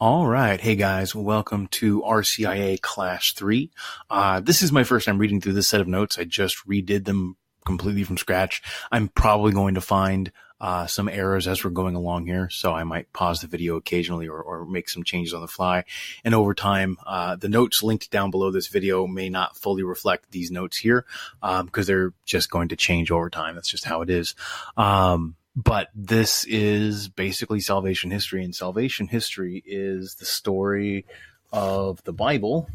All 0.00 0.26
right. 0.26 0.58
Hey 0.58 0.76
guys, 0.76 1.14
welcome 1.14 1.66
to 1.72 2.00
RCIA 2.00 2.80
Class 2.80 3.32
3. 3.32 3.70
Uh, 4.08 4.40
this 4.40 4.62
is 4.62 4.72
my 4.72 4.82
first 4.82 5.04
time 5.04 5.18
reading 5.18 5.42
through 5.42 5.52
this 5.52 5.68
set 5.68 5.82
of 5.82 5.88
notes. 5.88 6.18
I 6.18 6.24
just 6.24 6.66
redid 6.66 7.04
them 7.04 7.36
completely 7.66 8.04
from 8.04 8.16
scratch. 8.16 8.62
I'm 8.90 9.08
probably 9.08 9.52
going 9.52 9.74
to 9.74 9.82
find 9.82 10.32
uh, 10.58 10.86
some 10.86 11.06
errors 11.06 11.46
as 11.46 11.62
we're 11.62 11.70
going 11.70 11.96
along 11.96 12.24
here, 12.24 12.48
so 12.48 12.72
I 12.72 12.82
might 12.84 13.12
pause 13.12 13.42
the 13.42 13.46
video 13.46 13.76
occasionally 13.76 14.26
or, 14.26 14.40
or 14.40 14.64
make 14.64 14.88
some 14.88 15.04
changes 15.04 15.34
on 15.34 15.42
the 15.42 15.48
fly. 15.48 15.84
And 16.24 16.34
over 16.34 16.54
time, 16.54 16.96
uh, 17.06 17.36
the 17.36 17.50
notes 17.50 17.82
linked 17.82 18.10
down 18.10 18.30
below 18.30 18.50
this 18.50 18.68
video 18.68 19.06
may 19.06 19.28
not 19.28 19.58
fully 19.58 19.82
reflect 19.82 20.30
these 20.30 20.50
notes 20.50 20.78
here 20.78 21.04
because 21.42 21.60
um, 21.60 21.84
they're 21.84 22.14
just 22.24 22.48
going 22.48 22.68
to 22.68 22.76
change 22.76 23.10
over 23.10 23.28
time. 23.28 23.54
That's 23.54 23.68
just 23.68 23.84
how 23.84 24.00
it 24.00 24.08
is. 24.08 24.34
Um, 24.78 25.36
but 25.62 25.88
this 25.94 26.44
is 26.46 27.08
basically 27.08 27.60
salvation 27.60 28.10
history, 28.10 28.44
and 28.44 28.54
salvation 28.54 29.08
history 29.08 29.62
is 29.66 30.14
the 30.14 30.24
story 30.24 31.04
of 31.52 32.02
the 32.04 32.12
Bible. 32.12 32.68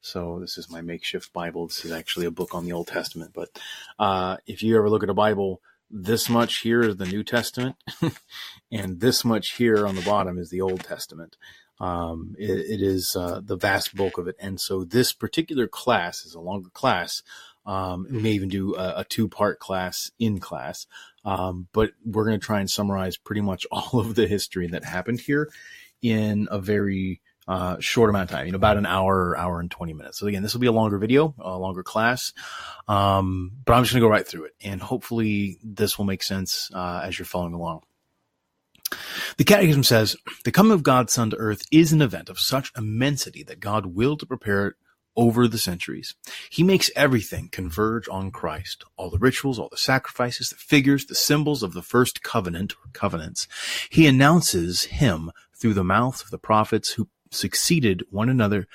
So 0.00 0.38
this 0.40 0.56
is 0.56 0.70
my 0.70 0.80
makeshift 0.80 1.32
Bible. 1.32 1.66
This 1.66 1.84
is 1.84 1.92
actually 1.92 2.26
a 2.26 2.30
book 2.30 2.54
on 2.54 2.64
the 2.64 2.72
Old 2.72 2.86
Testament. 2.86 3.32
But 3.34 3.50
uh, 3.98 4.36
if 4.46 4.62
you 4.62 4.76
ever 4.76 4.88
look 4.88 5.02
at 5.02 5.10
a 5.10 5.14
Bible, 5.14 5.60
this 5.90 6.28
much 6.28 6.58
here 6.58 6.82
is 6.82 6.96
the 6.96 7.06
New 7.06 7.24
Testament, 7.24 7.76
and 8.72 9.00
this 9.00 9.24
much 9.24 9.54
here 9.54 9.86
on 9.86 9.94
the 9.94 10.02
bottom 10.02 10.38
is 10.38 10.50
the 10.50 10.60
Old 10.60 10.84
Testament. 10.84 11.36
Um, 11.80 12.34
it, 12.38 12.50
it 12.50 12.82
is 12.82 13.16
uh, 13.16 13.40
the 13.44 13.56
vast 13.56 13.94
bulk 13.94 14.18
of 14.18 14.28
it, 14.28 14.36
and 14.40 14.60
so 14.60 14.84
this 14.84 15.12
particular 15.12 15.68
class 15.68 16.24
is 16.24 16.34
a 16.34 16.40
longer 16.40 16.70
class. 16.70 17.22
Um, 17.68 18.06
we 18.10 18.18
may 18.20 18.32
even 18.32 18.48
do 18.48 18.74
a, 18.74 19.00
a 19.00 19.04
two-part 19.04 19.60
class 19.60 20.10
in 20.18 20.40
class. 20.40 20.86
Um, 21.24 21.68
but 21.72 21.90
we're 22.04 22.24
going 22.24 22.40
to 22.40 22.44
try 22.44 22.60
and 22.60 22.70
summarize 22.70 23.18
pretty 23.18 23.42
much 23.42 23.66
all 23.72 24.00
of 24.00 24.14
the 24.14 24.26
history 24.26 24.66
that 24.68 24.84
happened 24.84 25.20
here 25.20 25.50
in 26.00 26.48
a 26.50 26.58
very 26.58 27.20
uh, 27.46 27.78
short 27.80 28.10
amount 28.10 28.30
of 28.30 28.36
time, 28.36 28.46
you 28.46 28.52
know, 28.52 28.56
about 28.56 28.76
an 28.76 28.86
hour, 28.86 29.30
or 29.30 29.38
hour 29.38 29.60
and 29.60 29.70
20 29.70 29.92
minutes. 29.92 30.18
So 30.18 30.26
again, 30.26 30.42
this 30.42 30.54
will 30.54 30.60
be 30.60 30.66
a 30.66 30.72
longer 30.72 30.98
video, 30.98 31.34
a 31.38 31.56
longer 31.58 31.82
class. 31.82 32.32
Um, 32.86 33.52
but 33.64 33.74
I'm 33.74 33.84
just 33.84 33.92
going 33.92 34.02
to 34.02 34.06
go 34.06 34.10
right 34.10 34.26
through 34.26 34.44
it 34.44 34.54
and 34.62 34.80
hopefully 34.80 35.58
this 35.62 35.98
will 35.98 36.04
make 36.04 36.22
sense, 36.22 36.70
uh, 36.74 37.02
as 37.04 37.18
you're 37.18 37.26
following 37.26 37.54
along. 37.54 37.82
The 39.36 39.44
Catechism 39.44 39.84
says, 39.84 40.16
the 40.44 40.52
coming 40.52 40.72
of 40.72 40.82
God's 40.82 41.12
Son 41.12 41.30
to 41.30 41.36
earth 41.36 41.62
is 41.70 41.92
an 41.92 42.00
event 42.00 42.30
of 42.30 42.38
such 42.38 42.72
immensity 42.76 43.42
that 43.44 43.60
God 43.60 43.86
willed 43.86 44.20
to 44.20 44.26
prepare 44.26 44.68
it 44.68 44.74
over 45.18 45.48
the 45.48 45.58
centuries. 45.58 46.14
He 46.48 46.62
makes 46.62 46.92
everything 46.94 47.48
converge 47.50 48.08
on 48.08 48.30
Christ. 48.30 48.84
All 48.96 49.10
the 49.10 49.18
rituals, 49.18 49.58
all 49.58 49.68
the 49.68 49.76
sacrifices, 49.76 50.50
the 50.50 50.56
figures, 50.56 51.06
the 51.06 51.16
symbols 51.16 51.64
of 51.64 51.74
the 51.74 51.82
first 51.82 52.22
covenant 52.22 52.74
or 52.74 52.90
covenants. 52.92 53.48
He 53.90 54.06
announces 54.06 54.84
him 54.84 55.32
through 55.54 55.74
the 55.74 55.82
mouths 55.82 56.22
of 56.22 56.30
the 56.30 56.38
prophets 56.38 56.92
who 56.92 57.08
succeeded 57.32 58.04
one 58.10 58.28
another 58.28 58.68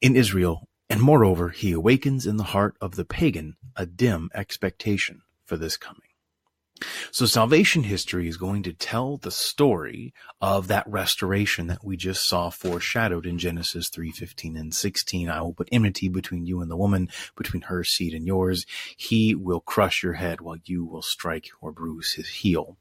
in 0.00 0.14
Israel. 0.14 0.68
And 0.88 1.00
moreover, 1.00 1.48
he 1.48 1.72
awakens 1.72 2.26
in 2.26 2.36
the 2.36 2.44
heart 2.44 2.76
of 2.80 2.94
the 2.94 3.04
pagan 3.04 3.56
a 3.74 3.84
dim 3.84 4.30
expectation 4.34 5.22
for 5.44 5.56
this 5.56 5.76
coming. 5.76 6.11
So 7.10 7.26
salvation 7.26 7.82
history 7.84 8.28
is 8.28 8.36
going 8.36 8.62
to 8.64 8.72
tell 8.72 9.16
the 9.16 9.30
story 9.30 10.14
of 10.40 10.68
that 10.68 10.86
restoration 10.88 11.66
that 11.66 11.84
we 11.84 11.96
just 11.96 12.26
saw 12.26 12.50
foreshadowed 12.50 13.26
in 13.26 13.38
Genesis 13.38 13.90
3:15 13.90 14.56
and 14.56 14.74
16. 14.74 15.28
I 15.28 15.42
will 15.42 15.54
put 15.54 15.68
enmity 15.72 16.08
between 16.08 16.46
you 16.46 16.60
and 16.60 16.70
the 16.70 16.76
woman, 16.76 17.08
between 17.36 17.62
her 17.62 17.84
seed 17.84 18.14
and 18.14 18.26
yours. 18.26 18.66
He 18.96 19.34
will 19.34 19.60
crush 19.60 20.02
your 20.02 20.14
head 20.14 20.40
while 20.40 20.56
you 20.64 20.84
will 20.84 21.02
strike 21.02 21.48
or 21.60 21.72
bruise 21.72 22.12
his 22.12 22.28
heel. 22.28 22.76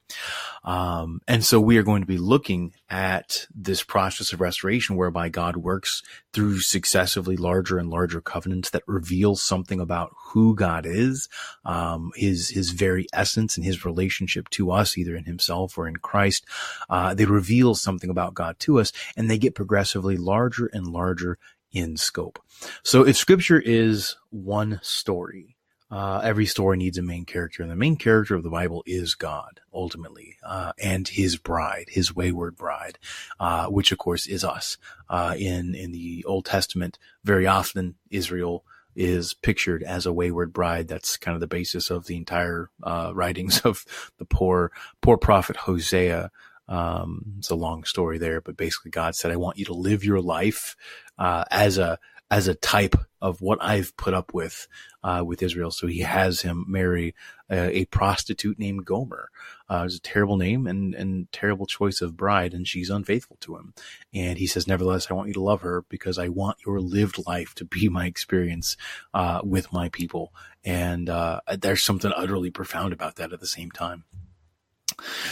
Um, 0.64 1.22
and 1.28 1.44
so 1.44 1.60
we 1.60 1.78
are 1.78 1.84
going 1.84 2.02
to 2.02 2.08
be 2.08 2.18
looking 2.18 2.74
at 2.92 3.48
this 3.56 3.84
process 3.84 4.34
of 4.34 4.42
restoration 4.42 4.98
whereby 4.98 5.30
God 5.30 5.56
works 5.56 6.04
through 6.34 6.60
successively 6.60 7.38
larger 7.38 7.80
and 7.80 7.90
larger 7.90 8.20
covenants 8.20 8.70
that 8.72 8.84
reveal 8.86 9.38
something 9.38 9.80
about 9.80 10.14
who 10.26 10.54
God 10.54 10.86
is, 10.86 11.30
um, 11.64 12.12
his 12.16 12.50
his 12.50 12.72
very 12.72 13.08
essence 13.14 13.56
and 13.56 13.66
his 13.66 13.86
relationship 13.86 14.50
to 14.50 14.72
us, 14.72 14.98
either 14.98 15.16
in 15.16 15.24
Himself 15.24 15.78
or 15.78 15.88
in 15.88 15.96
Christ. 15.96 16.46
Uh, 16.90 17.14
they 17.14 17.26
reveal 17.26 17.76
something 17.76 18.10
about 18.10 18.34
God 18.34 18.60
to 18.60 18.82
us, 18.82 18.92
and 19.16 19.32
they 19.32 19.38
get 19.38 19.56
progressively 19.56 20.18
larger 20.18 20.66
and 20.68 20.86
larger 20.86 21.38
in 21.72 21.96
scope. 21.96 22.40
So, 22.84 23.08
if 23.08 23.16
Scripture 23.16 23.60
is 23.60 24.18
one 24.32 24.82
story, 24.84 25.56
uh, 25.92 26.22
every 26.24 26.46
story 26.46 26.78
needs 26.78 26.98
a 26.98 27.02
main 27.02 27.26
character, 27.26 27.62
and 27.62 27.72
the 27.72 27.76
main 27.76 27.98
character 27.98 28.34
of 28.34 28.44
the 28.44 28.50
Bible 28.50 28.82
is 28.86 29.14
God, 29.14 29.60
ultimately, 29.74 30.38
uh, 30.42 30.72
and 30.82 31.06
His 31.06 31.36
bride, 31.36 31.88
His 31.90 32.16
wayward 32.16 32.56
bride, 32.56 32.98
uh, 33.42 33.68
which 33.68 33.92
of 33.92 33.98
course 33.98 34.26
is 34.26 34.46
us. 34.46 34.78
Uh, 35.10 35.36
in 35.38 35.76
in 35.76 35.92
the 35.92 36.24
Old 36.26 36.46
Testament, 36.46 36.98
very 37.26 37.46
often 37.46 37.96
Israel 38.10 38.64
is 38.96 39.34
pictured 39.34 39.84
as 39.84 40.06
a 40.06 40.14
wayward 40.14 40.54
bride. 40.54 40.88
That's 40.88 41.18
kind 41.18 41.36
of 41.36 41.42
the 41.42 41.48
basis 41.48 41.90
of 41.90 42.08
the 42.08 42.16
entire 42.16 42.70
uh, 42.82 43.12
writings 43.14 43.60
of 43.62 43.86
the 44.18 44.26
poor 44.26 44.72
poor 45.02 45.18
prophet 45.18 45.58
Hosea. 45.58 46.32
Um, 46.70 47.34
it's 47.40 47.50
a 47.50 47.56
long 47.56 47.84
story 47.84 48.18
there, 48.18 48.40
but 48.40 48.56
basically, 48.56 48.92
God 48.92 49.14
said, 49.14 49.32
"I 49.32 49.36
want 49.36 49.58
you 49.58 49.66
to 49.66 49.74
live 49.74 50.06
your 50.06 50.22
life 50.22 50.78
uh, 51.18 51.44
as 51.52 51.78
a 51.78 52.00
as 52.32 52.48
a 52.48 52.56
type 52.56 52.96
of 53.22 53.42
what 53.42 53.60
I've 53.62 53.96
put 53.98 54.14
up 54.14 54.34
with 54.34 54.68
uh, 55.04 55.22
with 55.26 55.44
Israel. 55.44 55.70
So 55.70 55.88
he 55.88 56.00
has 56.00 56.42
him 56.42 56.66
marry 56.68 57.14
a, 57.50 57.80
a 57.80 57.86
prostitute 57.86 58.58
named 58.58 58.86
Gomer. 58.86 59.30
Uh, 59.70 59.84
it's 59.86 59.98
a 59.98 60.02
terrible 60.02 60.38
name 60.38 60.66
and 60.66 60.96
and 60.96 61.32
terrible 61.32 61.66
choice 61.66 62.02
of 62.02 62.16
bride, 62.16 62.54
and 62.54 62.68
she's 62.68 62.90
unfaithful 62.90 63.38
to 63.42 63.58
him. 63.58 63.74
And 64.14 64.40
he 64.40 64.48
says, 64.48 64.68
nevertheless, 64.68 65.12
I 65.12 65.14
want 65.14 65.28
you 65.28 65.34
to 65.36 65.42
love 65.42 65.62
her 65.62 65.84
because 65.90 66.18
I 66.18 66.30
want 66.30 66.66
your 66.66 66.80
lived 66.80 67.28
life 67.28 67.54
to 67.56 67.66
be 67.66 67.90
my 67.90 68.06
experience 68.06 68.78
uh, 69.14 69.42
with 69.44 69.74
my 69.74 69.90
people. 69.90 70.34
And 70.64 71.10
uh, 71.10 71.42
there's 71.60 71.84
something 71.84 72.14
utterly 72.16 72.50
profound 72.50 72.94
about 72.94 73.18
that 73.18 73.34
at 73.34 73.42
the 73.42 73.48
same 73.48 73.72
time. 73.72 74.06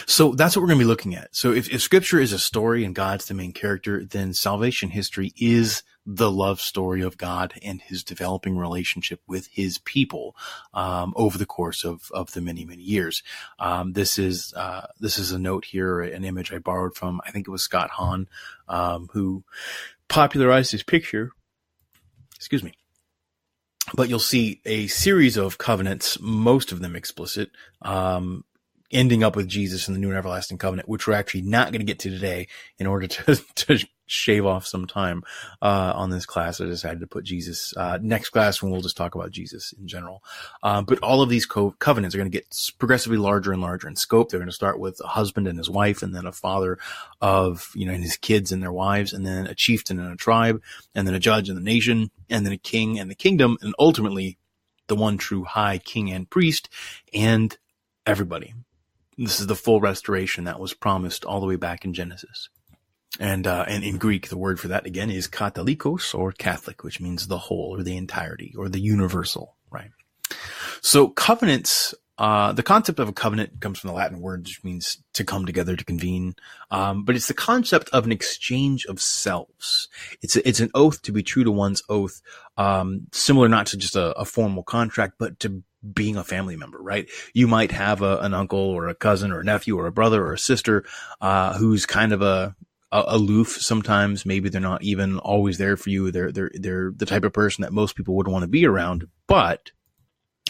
So 0.06 0.34
that's 0.34 0.56
what 0.56 0.62
we're 0.62 0.70
going 0.70 0.80
to 0.80 0.86
be 0.86 0.90
looking 0.90 1.16
at. 1.16 1.36
So 1.36 1.52
if, 1.52 1.70
if 1.70 1.82
scripture 1.82 2.20
is 2.20 2.34
a 2.34 2.40
story 2.40 2.84
and 2.84 2.96
God's 2.96 3.26
the 3.26 3.34
main 3.34 3.54
character, 3.54 4.04
then 4.04 4.34
salvation 4.34 4.90
history 4.90 5.34
is 5.38 5.84
the 6.06 6.32
love 6.32 6.60
story 6.60 7.02
of 7.02 7.18
God 7.18 7.54
and 7.62 7.82
his 7.82 8.04
developing 8.04 8.58
relationship 8.58 9.22
with 9.28 9.48
his 9.48 9.78
people 9.80 10.36
um, 10.74 11.14
over 11.16 11.38
the 11.38 11.46
course 11.46 11.84
of, 11.84 12.10
of 12.14 12.32
the 12.32 12.42
many, 12.42 12.66
many 12.66 12.82
years. 12.82 13.22
Um, 13.60 13.94
this 13.94 14.18
is 14.18 14.54
uh, 14.56 14.88
this 15.00 15.20
is 15.20 15.32
a 15.32 15.40
note 15.40 15.66
here, 15.66 16.02
an 16.02 16.24
image 16.24 16.52
I 16.52 16.58
borrowed 16.58 16.96
from, 16.96 17.22
I 17.26 17.32
think 17.32 17.48
it 17.48 17.52
was 17.52 17.62
Scott 17.62 17.92
Hahn, 17.92 18.28
um, 18.68 19.10
who 19.14 19.44
popularized 20.08 20.74
this 20.74 20.84
picture. 20.84 21.32
Excuse 22.36 22.64
me 22.64 22.74
but 23.94 24.10
you'll 24.10 24.20
see 24.20 24.62
a 24.66 24.88
series 24.88 25.38
of 25.38 25.58
covenants, 25.58 26.20
most 26.20 26.72
of 26.72 26.80
them 26.80 26.96
explicit, 26.96 27.50
um, 27.82 28.44
ending 28.92 29.24
up 29.24 29.36
with 29.36 29.48
Jesus 29.48 29.88
in 29.88 29.94
the 29.94 30.00
new 30.00 30.10
and 30.10 30.18
everlasting 30.18 30.58
covenant, 30.58 30.90
which 30.90 31.08
we're 31.08 31.14
actually 31.14 31.44
not 31.44 31.72
going 31.72 31.80
to 31.80 31.86
get 31.86 32.00
to 32.00 32.10
today 32.10 32.48
in 32.78 32.88
order 32.88 33.08
to, 33.08 33.36
to 33.56 33.86
shave 34.08 34.46
off 34.46 34.66
some 34.66 34.88
time, 34.88 35.24
uh, 35.62 35.94
on 35.96 36.10
this 36.10 36.26
class. 36.26 36.60
I 36.60 36.66
decided 36.66 37.00
to 37.02 37.08
put 37.08 37.24
Jesus, 37.24 37.74
uh, 37.78 38.00
next 38.02 38.30
class 38.30 38.62
when 38.62 38.72
we'll 38.72 38.82
just 38.82 38.98
talk 38.98 39.14
about 39.14 39.32
Jesus 39.32 39.74
in 39.74 39.88
general. 39.88 40.24
Um, 40.64 40.86
but 40.86 41.00
all 41.00 41.22
of 41.22 41.30
these 41.30 41.46
co- 41.46 41.76
covenants 41.80 42.16
are 42.16 42.18
going 42.18 42.32
to 42.32 42.38
get 42.38 42.48
progressively 42.80 43.18
larger 43.18 43.52
and 43.52 43.62
larger 43.62 43.88
in 43.88 43.96
scope. 43.96 44.30
They're 44.30 44.40
going 44.40 44.50
to 44.50 44.56
start 44.56 44.80
with 44.80 45.00
a 45.04 45.08
husband 45.08 45.48
and 45.48 45.58
his 45.58 45.70
wife 45.70 46.02
and 46.02 46.16
then 46.16 46.26
a 46.26 46.32
father 46.32 46.80
of, 47.22 47.70
you 47.76 47.86
know, 47.86 47.94
and 47.94 48.04
his 48.04 48.18
kids 48.18 48.52
and 48.52 48.64
their 48.64 48.74
wives 48.74 49.14
and 49.14 49.26
then 49.26 49.46
a 49.46 49.56
chieftain 49.56 50.00
and 50.00 50.12
a 50.12 50.18
tribe 50.18 50.62
and 50.96 51.08
then 51.08 51.14
a 51.14 51.20
judge 51.20 51.50
and 51.50 51.58
the 51.58 51.64
nation 51.64 52.10
and 52.30 52.46
then 52.46 52.54
a 52.54 52.58
king 52.58 53.00
and 53.00 53.12
the 53.12 53.16
kingdom 53.16 53.58
and 53.62 53.76
ultimately 53.78 54.38
the 54.88 54.96
one 54.96 55.18
true 55.18 55.44
high 55.44 55.78
king 55.78 56.12
and 56.12 56.30
priest 56.30 56.68
and 57.14 57.58
everybody 58.06 58.56
this 59.20 59.42
is 59.42 59.48
the 59.48 59.56
full 59.56 59.82
restoration 59.82 60.46
that 60.46 60.60
was 60.60 60.74
promised 60.74 61.26
all 61.26 61.42
the 61.42 61.46
way 61.46 61.58
back 61.58 61.84
in 61.84 61.94
Genesis. 61.94 62.50
And, 63.20 63.46
uh, 63.46 63.66
and 63.68 63.84
in 63.84 63.98
Greek, 63.98 64.30
the 64.30 64.38
word 64.38 64.60
for 64.60 64.70
that 64.70 64.86
again 64.86 65.10
is 65.10 65.28
katholikos 65.28 66.18
or 66.18 66.32
Catholic, 66.32 66.84
which 66.84 67.02
means 67.02 67.28
the 67.28 67.38
whole 67.38 67.76
or 67.78 67.84
the 67.84 67.98
entirety 67.98 68.54
or 68.58 68.70
the 68.70 68.80
universal, 68.80 69.58
right? 69.70 69.92
So 70.82 71.10
covenants, 71.10 71.94
uh, 72.18 72.54
the 72.54 72.64
concept 72.64 73.00
of 73.00 73.10
a 73.10 73.14
covenant 73.14 73.60
comes 73.60 73.80
from 73.80 73.90
the 73.90 73.96
Latin 73.96 74.22
word, 74.22 74.42
which 74.46 74.64
means 74.64 75.04
to 75.14 75.26
come 75.26 75.46
together, 75.46 75.76
to 75.76 75.84
convene. 75.84 76.36
Um, 76.72 77.04
but 77.04 77.16
it's 77.16 77.28
the 77.28 77.34
concept 77.34 77.90
of 77.90 78.06
an 78.06 78.14
exchange 78.14 78.86
of 78.86 79.02
selves. 79.02 79.90
It's 80.22 80.38
a, 80.38 80.48
it's 80.48 80.62
an 80.62 80.72
oath 80.74 81.02
to 81.02 81.12
be 81.12 81.24
true 81.24 81.44
to 81.44 81.52
one's 81.52 81.84
oath, 81.90 82.22
um, 82.58 83.08
similar 83.12 83.50
not 83.50 83.68
to 83.68 83.78
just 83.78 83.98
a, 83.98 84.18
a 84.18 84.24
formal 84.24 84.64
contract, 84.64 85.16
but 85.18 85.40
to 85.42 85.64
being 85.94 86.18
a 86.18 86.24
family 86.24 86.56
member, 86.56 86.82
right? 86.82 87.10
You 87.34 87.48
might 87.48 87.72
have 87.72 88.02
a, 88.02 88.18
an 88.20 88.34
uncle 88.34 88.60
or 88.60 88.88
a 88.88 88.96
cousin 88.96 89.32
or 89.32 89.40
a 89.40 89.44
nephew 89.44 89.78
or 89.78 89.88
a 89.88 89.92
brother 89.92 90.26
or 90.26 90.34
a 90.34 90.40
sister, 90.40 90.86
uh, 91.22 91.58
who's 91.58 91.86
kind 91.86 92.12
of 92.12 92.22
a, 92.22 92.56
a, 92.92 93.04
aloof 93.08 93.58
sometimes. 93.62 94.26
Maybe 94.26 94.50
they're 94.50 94.62
not 94.62 94.84
even 94.84 95.20
always 95.20 95.58
there 95.58 95.78
for 95.78 95.90
you. 95.90 96.12
They're, 96.12 96.32
they're, 96.32 96.52
they're 96.54 96.92
the 96.96 97.06
type 97.06 97.24
of 97.24 97.34
person 97.34 97.62
that 97.62 97.74
most 97.74 97.96
people 97.96 98.16
would 98.16 98.28
want 98.28 98.44
to 98.44 98.50
be 98.50 98.66
around, 98.66 99.08
but 99.28 99.72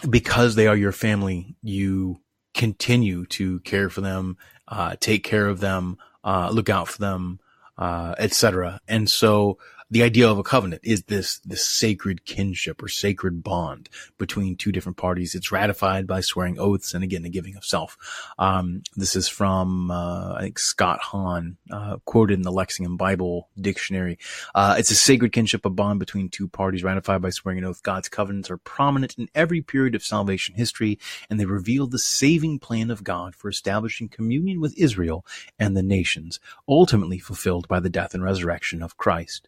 because 0.09 0.55
they 0.55 0.67
are 0.67 0.77
your 0.77 0.91
family, 0.91 1.55
you 1.61 2.21
continue 2.53 3.25
to 3.27 3.59
care 3.61 3.89
for 3.89 4.01
them, 4.01 4.37
uh, 4.67 4.95
take 4.99 5.23
care 5.23 5.47
of 5.47 5.59
them, 5.59 5.97
uh, 6.23 6.49
look 6.51 6.69
out 6.69 6.87
for 6.87 6.97
them, 6.99 7.39
uh, 7.77 8.15
etc. 8.17 8.79
And 8.87 9.09
so 9.09 9.57
the 9.91 10.03
idea 10.03 10.29
of 10.29 10.37
a 10.37 10.43
covenant 10.43 10.81
is 10.83 11.03
this, 11.03 11.39
this 11.39 11.67
sacred 11.67 12.25
kinship 12.25 12.83
or 12.83 12.87
sacred 12.87 13.43
bond 13.43 13.89
between 14.17 14.55
two 14.55 14.71
different 14.71 14.97
parties. 14.97 15.33
It's 15.33 15.51
ratified 15.51 16.05
by 16.05 16.21
swearing 16.21 16.59
oaths 16.59 16.93
and 16.93 17.03
again, 17.03 17.23
the 17.23 17.29
giving 17.29 17.55
of 17.55 17.65
self. 17.65 17.97
Um, 18.37 18.83
this 18.95 19.15
is 19.15 19.27
from, 19.27 19.89
uh, 19.89 20.35
I 20.35 20.41
think 20.41 20.59
Scott 20.59 20.99
Hahn, 21.01 21.57
uh, 21.71 21.97
quoted 22.05 22.35
in 22.35 22.43
the 22.43 22.51
Lexham 22.51 22.97
Bible 22.97 23.49
Dictionary. 23.59 24.19
Uh, 24.53 24.75
it's 24.77 24.91
a 24.91 24.95
sacred 24.95 25.31
kinship, 25.31 25.65
a 25.65 25.69
bond 25.69 25.99
between 25.99 26.29
two 26.29 26.47
parties 26.47 26.83
ratified 26.83 27.21
by 27.21 27.31
swearing 27.31 27.57
an 27.57 27.65
oath. 27.65 27.81
God's 27.81 28.09
covenants 28.09 28.51
are 28.51 28.57
prominent 28.57 29.15
in 29.17 29.27
every 29.33 29.61
period 29.61 29.95
of 29.95 30.03
salvation 30.03 30.55
history, 30.55 30.99
and 31.29 31.39
they 31.39 31.45
reveal 31.45 31.87
the 31.87 31.99
saving 31.99 32.59
plan 32.59 32.91
of 32.91 33.03
God 33.03 33.35
for 33.35 33.49
establishing 33.49 34.07
communion 34.07 34.59
with 34.61 34.77
Israel 34.77 35.25
and 35.57 35.75
the 35.75 35.83
nations, 35.83 36.39
ultimately 36.67 37.17
fulfilled 37.17 37.67
by 37.67 37.79
the 37.79 37.89
death 37.89 38.13
and 38.13 38.23
resurrection 38.23 38.83
of 38.83 38.97
Christ. 38.97 39.47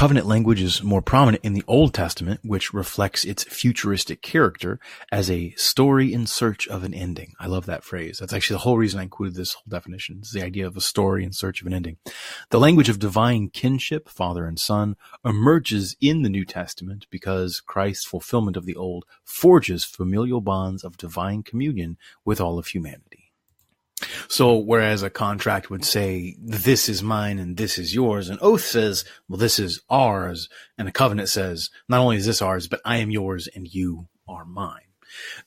Covenant 0.00 0.26
language 0.26 0.62
is 0.62 0.82
more 0.82 1.02
prominent 1.02 1.44
in 1.44 1.52
the 1.52 1.62
Old 1.66 1.92
Testament, 1.92 2.40
which 2.42 2.72
reflects 2.72 3.22
its 3.22 3.44
futuristic 3.44 4.22
character 4.22 4.80
as 5.12 5.30
a 5.30 5.50
story 5.56 6.14
in 6.14 6.26
search 6.26 6.66
of 6.68 6.84
an 6.84 6.94
ending. 6.94 7.34
I 7.38 7.48
love 7.48 7.66
that 7.66 7.84
phrase. 7.84 8.16
That's 8.18 8.32
actually 8.32 8.54
the 8.54 8.60
whole 8.60 8.78
reason 8.78 8.98
I 8.98 9.02
included 9.02 9.34
this 9.34 9.52
whole 9.52 9.68
definition. 9.68 10.20
It's 10.20 10.32
the 10.32 10.42
idea 10.42 10.66
of 10.66 10.74
a 10.74 10.80
story 10.80 11.22
in 11.22 11.34
search 11.34 11.60
of 11.60 11.66
an 11.66 11.74
ending. 11.74 11.98
The 12.48 12.58
language 12.58 12.88
of 12.88 12.98
divine 12.98 13.50
kinship, 13.50 14.08
father 14.08 14.46
and 14.46 14.58
son, 14.58 14.96
emerges 15.22 15.94
in 16.00 16.22
the 16.22 16.30
New 16.30 16.46
Testament 16.46 17.06
because 17.10 17.60
Christ's 17.60 18.06
fulfillment 18.06 18.56
of 18.56 18.64
the 18.64 18.76
Old 18.76 19.04
forges 19.22 19.84
familial 19.84 20.40
bonds 20.40 20.82
of 20.82 20.96
divine 20.96 21.42
communion 21.42 21.98
with 22.24 22.40
all 22.40 22.58
of 22.58 22.68
humanity. 22.68 23.19
So 24.28 24.56
whereas 24.56 25.02
a 25.02 25.10
contract 25.10 25.70
would 25.70 25.84
say, 25.84 26.36
this 26.38 26.88
is 26.88 27.02
mine 27.02 27.38
and 27.38 27.56
this 27.56 27.78
is 27.78 27.94
yours, 27.94 28.28
an 28.28 28.38
oath 28.40 28.64
says, 28.64 29.04
well, 29.28 29.38
this 29.38 29.58
is 29.58 29.80
ours. 29.90 30.48
And 30.78 30.88
a 30.88 30.92
covenant 30.92 31.28
says, 31.28 31.70
not 31.88 32.00
only 32.00 32.16
is 32.16 32.26
this 32.26 32.42
ours, 32.42 32.68
but 32.68 32.80
I 32.84 32.96
am 32.96 33.10
yours 33.10 33.48
and 33.54 33.72
you 33.72 34.08
are 34.28 34.44
mine. 34.44 34.82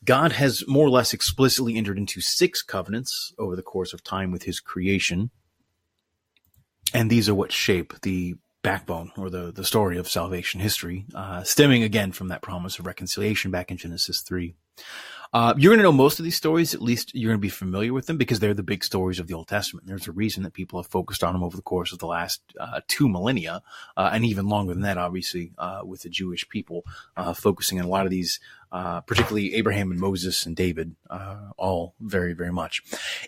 God 0.04 0.34
has 0.34 0.68
more 0.68 0.86
or 0.86 0.90
less 0.90 1.14
explicitly 1.14 1.76
entered 1.76 1.98
into 1.98 2.22
six 2.22 2.62
covenants 2.62 3.34
over 3.38 3.56
the 3.56 3.62
course 3.62 3.94
of 3.94 4.04
time 4.04 4.32
with 4.32 4.44
his 4.44 4.60
creation. 4.60 5.32
And 6.94 7.10
these 7.10 7.30
are 7.30 7.36
what 7.36 7.52
shape 7.52 7.94
the 8.02 8.36
backbone 8.62 9.12
or 9.18 9.30
the, 9.30 9.52
the 9.52 9.66
story 9.66 9.98
of 9.98 10.08
salvation 10.10 10.60
history, 10.60 11.06
uh, 11.14 11.44
stemming 11.44 11.84
again 11.84 12.12
from 12.12 12.30
that 12.30 12.42
promise 12.42 12.80
of 12.80 12.86
reconciliation 12.86 13.52
back 13.52 13.72
in 13.72 13.78
Genesis 13.78 14.22
3. 14.22 14.56
Uh, 15.34 15.54
you're 15.58 15.72
going 15.72 15.80
to 15.80 15.84
know 15.84 15.92
most 15.92 16.20
of 16.20 16.26
these 16.26 16.36
stories. 16.36 16.76
At 16.76 16.82
least 16.82 17.16
you're 17.16 17.32
going 17.32 17.40
to 17.40 17.42
be 17.42 17.50
familiar 17.50 17.92
with 17.92 18.06
them 18.06 18.18
because 18.18 18.40
they're 18.40 18.54
the 18.54 18.62
big 18.62 18.84
stories 18.84 19.20
of 19.20 19.26
the 19.26 19.34
Old 19.34 19.48
Testament. 19.48 19.88
There's 19.88 20.08
a 20.08 20.12
reason 20.12 20.44
that 20.44 20.54
people 20.54 20.80
have 20.80 20.92
focused 20.92 21.24
on 21.24 21.34
them 21.34 21.44
over 21.44 21.56
the 21.56 21.64
course 21.64 21.92
of 21.92 21.98
the 21.98 22.06
last 22.06 22.42
uh, 22.60 22.82
two 22.88 23.10
millennia, 23.10 23.64
uh, 23.98 24.12
and 24.14 24.26
even 24.26 24.48
longer 24.48 24.74
than 24.74 24.84
that, 24.84 25.00
obviously, 25.00 25.52
uh, 25.58 25.82
with 25.84 26.04
the 26.04 26.10
Jewish 26.10 26.48
people 26.50 26.86
uh, 27.18 27.34
focusing 27.34 27.80
on 27.80 27.86
a 27.86 27.90
lot 27.90 28.06
of 28.06 28.12
these 28.12 28.40
uh, 28.74 29.02
particularly 29.02 29.54
Abraham 29.54 29.92
and 29.92 30.00
Moses 30.00 30.48
and 30.48 30.56
David, 30.56 30.96
uh, 31.08 31.52
all 31.58 31.94
very, 32.02 32.34
very 32.34 32.52
much. 32.52 32.82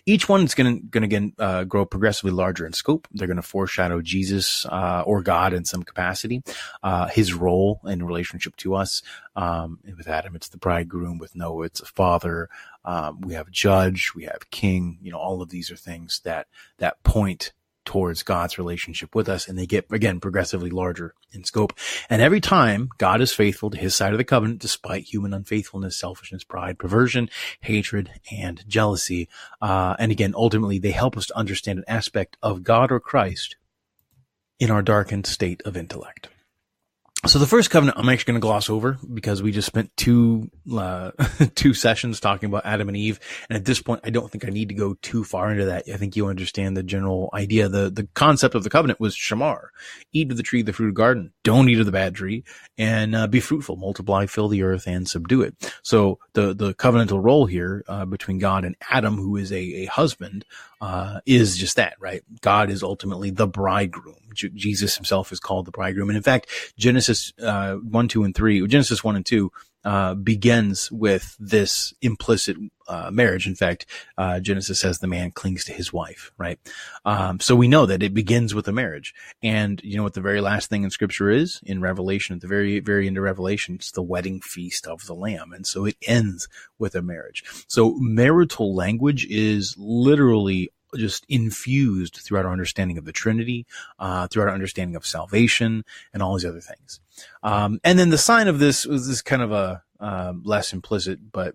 Each 0.04 0.28
one 0.28 0.42
is 0.42 0.56
going 0.56 0.80
to, 0.80 0.86
going 1.00 1.30
to 1.30 1.42
uh, 1.42 1.64
grow 1.64 1.86
progressively 1.86 2.32
larger 2.32 2.66
in 2.66 2.72
scope. 2.72 3.06
They're 3.12 3.28
going 3.28 3.36
to 3.36 3.42
foreshadow 3.42 4.02
Jesus, 4.02 4.66
uh, 4.66 5.04
or 5.06 5.22
God 5.22 5.52
in 5.52 5.64
some 5.64 5.84
capacity, 5.84 6.42
uh, 6.82 7.06
his 7.06 7.32
role 7.32 7.80
in 7.84 8.04
relationship 8.04 8.56
to 8.56 8.74
us. 8.74 9.02
Um, 9.36 9.78
with 9.96 10.08
Adam, 10.08 10.34
it's 10.34 10.48
the 10.48 10.58
bridegroom. 10.58 11.18
With 11.18 11.36
Noah, 11.36 11.66
it's 11.66 11.80
a 11.80 11.86
father. 11.86 12.48
Um, 12.84 13.20
we 13.20 13.34
have 13.34 13.48
judge. 13.50 14.12
We 14.16 14.24
have 14.24 14.50
king. 14.50 14.98
You 15.00 15.12
know, 15.12 15.18
all 15.18 15.42
of 15.42 15.50
these 15.50 15.70
are 15.70 15.76
things 15.76 16.20
that, 16.24 16.48
that 16.78 17.00
point 17.04 17.52
towards 17.86 18.22
God's 18.22 18.58
relationship 18.58 19.14
with 19.14 19.28
us. 19.28 19.48
And 19.48 19.58
they 19.58 19.66
get, 19.66 19.86
again, 19.90 20.20
progressively 20.20 20.68
larger 20.68 21.14
in 21.32 21.44
scope. 21.44 21.72
And 22.10 22.20
every 22.20 22.40
time 22.40 22.90
God 22.98 23.22
is 23.22 23.32
faithful 23.32 23.70
to 23.70 23.78
his 23.78 23.94
side 23.94 24.12
of 24.12 24.18
the 24.18 24.24
covenant, 24.24 24.60
despite 24.60 25.04
human 25.04 25.32
unfaithfulness, 25.32 25.96
selfishness, 25.96 26.44
pride, 26.44 26.78
perversion, 26.78 27.30
hatred, 27.60 28.10
and 28.30 28.62
jealousy. 28.68 29.28
Uh, 29.62 29.96
and 29.98 30.12
again, 30.12 30.34
ultimately, 30.36 30.78
they 30.78 30.90
help 30.90 31.16
us 31.16 31.26
to 31.26 31.38
understand 31.38 31.78
an 31.78 31.84
aspect 31.88 32.36
of 32.42 32.62
God 32.62 32.92
or 32.92 33.00
Christ 33.00 33.56
in 34.58 34.70
our 34.70 34.82
darkened 34.82 35.26
state 35.26 35.62
of 35.64 35.76
intellect. 35.76 36.28
So 37.26 37.40
the 37.40 37.46
first 37.46 37.70
covenant 37.70 37.98
I'm 37.98 38.08
actually 38.08 38.32
going 38.32 38.40
to 38.40 38.46
gloss 38.46 38.70
over 38.70 38.98
because 39.12 39.42
we 39.42 39.50
just 39.50 39.66
spent 39.66 39.90
two 39.96 40.48
uh, 40.72 41.10
two 41.56 41.74
sessions 41.74 42.20
talking 42.20 42.48
about 42.48 42.64
Adam 42.64 42.86
and 42.88 42.96
Eve, 42.96 43.18
and 43.50 43.56
at 43.56 43.64
this 43.64 43.82
point, 43.82 44.02
I 44.04 44.10
don't 44.10 44.30
think 44.30 44.44
I 44.46 44.50
need 44.50 44.68
to 44.68 44.76
go 44.76 44.94
too 45.02 45.24
far 45.24 45.50
into 45.50 45.64
that. 45.64 45.88
I 45.92 45.96
think 45.96 46.14
you 46.14 46.28
understand 46.28 46.76
the 46.76 46.84
general 46.84 47.28
idea. 47.34 47.68
the 47.68 47.90
The 47.90 48.08
concept 48.14 48.54
of 48.54 48.62
the 48.62 48.70
covenant 48.70 49.00
was 49.00 49.16
shamar: 49.16 49.68
eat 50.12 50.30
of 50.30 50.36
the 50.36 50.44
tree, 50.44 50.60
of 50.60 50.66
the 50.66 50.72
fruit 50.72 50.88
of 50.88 50.94
the 50.94 50.98
garden, 50.98 51.32
don't 51.42 51.68
eat 51.68 51.80
of 51.80 51.86
the 51.86 51.92
bad 51.92 52.14
tree, 52.14 52.44
and 52.78 53.16
uh, 53.16 53.26
be 53.26 53.40
fruitful, 53.40 53.74
multiply, 53.74 54.26
fill 54.26 54.48
the 54.48 54.62
earth, 54.62 54.86
and 54.86 55.08
subdue 55.08 55.42
it. 55.42 55.72
So 55.82 56.20
the 56.34 56.54
the 56.54 56.74
covenantal 56.74 57.22
role 57.22 57.46
here 57.46 57.82
uh, 57.88 58.04
between 58.04 58.38
God 58.38 58.64
and 58.64 58.76
Adam, 58.88 59.16
who 59.16 59.36
is 59.36 59.50
a, 59.50 59.56
a 59.56 59.86
husband, 59.86 60.44
uh, 60.80 61.20
is 61.26 61.56
just 61.56 61.76
that, 61.76 61.94
right? 62.00 62.22
God 62.40 62.70
is 62.70 62.82
ultimately 62.82 63.30
the 63.30 63.46
bridegroom. 63.46 64.16
J- 64.34 64.50
Jesus 64.54 64.96
himself 64.96 65.32
is 65.32 65.40
called 65.40 65.64
the 65.64 65.70
bridegroom. 65.70 66.10
And 66.10 66.16
in 66.16 66.22
fact, 66.22 66.48
Genesis, 66.78 67.32
uh, 67.42 67.74
1, 67.76 68.08
2, 68.08 68.24
and 68.24 68.34
3, 68.34 68.66
Genesis 68.66 69.02
1 69.02 69.16
and 69.16 69.26
2, 69.26 69.50
uh, 69.86 70.14
begins 70.14 70.90
with 70.90 71.36
this 71.38 71.94
implicit 72.02 72.56
uh, 72.88 73.08
marriage. 73.12 73.46
In 73.46 73.54
fact, 73.54 73.86
uh, 74.18 74.40
Genesis 74.40 74.80
says 74.80 74.98
the 74.98 75.06
man 75.06 75.30
clings 75.30 75.64
to 75.64 75.72
his 75.72 75.92
wife, 75.92 76.32
right? 76.36 76.58
Um, 77.04 77.38
so 77.38 77.54
we 77.54 77.68
know 77.68 77.86
that 77.86 78.02
it 78.02 78.12
begins 78.12 78.52
with 78.52 78.66
a 78.66 78.72
marriage. 78.72 79.14
And 79.44 79.80
you 79.84 79.96
know 79.96 80.02
what 80.02 80.14
the 80.14 80.20
very 80.20 80.40
last 80.40 80.68
thing 80.68 80.82
in 80.82 80.90
Scripture 80.90 81.30
is 81.30 81.60
in 81.64 81.80
Revelation, 81.80 82.34
at 82.34 82.40
the 82.42 82.48
very 82.48 82.80
very 82.80 83.06
end 83.06 83.16
of 83.16 83.22
Revelation, 83.22 83.76
it's 83.76 83.92
the 83.92 84.02
wedding 84.02 84.40
feast 84.40 84.88
of 84.88 85.06
the 85.06 85.14
Lamb, 85.14 85.52
and 85.52 85.64
so 85.64 85.84
it 85.84 85.96
ends 86.04 86.48
with 86.80 86.96
a 86.96 87.02
marriage. 87.02 87.44
So 87.68 87.94
marital 87.94 88.74
language 88.74 89.24
is 89.30 89.76
literally 89.78 90.70
just 90.98 91.24
infused 91.28 92.16
throughout 92.16 92.46
our 92.46 92.52
understanding 92.52 92.98
of 92.98 93.04
the 93.04 93.12
Trinity, 93.12 93.66
uh, 93.98 94.26
throughout 94.28 94.48
our 94.48 94.54
understanding 94.54 94.96
of 94.96 95.06
salvation, 95.06 95.84
and 96.12 96.22
all 96.22 96.34
these 96.34 96.44
other 96.44 96.60
things. 96.60 97.00
Um, 97.42 97.80
and 97.84 97.98
then 97.98 98.10
the 98.10 98.18
sign 98.18 98.48
of 98.48 98.58
this 98.58 98.84
was 98.84 99.08
this 99.08 99.22
kind 99.22 99.42
of 99.42 99.52
a 99.52 99.82
uh, 100.00 100.34
less 100.42 100.72
implicit, 100.72 101.32
but 101.32 101.54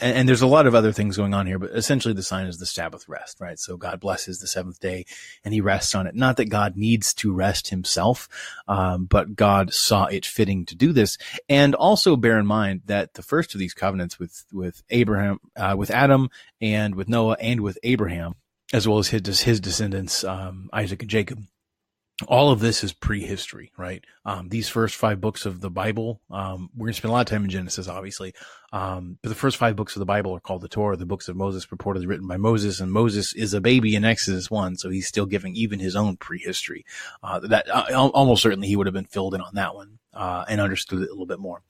and, 0.00 0.16
and, 0.16 0.28
there's 0.28 0.42
a 0.42 0.46
lot 0.46 0.66
of 0.66 0.74
other 0.74 0.92
things 0.92 1.16
going 1.16 1.34
on 1.34 1.46
here, 1.46 1.58
but 1.58 1.70
essentially 1.72 2.14
the 2.14 2.22
sign 2.22 2.46
is 2.46 2.58
the 2.58 2.66
Sabbath 2.66 3.08
rest, 3.08 3.40
right? 3.40 3.58
So 3.58 3.76
God 3.76 4.00
blesses 4.00 4.38
the 4.38 4.46
seventh 4.46 4.80
day 4.80 5.04
and 5.44 5.52
he 5.52 5.60
rests 5.60 5.94
on 5.94 6.06
it. 6.06 6.14
Not 6.14 6.36
that 6.38 6.46
God 6.46 6.76
needs 6.76 7.14
to 7.14 7.32
rest 7.32 7.68
himself, 7.68 8.28
um, 8.66 9.04
but 9.04 9.36
God 9.36 9.72
saw 9.72 10.06
it 10.06 10.24
fitting 10.24 10.64
to 10.66 10.74
do 10.74 10.92
this. 10.92 11.18
And 11.48 11.74
also 11.74 12.16
bear 12.16 12.38
in 12.38 12.46
mind 12.46 12.82
that 12.86 13.14
the 13.14 13.22
first 13.22 13.54
of 13.54 13.58
these 13.58 13.74
covenants 13.74 14.18
with, 14.18 14.44
with 14.52 14.82
Abraham, 14.90 15.38
uh, 15.56 15.74
with 15.76 15.90
Adam 15.90 16.30
and 16.60 16.94
with 16.94 17.08
Noah 17.08 17.36
and 17.40 17.60
with 17.60 17.78
Abraham, 17.82 18.34
as 18.72 18.86
well 18.86 18.98
as 18.98 19.08
his, 19.08 19.40
his 19.40 19.60
descendants, 19.60 20.24
um, 20.24 20.70
Isaac 20.72 21.02
and 21.02 21.10
Jacob. 21.10 21.42
All 22.28 22.50
of 22.50 22.60
this 22.60 22.84
is 22.84 22.92
prehistory, 22.92 23.72
right? 23.78 24.04
Um, 24.26 24.50
these 24.50 24.68
first 24.68 24.96
five 24.96 25.22
books 25.22 25.46
of 25.46 25.62
the 25.62 25.70
Bible, 25.70 26.20
um, 26.30 26.68
we're 26.76 26.84
going 26.84 26.92
to 26.92 26.98
spend 26.98 27.10
a 27.10 27.14
lot 27.14 27.22
of 27.22 27.26
time 27.26 27.44
in 27.44 27.50
Genesis, 27.50 27.88
obviously. 27.88 28.34
Um, 28.72 29.16
but 29.22 29.30
the 29.30 29.34
first 29.34 29.56
five 29.56 29.74
books 29.74 29.96
of 29.96 30.00
the 30.00 30.06
Bible 30.06 30.34
are 30.34 30.40
called 30.40 30.60
the 30.60 30.68
Torah, 30.68 30.98
the 30.98 31.06
books 31.06 31.30
of 31.30 31.36
Moses 31.36 31.64
purportedly 31.64 32.06
written 32.06 32.28
by 32.28 32.36
Moses. 32.36 32.78
And 32.78 32.92
Moses 32.92 33.32
is 33.32 33.54
a 33.54 33.60
baby 33.62 33.96
in 33.96 34.04
Exodus 34.04 34.50
1. 34.50 34.76
So 34.76 34.90
he's 34.90 35.08
still 35.08 35.24
giving 35.24 35.56
even 35.56 35.78
his 35.78 35.96
own 35.96 36.18
prehistory. 36.18 36.84
Uh, 37.22 37.40
that 37.40 37.70
uh, 37.70 38.10
almost 38.12 38.42
certainly 38.42 38.68
he 38.68 38.76
would 38.76 38.86
have 38.86 38.94
been 38.94 39.06
filled 39.06 39.34
in 39.34 39.40
on 39.40 39.54
that 39.54 39.74
one, 39.74 39.98
uh, 40.12 40.44
and 40.46 40.60
understood 40.60 41.00
it 41.00 41.08
a 41.08 41.12
little 41.12 41.24
bit 41.24 41.40
more. 41.40 41.62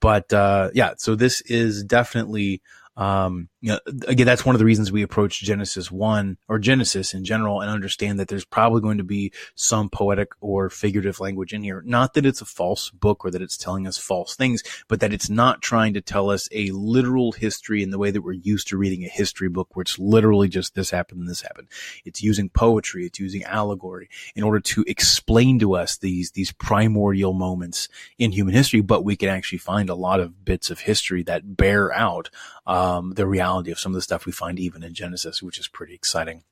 But, 0.00 0.30
uh, 0.34 0.68
yeah, 0.74 0.94
so 0.98 1.14
this 1.14 1.40
is 1.40 1.82
definitely, 1.82 2.60
um, 2.98 3.48
you 3.64 3.70
know, 3.70 3.78
again, 4.06 4.26
that's 4.26 4.44
one 4.44 4.54
of 4.54 4.58
the 4.58 4.64
reasons 4.66 4.92
we 4.92 5.00
approach 5.00 5.40
Genesis 5.40 5.90
one 5.90 6.36
or 6.48 6.58
Genesis 6.58 7.14
in 7.14 7.24
general 7.24 7.62
and 7.62 7.70
understand 7.70 8.20
that 8.20 8.28
there's 8.28 8.44
probably 8.44 8.82
going 8.82 8.98
to 8.98 9.04
be 9.04 9.32
some 9.54 9.88
poetic 9.88 10.32
or 10.42 10.68
figurative 10.68 11.18
language 11.18 11.54
in 11.54 11.62
here. 11.62 11.82
Not 11.86 12.12
that 12.12 12.26
it's 12.26 12.42
a 12.42 12.44
false 12.44 12.90
book 12.90 13.24
or 13.24 13.30
that 13.30 13.40
it's 13.40 13.56
telling 13.56 13.86
us 13.86 13.96
false 13.96 14.36
things, 14.36 14.62
but 14.86 15.00
that 15.00 15.14
it's 15.14 15.30
not 15.30 15.62
trying 15.62 15.94
to 15.94 16.02
tell 16.02 16.28
us 16.28 16.46
a 16.52 16.72
literal 16.72 17.32
history 17.32 17.82
in 17.82 17.88
the 17.88 17.96
way 17.96 18.10
that 18.10 18.20
we're 18.20 18.32
used 18.32 18.68
to 18.68 18.76
reading 18.76 19.02
a 19.02 19.08
history 19.08 19.48
book 19.48 19.74
where 19.74 19.80
it's 19.80 19.98
literally 19.98 20.46
just 20.46 20.74
this 20.74 20.90
happened 20.90 21.20
and 21.20 21.30
this 21.30 21.40
happened. 21.40 21.68
It's 22.04 22.22
using 22.22 22.50
poetry. 22.50 23.06
It's 23.06 23.18
using 23.18 23.44
allegory 23.44 24.10
in 24.36 24.44
order 24.44 24.60
to 24.60 24.84
explain 24.86 25.58
to 25.60 25.74
us 25.74 25.96
these, 25.96 26.32
these 26.32 26.52
primordial 26.52 27.32
moments 27.32 27.88
in 28.18 28.32
human 28.32 28.52
history, 28.52 28.82
but 28.82 29.06
we 29.06 29.16
can 29.16 29.30
actually 29.30 29.56
find 29.56 29.88
a 29.88 29.94
lot 29.94 30.20
of 30.20 30.44
bits 30.44 30.68
of 30.68 30.80
history 30.80 31.22
that 31.22 31.56
bear 31.56 31.90
out, 31.94 32.28
um, 32.66 33.12
the 33.12 33.26
reality 33.26 33.53
of 33.58 33.78
some 33.78 33.92
of 33.92 33.94
the 33.94 34.02
stuff 34.02 34.26
we 34.26 34.32
find 34.32 34.58
even 34.58 34.82
in 34.82 34.94
Genesis, 34.94 35.42
which 35.42 35.58
is 35.58 35.68
pretty 35.68 35.94
exciting. 35.94 36.42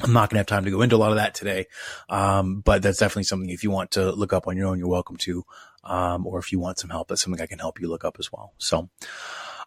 I'm 0.00 0.12
not 0.12 0.30
going 0.30 0.36
to 0.36 0.40
have 0.40 0.46
time 0.46 0.64
to 0.64 0.70
go 0.70 0.82
into 0.82 0.96
a 0.96 0.98
lot 0.98 1.10
of 1.10 1.16
that 1.16 1.34
today. 1.34 1.66
Um, 2.08 2.60
but 2.60 2.82
that's 2.82 2.98
definitely 2.98 3.24
something 3.24 3.50
if 3.50 3.62
you 3.62 3.70
want 3.70 3.92
to 3.92 4.10
look 4.12 4.32
up 4.32 4.48
on 4.48 4.56
your 4.56 4.68
own, 4.68 4.78
you're 4.78 4.88
welcome 4.88 5.16
to. 5.18 5.44
Um, 5.84 6.26
or 6.26 6.38
if 6.38 6.52
you 6.52 6.58
want 6.58 6.78
some 6.78 6.90
help, 6.90 7.08
that's 7.08 7.22
something 7.22 7.40
I 7.40 7.46
can 7.46 7.58
help 7.58 7.80
you 7.80 7.88
look 7.88 8.04
up 8.04 8.16
as 8.18 8.32
well. 8.32 8.54
So, 8.58 8.88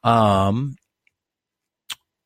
um, 0.04 0.78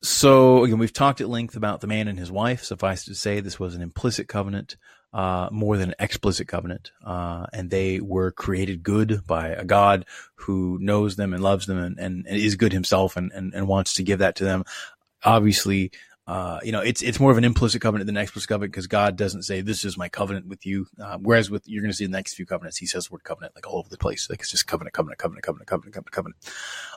so 0.02 0.64
again, 0.64 0.78
we've 0.78 0.94
talked 0.94 1.22
at 1.22 1.30
length 1.30 1.56
about 1.56 1.82
the 1.82 1.88
man 1.88 2.08
and 2.08 2.18
his 2.18 2.32
wife. 2.32 2.64
Suffice 2.64 3.06
to 3.06 3.16
say, 3.16 3.40
this 3.40 3.60
was 3.60 3.76
an 3.76 3.82
implicit 3.82 4.28
covenant, 4.28 4.78
uh, 5.14 5.50
more 5.52 5.78
than 5.78 5.90
an 5.90 5.96
explicit 6.00 6.48
covenant. 6.48 6.92
Uh, 7.04 7.46
and 7.54 7.70
they 7.70 8.00
were 8.00 8.32
created 8.32 8.84
good 8.84 9.26
by 9.26 9.50
a 9.50 9.66
God 9.66 10.06
who 10.36 10.78
knows 10.82 11.16
them 11.16 11.34
and 11.34 11.44
loves 11.44 11.66
them 11.66 11.78
and, 11.78 12.00
and, 12.00 12.28
and 12.28 12.38
is 12.38 12.56
good 12.56 12.74
himself 12.74 13.18
and, 13.18 13.32
and, 13.32 13.54
and 13.54 13.68
wants 13.68 13.94
to 13.96 14.04
give 14.04 14.20
that 14.20 14.36
to 14.38 14.44
them. 14.44 14.64
Obviously, 15.24 15.92
uh, 16.30 16.60
you 16.64 16.72
know, 16.72 16.82
it's 16.82 17.02
it's 17.02 17.20
more 17.20 17.32
of 17.32 17.40
an 17.40 17.44
implicit 17.44 17.82
covenant 17.82 18.06
than 18.06 18.16
an 18.16 18.22
explicit 18.22 18.50
covenant 18.50 18.72
because 18.72 18.86
God 18.86 19.16
doesn't 19.16 19.42
say 19.42 19.62
this 19.62 19.84
is 19.84 19.98
my 19.98 20.10
covenant 20.10 20.46
with 20.46 20.64
you. 20.64 20.86
Uh, 21.02 21.18
whereas 21.20 21.50
with 21.50 21.68
you're 21.68 21.82
going 21.82 21.90
to 21.90 21.98
see 21.98 22.06
the 22.06 22.12
next 22.12 22.36
few 22.36 22.46
covenants, 22.46 22.78
He 22.78 22.86
says 22.86 23.08
the 23.08 23.14
word 23.14 23.24
covenant 23.24 23.56
like 23.56 23.68
all 23.68 23.80
over 23.80 23.90
the 23.90 23.98
place. 23.98 24.30
Like 24.30 24.40
it's 24.42 24.52
just 24.52 24.68
covenant, 24.68 24.94
covenant, 24.94 25.18
covenant, 25.18 25.44
covenant, 25.44 25.68
covenant, 25.68 25.96
covenant, 25.96 26.12
covenant. 26.12 26.36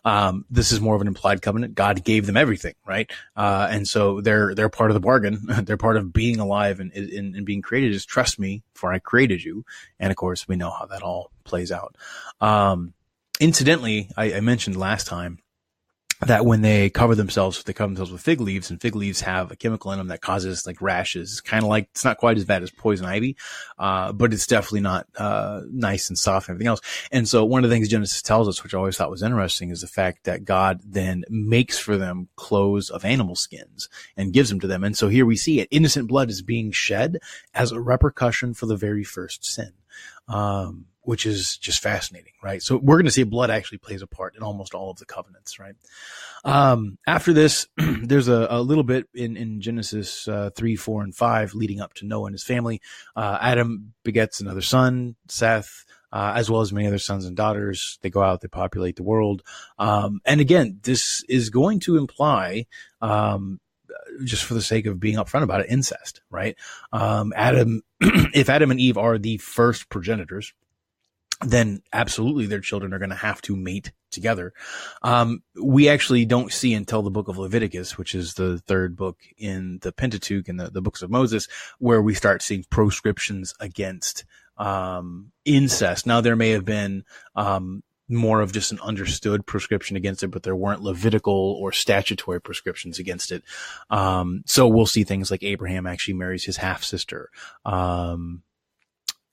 Um, 0.05 0.45
this 0.51 0.71
is 0.71 0.83
more 0.83 0.95
of 0.95 1.01
an 1.01 1.07
implied 1.07 1.41
covenant. 1.41 1.75
God 1.75 2.05
gave 2.05 2.27
them 2.27 2.37
everything, 2.37 2.75
right? 2.87 3.11
Uh, 3.35 3.69
and 3.71 3.89
so 3.89 4.21
they're 4.21 4.55
they're 4.55 4.69
part 4.69 4.91
of 4.91 4.95
the 4.95 5.01
bargain. 5.01 5.39
they're 5.63 5.79
part 5.79 5.97
of 5.97 6.13
being 6.13 6.39
alive 6.39 6.79
and, 6.79 6.93
and 6.93 7.35
and 7.35 7.47
being 7.47 7.63
created. 7.63 7.95
Is 7.95 8.05
trust 8.05 8.39
me, 8.39 8.63
for 8.75 8.93
I 8.93 8.99
created 8.99 9.43
you. 9.43 9.65
And 9.99 10.11
of 10.11 10.17
course, 10.17 10.47
we 10.47 10.57
know 10.57 10.71
how 10.71 10.85
that 10.85 11.01
all 11.01 11.31
plays 11.45 11.73
out. 11.73 11.97
Um, 12.43 12.93
incidentally, 13.41 14.11
I, 14.15 14.35
I 14.35 14.41
mentioned 14.41 14.77
last 14.77 15.07
time 15.07 15.39
that 16.27 16.47
when 16.47 16.63
they 16.63 16.91
cover 16.91 17.15
themselves, 17.15 17.63
they 17.65 17.73
cover 17.73 17.89
themselves 17.89 18.13
with 18.13 18.21
fig 18.21 18.41
leaves, 18.41 18.71
and 18.71 18.81
fig 18.81 18.95
leaves 18.95 19.21
have 19.23 19.51
a 19.51 19.57
chemical 19.57 19.93
in 19.93 19.99
them 19.99 20.09
that 20.09 20.21
causes 20.21 20.67
like 20.67 20.81
rashes. 20.81 21.33
It's 21.33 21.41
kind 21.41 21.63
of 21.63 21.69
like 21.69 21.89
it's 21.91 22.05
not 22.05 22.19
quite 22.19 22.37
as 22.37 22.45
bad 22.45 22.63
as 22.63 22.71
poison 22.71 23.07
ivy, 23.07 23.37
uh, 23.79 24.13
but 24.13 24.33
it's 24.33 24.47
definitely 24.47 24.81
not 24.81 25.07
uh, 25.17 25.63
nice 25.71 26.09
and 26.09 26.19
soft 26.19 26.49
and 26.49 26.55
everything 26.55 26.69
else. 26.69 26.81
And 27.11 27.29
so, 27.29 27.45
one 27.45 27.65
of 27.65 27.71
the 27.71 27.75
things 27.75 27.89
Genesis 27.89 28.23
tells 28.23 28.49
us, 28.49 28.63
which 28.63 28.75
I 28.75 28.79
always 28.79 28.97
thought 28.97 29.11
was 29.11 29.23
interesting, 29.23 29.71
is 29.71 29.81
the 29.81 29.87
fact 29.87 30.25
that 30.25 30.45
God 30.45 30.81
then 30.85 31.25
makes 31.29 31.79
for 31.79 31.97
them 31.97 32.29
clothes 32.37 32.91
of 32.91 33.05
animal 33.05 33.37
skins 33.37 33.89
and 34.17 34.33
gives 34.33 34.49
them 34.49 34.61
to 34.61 34.67
them. 34.67 34.85
And 34.85 34.97
so 34.97 35.09
here 35.09 35.27
we 35.27 35.37
see 35.37 35.61
it: 35.61 35.69
innocent 35.71 36.09
blood 36.09 36.31
is 36.31 36.43
being 36.43 36.71
shed 36.73 37.19
as 37.55 37.73
a 37.73 37.81
repercussion 37.81 38.55
for 38.55 38.67
the 38.67 38.77
very 38.77 39.05
first 39.05 39.45
sin. 39.45 39.73
Um, 40.29 40.87
which 41.03 41.27
is 41.27 41.57
just 41.57 41.83
fascinating, 41.83 42.33
right? 42.43 42.63
So 42.63 42.77
we're 42.77 42.97
going 42.97 43.07
to 43.07 43.13
see 43.13 43.25
blood 43.25 43.51
actually 43.51 43.79
plays 43.79 44.03
a 44.03 44.07
part 44.07 44.37
in 44.37 44.43
almost 44.43 44.75
all 44.75 44.91
of 44.91 44.99
the 44.99 45.05
covenants, 45.05 45.59
right? 45.59 45.75
Um, 46.45 46.99
after 47.07 47.33
this, 47.33 47.67
there's 47.77 48.29
a, 48.29 48.47
a, 48.51 48.63
little 48.63 48.85
bit 48.85 49.09
in, 49.13 49.37
in 49.37 49.61
Genesis 49.61 50.29
uh, 50.29 50.51
3, 50.55 50.77
4, 50.77 51.03
and 51.03 51.15
5 51.15 51.55
leading 51.55 51.81
up 51.81 51.95
to 51.95 52.07
Noah 52.07 52.27
and 52.27 52.35
his 52.35 52.45
family. 52.45 52.81
Uh, 53.17 53.39
Adam 53.41 53.95
begets 54.05 54.41
another 54.41 54.63
son, 54.63 55.17
Seth. 55.29 55.85
Uh, 56.15 56.35
as 56.37 56.51
well 56.51 56.61
as 56.61 56.75
many 56.75 56.87
other 56.87 56.99
sons 56.99 57.25
and 57.25 57.39
daughters. 57.39 57.99
They 58.03 58.11
go 58.11 58.21
out, 58.21 58.43
they 58.43 58.49
populate 58.49 58.97
the 58.97 59.03
world. 59.03 59.43
Um, 59.79 60.21
and 60.27 60.43
again, 60.43 60.79
this 60.83 61.25
is 61.27 61.49
going 61.49 61.81
to 61.81 61.97
imply, 61.97 62.67
um, 63.01 63.61
just 64.23 64.45
for 64.45 64.53
the 64.53 64.61
sake 64.61 64.85
of 64.85 65.01
being 65.01 65.17
upfront 65.17 65.43
about 65.43 65.63
it, 65.63 65.71
incest, 65.71 66.21
right? 66.29 66.55
Um, 66.93 67.33
Adam, 67.35 67.81
if 68.03 68.51
Adam 68.51 68.71
and 68.71 68.79
Eve 68.79 68.99
are 68.99 69.17
the 69.17 69.39
first 69.39 69.89
progenitors, 69.89 70.53
then 71.45 71.83
absolutely 71.93 72.47
their 72.47 72.61
children 72.61 72.93
are 72.93 72.99
going 72.99 73.11
to 73.11 73.17
have 73.17 73.43
to 73.43 73.57
mate 73.57 73.93
together. 74.11 74.53
Um, 75.03 75.43
we 75.61 75.89
actually 75.89 76.25
don't 76.25 76.53
see 76.53 76.75
until 76.75 77.03
the 77.03 77.11
book 77.11 77.29
of 77.29 77.39
Leviticus, 77.39 77.99
which 77.99 78.15
is 78.15 78.35
the 78.35 78.59
third 78.59 78.97
book 78.97 79.19
in 79.37 79.79
the 79.83 79.93
Pentateuch 79.93 80.49
and 80.49 80.61
the, 80.61 80.71
the 80.71 80.83
books 80.83 81.03
of 81.03 81.11
Moses, 81.11 81.49
where 81.79 82.03
we 82.03 82.15
start 82.15 82.43
seeing 82.43 82.65
proscriptions 82.71 83.55
against 83.61 84.25
um, 84.59 85.33
incest. 85.45 86.07
Now, 86.07 86.21
there 86.21 86.37
may 86.37 86.51
have 86.51 86.65
been 86.65 87.05
um, 87.35 87.83
more 88.09 88.41
of 88.41 88.53
just 88.53 88.73
an 88.73 88.81
understood 88.81 89.47
prescription 89.47 89.97
against 89.97 90.23
it, 90.23 90.29
but 90.29 90.43
there 90.43 90.57
weren't 90.57 90.83
Levitical 90.83 91.57
or 91.59 91.73
statutory 91.73 92.41
prescriptions 92.41 92.99
against 92.99 93.33
it. 93.33 93.43
Um, 93.91 94.43
so 94.47 94.69
we'll 94.69 94.87
see 94.87 95.05
things 95.05 95.31
like 95.31 95.43
Abraham 95.43 95.87
actually 95.87 96.15
marries 96.15 96.45
his 96.45 96.59
half 96.59 96.85
sister. 96.85 97.31
Um, 97.65 98.43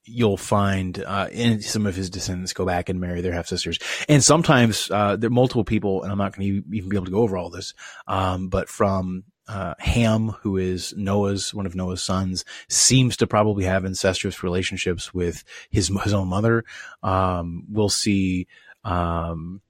you'll 0.10 0.38
find 0.38 1.04
uh, 1.04 1.28
in 1.32 1.62
some 1.62 1.86
of 1.86 1.96
his 1.96 2.10
descendants 2.10 2.54
go 2.54 2.66
back 2.66 2.90
and 2.90 3.00
marry 3.00 3.22
their 3.22 3.34
half 3.34 3.48
sisters, 3.48 3.80
and 4.08 4.24
sometimes 4.24 4.90
uh, 4.92 5.16
there 5.16 5.28
are 5.28 5.32
multiple 5.32 5.64
people, 5.64 6.04
and 6.04 6.12
I'm 6.12 6.18
not 6.18 6.36
going 6.36 6.48
to 6.48 6.76
even 6.76 6.90
be 6.90 6.96
able 6.96 7.06
to 7.06 7.12
go 7.12 7.20
over 7.20 7.38
all 7.38 7.50
this, 7.50 7.74
um, 8.08 8.50
but 8.50 8.70
from 8.70 9.24
uh, 9.48 9.74
Ham, 9.80 10.30
who 10.42 10.58
is 10.58 10.94
Noah's 10.96 11.54
one 11.54 11.66
of 11.66 11.76
Noah's 11.76 12.04
sons, 12.04 12.46
seems 12.68 13.18
to 13.18 13.28
probably 13.28 13.66
have 13.66 13.84
incestuous 13.86 14.44
relationships 14.44 15.14
with 15.14 15.44
his 15.72 15.92
his 16.04 16.14
own 16.14 16.28
mother. 16.28 16.64
Um, 17.04 17.64
we'll 17.70 17.90
see. 17.90 18.48
Um, 18.84 19.62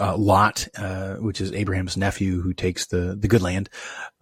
uh, 0.00 0.16
Lot, 0.16 0.68
uh, 0.76 1.14
which 1.14 1.40
is 1.40 1.52
Abraham's 1.52 1.96
nephew 1.96 2.40
who 2.40 2.52
takes 2.52 2.86
the, 2.86 3.16
the 3.18 3.28
good 3.28 3.42
land. 3.42 3.68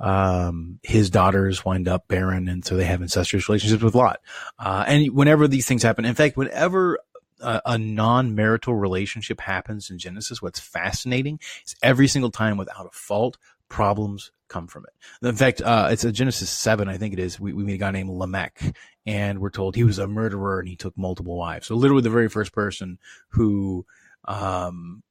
Um, 0.00 0.78
his 0.82 1.10
daughters 1.10 1.64
wind 1.64 1.88
up 1.88 2.08
barren. 2.08 2.48
And 2.48 2.64
so 2.64 2.76
they 2.76 2.84
have 2.84 3.02
incestuous 3.02 3.48
relationships 3.48 3.82
with 3.82 3.94
Lot. 3.94 4.20
Uh, 4.58 4.84
and 4.86 5.12
whenever 5.12 5.48
these 5.48 5.66
things 5.66 5.82
happen, 5.82 6.04
in 6.04 6.14
fact, 6.14 6.36
whenever 6.36 6.98
a, 7.40 7.60
a 7.66 7.78
non-marital 7.78 8.74
relationship 8.74 9.40
happens 9.40 9.90
in 9.90 9.98
Genesis, 9.98 10.40
what's 10.42 10.60
fascinating 10.60 11.38
is 11.64 11.74
every 11.82 12.08
single 12.08 12.30
time 12.30 12.56
without 12.56 12.86
a 12.86 12.90
fault, 12.92 13.36
problems 13.68 14.30
come 14.48 14.66
from 14.66 14.84
it. 14.84 15.26
In 15.26 15.34
fact, 15.34 15.60
uh, 15.62 15.88
it's 15.90 16.04
a 16.04 16.12
Genesis 16.12 16.50
7, 16.50 16.88
I 16.88 16.96
think 16.96 17.12
it 17.12 17.18
is. 17.18 17.40
We, 17.40 17.52
we 17.52 17.64
meet 17.64 17.74
a 17.74 17.78
guy 17.78 17.90
named 17.90 18.10
Lamech 18.10 18.76
and 19.06 19.40
we're 19.40 19.50
told 19.50 19.74
he 19.74 19.84
was 19.84 19.98
a 19.98 20.06
murderer 20.06 20.60
and 20.60 20.68
he 20.68 20.76
took 20.76 20.96
multiple 20.96 21.36
wives. 21.36 21.66
So 21.66 21.74
literally 21.74 22.02
the 22.02 22.10
very 22.10 22.28
first 22.28 22.52
person 22.52 22.98
who, 23.28 23.84
um, 24.26 25.02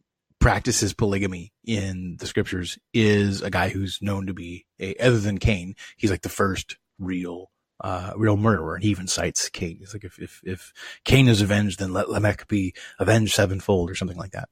practices 0.44 0.94
polygamy 0.94 1.54
in 1.64 2.18
the 2.20 2.28
scriptures 2.28 2.78
is 2.94 3.42
a 3.42 3.50
guy 3.50 3.70
who's 3.70 4.00
known 4.02 4.28
to 4.28 4.34
be 4.34 4.66
a, 4.78 4.94
other 4.98 5.18
than 5.18 5.38
Cain, 5.38 5.74
he's 5.96 6.12
like 6.12 6.22
the 6.22 6.28
first 6.28 6.76
real, 7.00 7.50
uh, 7.80 8.12
real 8.18 8.36
murderer. 8.36 8.76
And 8.76 8.84
he 8.84 8.90
even 8.90 9.08
cites 9.08 9.48
Cain. 9.48 9.78
He's 9.80 9.94
like, 9.94 10.04
if, 10.04 10.20
if, 10.20 10.42
if 10.44 10.74
Cain 11.06 11.30
is 11.30 11.42
avenged, 11.42 11.80
then 11.80 11.94
let 11.94 12.10
Lamech 12.10 12.46
be 12.50 12.74
avenged 13.00 13.34
sevenfold 13.34 13.90
or 13.90 13.96
something 13.96 14.18
like 14.18 14.32
that. 14.32 14.50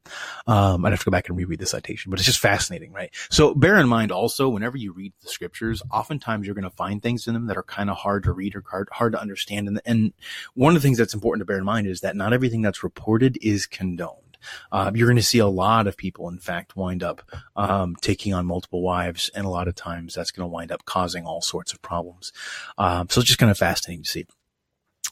Um, 0.47 0.85
I'd 0.85 0.93
have 0.93 0.99
to 0.99 1.05
go 1.05 1.11
back 1.11 1.27
and 1.27 1.37
reread 1.37 1.59
the 1.59 1.65
citation, 1.65 2.09
but 2.09 2.19
it's 2.19 2.25
just 2.25 2.39
fascinating, 2.39 2.93
right? 2.93 3.13
So 3.29 3.53
bear 3.53 3.77
in 3.77 3.89
mind 3.89 4.13
also, 4.13 4.47
whenever 4.47 4.77
you 4.77 4.93
read 4.93 5.11
the 5.21 5.27
scriptures, 5.27 5.83
oftentimes 5.91 6.45
you're 6.45 6.55
going 6.55 6.63
to 6.63 6.69
find 6.69 7.03
things 7.03 7.27
in 7.27 7.33
them 7.33 7.47
that 7.47 7.57
are 7.57 7.63
kind 7.63 7.89
of 7.89 7.97
hard 7.97 8.23
to 8.23 8.31
read 8.31 8.55
or 8.55 8.63
hard, 8.65 8.87
hard 8.93 9.11
to 9.11 9.19
understand. 9.19 9.67
And, 9.67 9.81
and 9.85 10.13
one 10.53 10.73
of 10.73 10.81
the 10.81 10.87
things 10.87 10.97
that's 10.97 11.13
important 11.13 11.41
to 11.41 11.45
bear 11.45 11.57
in 11.57 11.65
mind 11.65 11.87
is 11.87 11.99
that 11.99 12.15
not 12.15 12.31
everything 12.31 12.61
that's 12.61 12.81
reported 12.81 13.37
is 13.41 13.65
condoned. 13.65 14.30
Uh, 14.71 14.91
you're 14.93 15.07
going 15.07 15.15
to 15.15 15.23
see 15.23 15.39
a 15.39 15.47
lot 15.47 15.87
of 15.87 15.97
people, 15.97 16.29
in 16.29 16.39
fact, 16.39 16.75
wind 16.75 17.03
up 17.03 17.21
um, 17.55 17.95
taking 18.01 18.33
on 18.33 18.45
multiple 18.45 18.81
wives, 18.81 19.29
and 19.35 19.45
a 19.45 19.49
lot 19.49 19.67
of 19.67 19.75
times 19.75 20.15
that's 20.15 20.31
going 20.31 20.43
to 20.43 20.51
wind 20.51 20.71
up 20.71 20.85
causing 20.85 21.25
all 21.25 21.41
sorts 21.41 21.73
of 21.73 21.81
problems. 21.81 22.31
Um, 22.77 23.07
so 23.09 23.19
it's 23.19 23.27
just 23.27 23.39
kind 23.39 23.51
of 23.51 23.57
fascinating 23.57 24.03
to 24.03 24.09
see. 24.09 24.25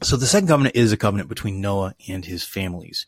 So 0.01 0.15
the 0.15 0.27
second 0.27 0.47
covenant 0.47 0.75
is 0.75 0.93
a 0.93 0.97
covenant 0.97 1.27
between 1.27 1.59
Noah 1.59 1.93
and 2.07 2.23
his 2.23 2.43
families, 2.43 3.05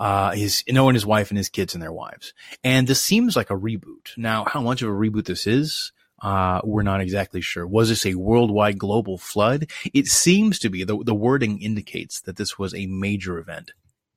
uh, 0.00 0.32
his 0.32 0.64
Noah 0.68 0.88
and 0.88 0.96
his 0.96 1.06
wife 1.06 1.30
and 1.30 1.38
his 1.38 1.48
kids 1.48 1.74
and 1.74 1.82
their 1.82 1.92
wives. 1.92 2.34
And 2.64 2.88
this 2.88 3.00
seems 3.00 3.36
like 3.36 3.50
a 3.50 3.56
reboot. 3.56 4.16
Now, 4.16 4.44
how 4.44 4.60
much 4.60 4.82
of 4.82 4.88
a 4.88 4.92
reboot 4.92 5.26
this 5.26 5.46
is, 5.46 5.92
uh, 6.20 6.60
we're 6.64 6.82
not 6.82 7.00
exactly 7.00 7.40
sure. 7.40 7.66
Was 7.66 7.88
this 7.88 8.06
a 8.06 8.14
worldwide 8.14 8.78
global 8.78 9.18
flood? 9.18 9.70
It 9.92 10.06
seems 10.06 10.58
to 10.60 10.68
be. 10.68 10.84
The, 10.84 10.98
the 11.04 11.14
wording 11.14 11.60
indicates 11.60 12.20
that 12.22 12.36
this 12.36 12.58
was 12.58 12.74
a 12.74 12.86
major 12.86 13.38
event. 13.38 13.72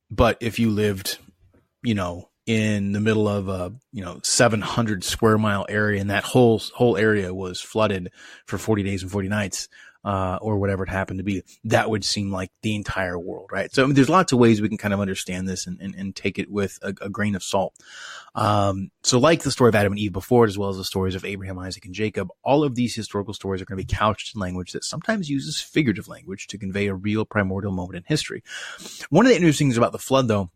But 0.09 0.37
if 0.39 0.59
you 0.59 0.69
lived 0.69 1.17
you 1.85 1.95
know, 1.95 2.29
in 2.45 2.91
the 2.91 2.99
middle 2.99 3.27
of 3.27 3.47
a, 3.47 3.73
you 3.91 4.03
know, 4.03 4.19
700 4.23 5.03
square 5.03 5.37
mile 5.37 5.65
area 5.67 5.99
and 5.99 6.09
that 6.09 6.23
whole, 6.23 6.59
whole 6.73 6.97
area 6.97 7.33
was 7.33 7.59
flooded 7.59 8.11
for 8.45 8.57
40 8.57 8.83
days 8.83 9.01
and 9.01 9.11
40 9.11 9.29
nights, 9.29 9.67
uh, 10.05 10.37
or 10.39 10.57
whatever 10.57 10.83
it 10.83 10.89
happened 10.89 11.17
to 11.17 11.23
be, 11.23 11.41
that 11.63 11.89
would 11.89 12.05
seem 12.05 12.31
like 12.31 12.51
the 12.61 12.75
entire 12.75 13.17
world, 13.17 13.49
right? 13.51 13.73
So 13.73 13.81
I 13.81 13.87
mean, 13.87 13.95
there's 13.95 14.09
lots 14.09 14.31
of 14.31 14.37
ways 14.37 14.61
we 14.61 14.69
can 14.69 14.77
kind 14.77 14.93
of 14.93 14.99
understand 14.99 15.47
this 15.47 15.65
and, 15.65 15.81
and, 15.81 15.95
and 15.95 16.15
take 16.15 16.37
it 16.37 16.49
with 16.49 16.77
a, 16.83 16.93
a 17.01 17.09
grain 17.09 17.33
of 17.33 17.41
salt. 17.41 17.73
Um, 18.35 18.91
so 19.01 19.17
like 19.17 19.41
the 19.41 19.49
story 19.49 19.69
of 19.69 19.75
Adam 19.75 19.93
and 19.93 19.99
Eve 19.99 20.13
before 20.13 20.45
it, 20.45 20.49
as 20.49 20.59
well 20.59 20.69
as 20.69 20.77
the 20.77 20.83
stories 20.83 21.15
of 21.15 21.25
Abraham, 21.25 21.57
Isaac, 21.57 21.85
and 21.85 21.95
Jacob, 21.95 22.29
all 22.43 22.63
of 22.63 22.75
these 22.75 22.93
historical 22.93 23.33
stories 23.33 23.63
are 23.63 23.65
going 23.65 23.79
to 23.79 23.83
be 23.83 23.95
couched 23.95 24.35
in 24.35 24.41
language 24.41 24.73
that 24.73 24.83
sometimes 24.83 25.27
uses 25.27 25.59
figurative 25.59 26.07
language 26.07 26.45
to 26.47 26.59
convey 26.59 26.85
a 26.85 26.93
real 26.93 27.25
primordial 27.25 27.71
moment 27.71 27.97
in 27.97 28.03
history. 28.05 28.43
One 29.09 29.25
of 29.25 29.31
the 29.31 29.35
interesting 29.35 29.69
things 29.69 29.77
about 29.77 29.91
the 29.91 29.97
flood, 29.97 30.27
though, 30.27 30.51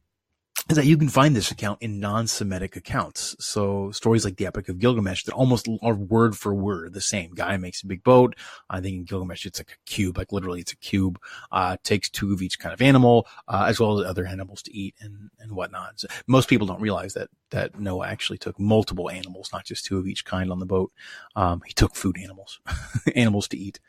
is 0.67 0.75
that 0.75 0.85
you 0.85 0.97
can 0.97 1.09
find 1.09 1.35
this 1.35 1.51
account 1.51 1.81
in 1.81 1.99
non-Semitic 1.99 2.75
accounts. 2.75 3.35
So 3.39 3.91
stories 3.91 4.25
like 4.25 4.37
the 4.37 4.45
Epic 4.45 4.69
of 4.69 4.79
Gilgamesh 4.79 5.23
that 5.23 5.33
almost 5.33 5.67
are 5.81 5.93
word 5.93 6.37
for 6.37 6.53
word 6.53 6.93
the 6.93 7.01
same. 7.01 7.31
Guy 7.33 7.57
makes 7.57 7.83
a 7.83 7.87
big 7.87 8.03
boat. 8.03 8.35
I 8.69 8.81
think 8.81 8.95
in 8.95 9.03
Gilgamesh 9.05 9.45
it's 9.45 9.59
like 9.59 9.71
a 9.71 9.89
cube, 9.89 10.17
like 10.17 10.31
literally 10.31 10.61
it's 10.61 10.73
a 10.73 10.77
cube. 10.77 11.19
Uh, 11.51 11.77
takes 11.83 12.09
two 12.09 12.33
of 12.33 12.41
each 12.41 12.59
kind 12.59 12.73
of 12.73 12.81
animal, 12.81 13.27
uh, 13.47 13.65
as 13.67 13.79
well 13.79 13.99
as 13.99 14.05
other 14.05 14.25
animals 14.25 14.61
to 14.63 14.75
eat 14.75 14.95
and 14.99 15.29
and 15.39 15.51
whatnot. 15.53 15.99
So 15.99 16.07
most 16.27 16.49
people 16.49 16.67
don't 16.67 16.81
realize 16.81 17.13
that 17.13 17.29
that 17.51 17.79
Noah 17.79 18.07
actually 18.07 18.37
took 18.37 18.59
multiple 18.59 19.09
animals, 19.09 19.49
not 19.53 19.65
just 19.65 19.85
two 19.85 19.97
of 19.97 20.07
each 20.07 20.25
kind 20.25 20.51
on 20.51 20.59
the 20.59 20.65
boat. 20.65 20.91
Um, 21.35 21.61
he 21.65 21.73
took 21.73 21.95
food 21.95 22.17
animals, 22.21 22.59
animals 23.15 23.47
to 23.49 23.57
eat. 23.57 23.79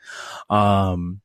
Um, 0.49 1.21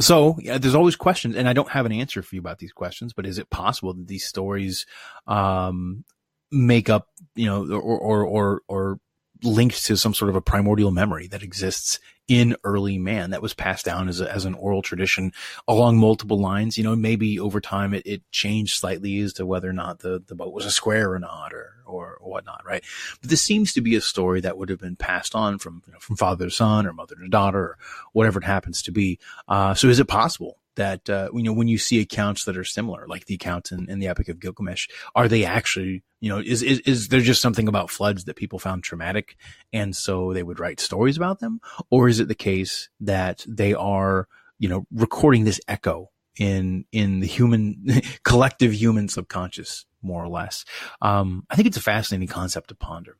so 0.00 0.36
yeah, 0.40 0.58
there's 0.58 0.74
always 0.74 0.96
questions, 0.96 1.36
and 1.36 1.48
I 1.48 1.52
don't 1.52 1.70
have 1.70 1.86
an 1.86 1.92
answer 1.92 2.22
for 2.22 2.34
you 2.34 2.40
about 2.40 2.58
these 2.58 2.72
questions. 2.72 3.12
But 3.12 3.26
is 3.26 3.38
it 3.38 3.50
possible 3.50 3.94
that 3.94 4.06
these 4.06 4.24
stories 4.24 4.86
um, 5.26 6.04
make 6.50 6.88
up, 6.88 7.08
you 7.34 7.46
know, 7.46 7.66
or 7.70 7.98
or 7.98 8.24
or, 8.24 8.62
or 8.68 8.98
linked 9.42 9.84
to 9.86 9.96
some 9.96 10.14
sort 10.14 10.28
of 10.28 10.36
a 10.36 10.40
primordial 10.40 10.90
memory 10.90 11.26
that 11.28 11.42
exists 11.42 11.98
in 12.30 12.54
early 12.62 12.96
man 12.96 13.30
that 13.30 13.42
was 13.42 13.54
passed 13.54 13.84
down 13.84 14.08
as, 14.08 14.20
a, 14.20 14.32
as 14.32 14.44
an 14.44 14.54
oral 14.54 14.82
tradition 14.82 15.32
along 15.66 15.98
multiple 15.98 16.40
lines. 16.40 16.78
You 16.78 16.84
know, 16.84 16.94
maybe 16.94 17.40
over 17.40 17.60
time 17.60 17.92
it, 17.92 18.06
it 18.06 18.22
changed 18.30 18.78
slightly 18.78 19.18
as 19.18 19.32
to 19.34 19.44
whether 19.44 19.68
or 19.68 19.72
not 19.72 19.98
the, 19.98 20.22
the 20.24 20.36
boat 20.36 20.52
was 20.52 20.64
a 20.64 20.70
square 20.70 21.12
or 21.12 21.18
not 21.18 21.52
or, 21.52 21.74
or, 21.84 22.18
whatnot, 22.20 22.62
right? 22.64 22.84
But 23.20 23.30
this 23.30 23.42
seems 23.42 23.72
to 23.72 23.80
be 23.80 23.96
a 23.96 24.00
story 24.00 24.40
that 24.42 24.56
would 24.56 24.68
have 24.68 24.78
been 24.78 24.94
passed 24.94 25.34
on 25.34 25.58
from, 25.58 25.82
you 25.88 25.92
know, 25.92 25.98
from 25.98 26.14
father 26.14 26.44
to 26.44 26.50
son 26.52 26.86
or 26.86 26.92
mother 26.92 27.16
to 27.16 27.28
daughter 27.28 27.58
or 27.58 27.78
whatever 28.12 28.38
it 28.38 28.44
happens 28.44 28.82
to 28.82 28.92
be. 28.92 29.18
Uh, 29.48 29.74
so 29.74 29.88
is 29.88 29.98
it 29.98 30.06
possible 30.06 30.59
that 30.76 31.08
uh, 31.08 31.28
you 31.34 31.42
know 31.42 31.52
when 31.52 31.68
you 31.68 31.78
see 31.78 32.00
accounts 32.00 32.44
that 32.44 32.56
are 32.56 32.64
similar, 32.64 33.06
like 33.08 33.26
the 33.26 33.34
accounts 33.34 33.72
in, 33.72 33.88
in, 33.90 33.98
the 33.98 34.08
Epic 34.08 34.28
of 34.28 34.40
Gilgamesh, 34.40 34.88
are 35.14 35.28
they 35.28 35.44
actually 35.44 36.02
you 36.20 36.28
know 36.28 36.38
is, 36.38 36.62
is 36.62 36.80
is 36.80 37.08
there 37.08 37.20
just 37.20 37.42
something 37.42 37.68
about 37.68 37.90
floods 37.90 38.24
that 38.24 38.36
people 38.36 38.58
found 38.58 38.82
traumatic, 38.82 39.36
and 39.72 39.94
so 39.94 40.32
they 40.32 40.42
would 40.42 40.60
write 40.60 40.80
stories 40.80 41.16
about 41.16 41.40
them, 41.40 41.60
or 41.90 42.08
is 42.08 42.20
it 42.20 42.28
the 42.28 42.34
case 42.34 42.88
that 43.00 43.44
they 43.48 43.74
are 43.74 44.28
you 44.58 44.68
know 44.68 44.86
recording 44.92 45.44
this 45.44 45.60
echo 45.68 46.10
in 46.38 46.84
in 46.92 47.20
the 47.20 47.26
human 47.26 48.02
collective 48.24 48.72
human 48.72 49.08
subconscious 49.08 49.86
more 50.02 50.22
or 50.22 50.28
less? 50.28 50.64
Um, 51.02 51.44
I 51.50 51.56
think 51.56 51.68
it's 51.68 51.76
a 51.76 51.82
fascinating 51.82 52.28
concept 52.28 52.68
to 52.68 52.74
ponder. 52.74 53.16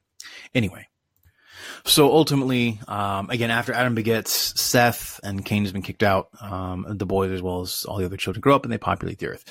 Anyway, 0.54 0.86
so 1.84 2.12
ultimately, 2.12 2.80
um, 2.88 3.30
again, 3.30 3.50
after 3.50 3.72
Adam 3.72 3.94
begets 3.94 4.60
Seth 4.60 5.20
and 5.22 5.44
Cain 5.44 5.64
has 5.64 5.72
been 5.72 5.82
kicked 5.82 6.02
out, 6.02 6.28
um, 6.40 6.86
the 6.88 7.06
boys 7.06 7.30
as 7.30 7.42
well 7.42 7.60
as 7.60 7.84
all 7.84 7.98
the 7.98 8.04
other 8.04 8.16
children 8.16 8.40
grow 8.40 8.54
up 8.54 8.64
and 8.64 8.72
they 8.72 8.78
populate 8.78 9.18
the 9.18 9.28
earth. 9.28 9.44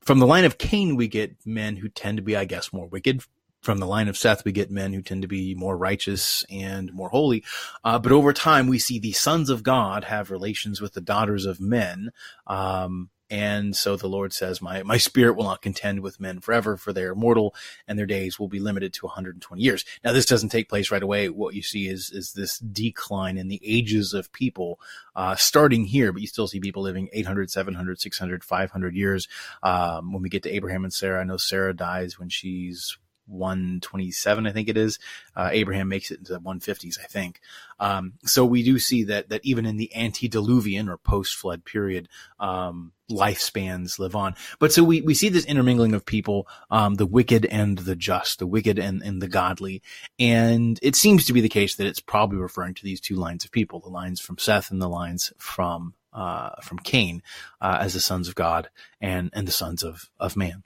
From 0.00 0.18
the 0.18 0.26
line 0.26 0.44
of 0.44 0.58
Cain, 0.58 0.96
we 0.96 1.08
get 1.08 1.36
men 1.44 1.76
who 1.76 1.88
tend 1.88 2.16
to 2.16 2.22
be, 2.22 2.36
I 2.36 2.44
guess, 2.44 2.72
more 2.72 2.86
wicked. 2.86 3.22
From 3.60 3.78
the 3.78 3.86
line 3.86 4.08
of 4.08 4.16
Seth, 4.16 4.44
we 4.44 4.52
get 4.52 4.70
men 4.70 4.94
who 4.94 5.02
tend 5.02 5.22
to 5.22 5.28
be 5.28 5.54
more 5.54 5.76
righteous 5.76 6.44
and 6.50 6.92
more 6.94 7.10
holy. 7.10 7.44
Uh, 7.84 7.98
but 7.98 8.10
over 8.10 8.32
time, 8.32 8.68
we 8.68 8.78
see 8.78 8.98
the 8.98 9.12
sons 9.12 9.50
of 9.50 9.62
God 9.62 10.04
have 10.04 10.30
relations 10.30 10.80
with 10.80 10.94
the 10.94 11.02
daughters 11.02 11.44
of 11.44 11.60
men. 11.60 12.10
Um, 12.46 13.10
and 13.30 13.76
so 13.76 13.96
the 13.96 14.08
Lord 14.08 14.32
says, 14.32 14.60
my, 14.60 14.82
my 14.82 14.96
spirit 14.96 15.34
will 15.34 15.44
not 15.44 15.62
contend 15.62 16.00
with 16.00 16.18
men 16.18 16.40
forever, 16.40 16.76
for 16.76 16.92
they 16.92 17.04
are 17.04 17.14
mortal 17.14 17.54
and 17.86 17.96
their 17.96 18.06
days 18.06 18.40
will 18.40 18.48
be 18.48 18.58
limited 18.58 18.92
to 18.94 19.06
120 19.06 19.62
years. 19.62 19.84
Now, 20.02 20.12
this 20.12 20.26
doesn't 20.26 20.48
take 20.48 20.68
place 20.68 20.90
right 20.90 21.02
away. 21.02 21.28
What 21.28 21.54
you 21.54 21.62
see 21.62 21.86
is, 21.86 22.10
is 22.10 22.32
this 22.32 22.58
decline 22.58 23.38
in 23.38 23.46
the 23.46 23.60
ages 23.64 24.12
of 24.12 24.32
people, 24.32 24.80
uh, 25.14 25.36
starting 25.36 25.84
here, 25.84 26.12
but 26.12 26.22
you 26.22 26.26
still 26.26 26.48
see 26.48 26.58
people 26.58 26.82
living 26.82 27.08
800, 27.12 27.50
700, 27.50 28.00
600, 28.00 28.42
500 28.42 28.96
years. 28.96 29.28
Um, 29.62 30.12
when 30.12 30.22
we 30.22 30.28
get 30.28 30.42
to 30.42 30.50
Abraham 30.50 30.82
and 30.82 30.92
Sarah, 30.92 31.20
I 31.20 31.24
know 31.24 31.36
Sarah 31.36 31.74
dies 31.74 32.18
when 32.18 32.30
she's 32.30 32.98
127, 33.30 34.46
I 34.46 34.52
think 34.52 34.68
it 34.68 34.76
is. 34.76 34.98
Uh, 35.34 35.48
Abraham 35.52 35.88
makes 35.88 36.10
it 36.10 36.18
into 36.18 36.32
the 36.32 36.40
150s, 36.40 36.98
I 37.02 37.06
think. 37.06 37.40
Um, 37.78 38.14
so 38.24 38.44
we 38.44 38.62
do 38.62 38.78
see 38.78 39.04
that 39.04 39.30
that 39.30 39.40
even 39.44 39.66
in 39.66 39.76
the 39.76 39.94
antediluvian 39.94 40.88
or 40.88 40.98
post-flood 40.98 41.64
period, 41.64 42.08
um, 42.38 42.92
lifespans 43.10 43.98
live 43.98 44.14
on. 44.14 44.34
But 44.58 44.72
so 44.72 44.82
we, 44.84 45.00
we 45.00 45.14
see 45.14 45.28
this 45.28 45.44
intermingling 45.44 45.94
of 45.94 46.06
people, 46.06 46.46
um, 46.70 46.94
the 46.94 47.06
wicked 47.06 47.44
and 47.46 47.78
the 47.78 47.96
just, 47.96 48.38
the 48.38 48.46
wicked 48.46 48.78
and, 48.78 49.02
and 49.02 49.20
the 49.20 49.28
godly. 49.28 49.82
And 50.18 50.78
it 50.82 50.96
seems 50.96 51.26
to 51.26 51.32
be 51.32 51.40
the 51.40 51.48
case 51.48 51.74
that 51.76 51.86
it's 51.86 52.00
probably 52.00 52.38
referring 52.38 52.74
to 52.74 52.84
these 52.84 53.00
two 53.00 53.16
lines 53.16 53.44
of 53.44 53.50
people, 53.50 53.80
the 53.80 53.88
lines 53.88 54.20
from 54.20 54.38
Seth 54.38 54.70
and 54.70 54.80
the 54.80 54.88
lines 54.88 55.32
from, 55.38 55.94
uh, 56.12 56.50
from 56.62 56.78
Cain, 56.78 57.22
uh, 57.60 57.78
as 57.80 57.94
the 57.94 58.00
sons 58.00 58.28
of 58.28 58.34
God 58.34 58.70
and, 59.00 59.30
and 59.32 59.46
the 59.46 59.52
sons 59.52 59.82
of, 59.82 60.10
of 60.18 60.36
man. 60.36 60.62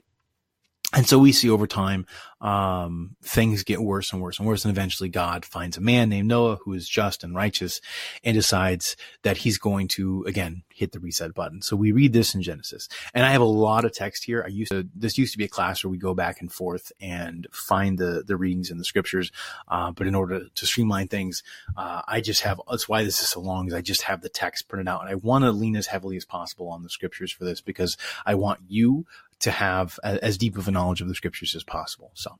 And 0.95 1.05
so 1.05 1.19
we 1.19 1.33
see 1.33 1.49
over 1.49 1.67
time, 1.67 2.05
um, 2.39 3.15
things 3.21 3.63
get 3.63 3.81
worse 3.81 4.13
and 4.13 4.21
worse 4.21 4.39
and 4.39 4.47
worse. 4.47 4.63
And 4.63 4.71
eventually 4.71 5.09
God 5.09 5.43
finds 5.43 5.77
a 5.77 5.81
man 5.81 6.09
named 6.09 6.27
Noah 6.27 6.57
who 6.57 6.73
is 6.73 6.87
just 6.87 7.23
and 7.23 7.35
righteous 7.35 7.81
and 8.23 8.33
decides 8.33 8.95
that 9.23 9.37
he's 9.37 9.57
going 9.57 9.89
to, 9.89 10.23
again, 10.25 10.63
hit 10.73 10.91
the 10.91 10.99
reset 10.99 11.33
button. 11.33 11.61
So 11.61 11.75
we 11.75 11.91
read 11.91 12.13
this 12.13 12.33
in 12.35 12.41
Genesis 12.41 12.87
and 13.13 13.25
I 13.25 13.31
have 13.31 13.41
a 13.41 13.45
lot 13.45 13.83
of 13.83 13.93
text 13.93 14.23
here. 14.23 14.43
I 14.45 14.49
used 14.49 14.71
to, 14.71 14.87
this 14.95 15.17
used 15.17 15.33
to 15.33 15.37
be 15.37 15.45
a 15.45 15.49
class 15.49 15.83
where 15.83 15.91
we 15.91 15.97
go 15.97 16.13
back 16.13 16.39
and 16.39 16.51
forth 16.51 16.91
and 17.01 17.47
find 17.51 17.97
the, 17.97 18.23
the 18.25 18.37
readings 18.37 18.71
in 18.71 18.77
the 18.77 18.85
scriptures. 18.85 19.31
Uh, 19.67 19.91
but 19.91 20.07
in 20.07 20.15
order 20.15 20.47
to 20.47 20.65
streamline 20.65 21.07
things, 21.07 21.43
uh, 21.75 22.03
I 22.07 22.21
just 22.21 22.41
have, 22.41 22.61
that's 22.69 22.87
why 22.87 23.03
this 23.03 23.21
is 23.21 23.29
so 23.29 23.41
long 23.41 23.67
is 23.67 23.73
I 23.73 23.81
just 23.81 24.03
have 24.03 24.21
the 24.21 24.29
text 24.29 24.67
printed 24.69 24.87
out 24.87 25.01
and 25.01 25.09
I 25.09 25.15
want 25.15 25.43
to 25.43 25.51
lean 25.51 25.75
as 25.75 25.87
heavily 25.87 26.15
as 26.15 26.25
possible 26.25 26.69
on 26.69 26.83
the 26.83 26.89
scriptures 26.89 27.31
for 27.31 27.43
this 27.43 27.59
because 27.59 27.97
I 28.25 28.35
want 28.35 28.59
you 28.67 29.05
to 29.41 29.51
have 29.51 29.99
a, 30.03 30.23
as 30.23 30.37
deep 30.37 30.57
of 30.57 30.67
a 30.67 30.71
knowledge 30.71 31.01
of 31.01 31.07
the 31.07 31.15
scriptures 31.15 31.55
as 31.55 31.63
possible. 31.63 32.11
So 32.13 32.31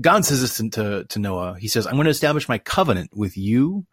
God 0.00 0.24
says 0.24 0.40
this 0.40 0.56
to, 0.74 1.04
to 1.04 1.18
Noah. 1.18 1.56
He 1.58 1.68
says, 1.68 1.86
I'm 1.86 1.94
going 1.94 2.04
to 2.04 2.10
establish 2.10 2.48
my 2.48 2.58
covenant 2.58 3.10
with 3.14 3.36
you 3.36 3.86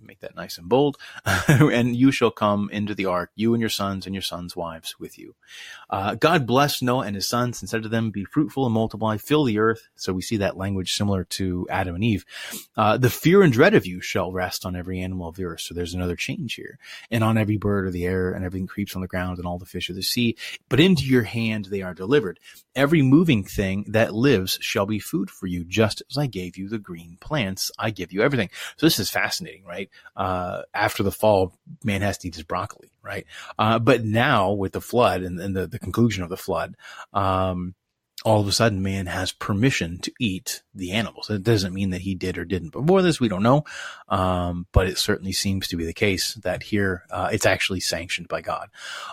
make 0.00 0.20
that 0.20 0.34
nice 0.34 0.58
and 0.58 0.68
bold. 0.68 0.96
and 1.48 1.94
you 1.94 2.10
shall 2.10 2.30
come 2.30 2.70
into 2.72 2.94
the 2.94 3.06
ark, 3.06 3.30
you 3.34 3.54
and 3.54 3.60
your 3.60 3.70
sons 3.70 4.06
and 4.06 4.14
your 4.14 4.22
sons' 4.22 4.56
wives 4.56 4.98
with 4.98 5.18
you. 5.18 5.34
Uh, 5.90 6.14
God 6.14 6.46
blessed 6.46 6.82
Noah 6.82 7.06
and 7.06 7.14
his 7.14 7.28
sons 7.28 7.60
and 7.60 7.68
said 7.68 7.82
to 7.82 7.88
them, 7.88 8.10
Be 8.10 8.24
fruitful 8.24 8.64
and 8.64 8.74
multiply, 8.74 9.16
fill 9.16 9.44
the 9.44 9.58
earth. 9.58 9.88
So 9.96 10.12
we 10.12 10.22
see 10.22 10.38
that 10.38 10.56
language 10.56 10.94
similar 10.94 11.24
to 11.24 11.66
Adam 11.70 11.94
and 11.94 12.04
Eve. 12.04 12.24
Uh, 12.76 12.96
the 12.96 13.10
fear 13.10 13.42
and 13.42 13.52
dread 13.52 13.74
of 13.74 13.86
you 13.86 14.00
shall 14.00 14.32
rest 14.32 14.64
on 14.64 14.76
every 14.76 15.00
animal 15.00 15.28
of 15.28 15.36
the 15.36 15.44
earth. 15.44 15.60
So 15.60 15.74
there's 15.74 15.94
another 15.94 16.16
change 16.16 16.54
here. 16.54 16.78
And 17.10 17.22
on 17.22 17.36
every 17.36 17.56
bird 17.56 17.86
of 17.86 17.92
the 17.92 18.06
air 18.06 18.32
and 18.32 18.44
everything 18.44 18.66
creeps 18.66 18.94
on 18.94 19.02
the 19.02 19.08
ground 19.08 19.38
and 19.38 19.46
all 19.46 19.58
the 19.58 19.66
fish 19.66 19.90
of 19.90 19.96
the 19.96 20.02
sea. 20.02 20.36
But 20.68 20.80
into 20.80 21.04
your 21.04 21.24
hand 21.24 21.66
they 21.66 21.82
are 21.82 21.94
delivered. 21.94 22.40
Every 22.74 23.02
moving 23.02 23.44
thing 23.44 23.84
that 23.88 24.14
lives 24.14 24.58
shall 24.60 24.86
be 24.86 24.98
food 24.98 25.30
for 25.30 25.46
you, 25.46 25.64
just 25.64 26.02
as 26.10 26.16
I 26.16 26.26
gave 26.26 26.56
you 26.56 26.68
the 26.68 26.78
green 26.78 27.18
plants. 27.20 27.70
I 27.78 27.90
give 27.90 28.12
you 28.12 28.22
everything. 28.22 28.50
So 28.76 28.86
this 28.86 28.98
is 28.98 29.10
fascinating, 29.10 29.64
right? 29.64 29.81
Uh, 30.16 30.62
after 30.74 31.02
the 31.02 31.12
fall, 31.12 31.52
man 31.84 32.02
has 32.02 32.18
to 32.18 32.28
eat 32.28 32.34
his 32.34 32.44
broccoli, 32.44 32.90
right? 33.02 33.26
Uh, 33.58 33.78
but 33.78 34.04
now 34.04 34.52
with 34.52 34.72
the 34.72 34.80
flood 34.80 35.22
and, 35.22 35.40
and 35.40 35.56
the, 35.56 35.66
the 35.66 35.78
conclusion 35.78 36.22
of 36.22 36.30
the 36.30 36.36
flood, 36.36 36.76
um, 37.12 37.74
all 38.24 38.40
of 38.40 38.46
a 38.46 38.52
sudden 38.52 38.82
man 38.82 39.06
has 39.06 39.32
permission 39.32 39.98
to 39.98 40.12
eat 40.20 40.62
the 40.74 40.92
animals. 40.92 41.28
It 41.28 41.42
doesn't 41.42 41.74
mean 41.74 41.90
that 41.90 42.02
he 42.02 42.14
did 42.14 42.38
or 42.38 42.44
didn't 42.44 42.70
before 42.70 43.02
this. 43.02 43.18
We 43.18 43.28
don't 43.28 43.42
know. 43.42 43.64
Um, 44.08 44.66
but 44.72 44.86
it 44.86 44.98
certainly 44.98 45.32
seems 45.32 45.66
to 45.68 45.76
be 45.76 45.84
the 45.84 45.92
case 45.92 46.34
that 46.34 46.62
here, 46.62 47.02
uh, 47.10 47.30
it's 47.32 47.46
actually 47.46 47.80
sanctioned 47.80 48.28
by 48.28 48.40
God. 48.40 48.68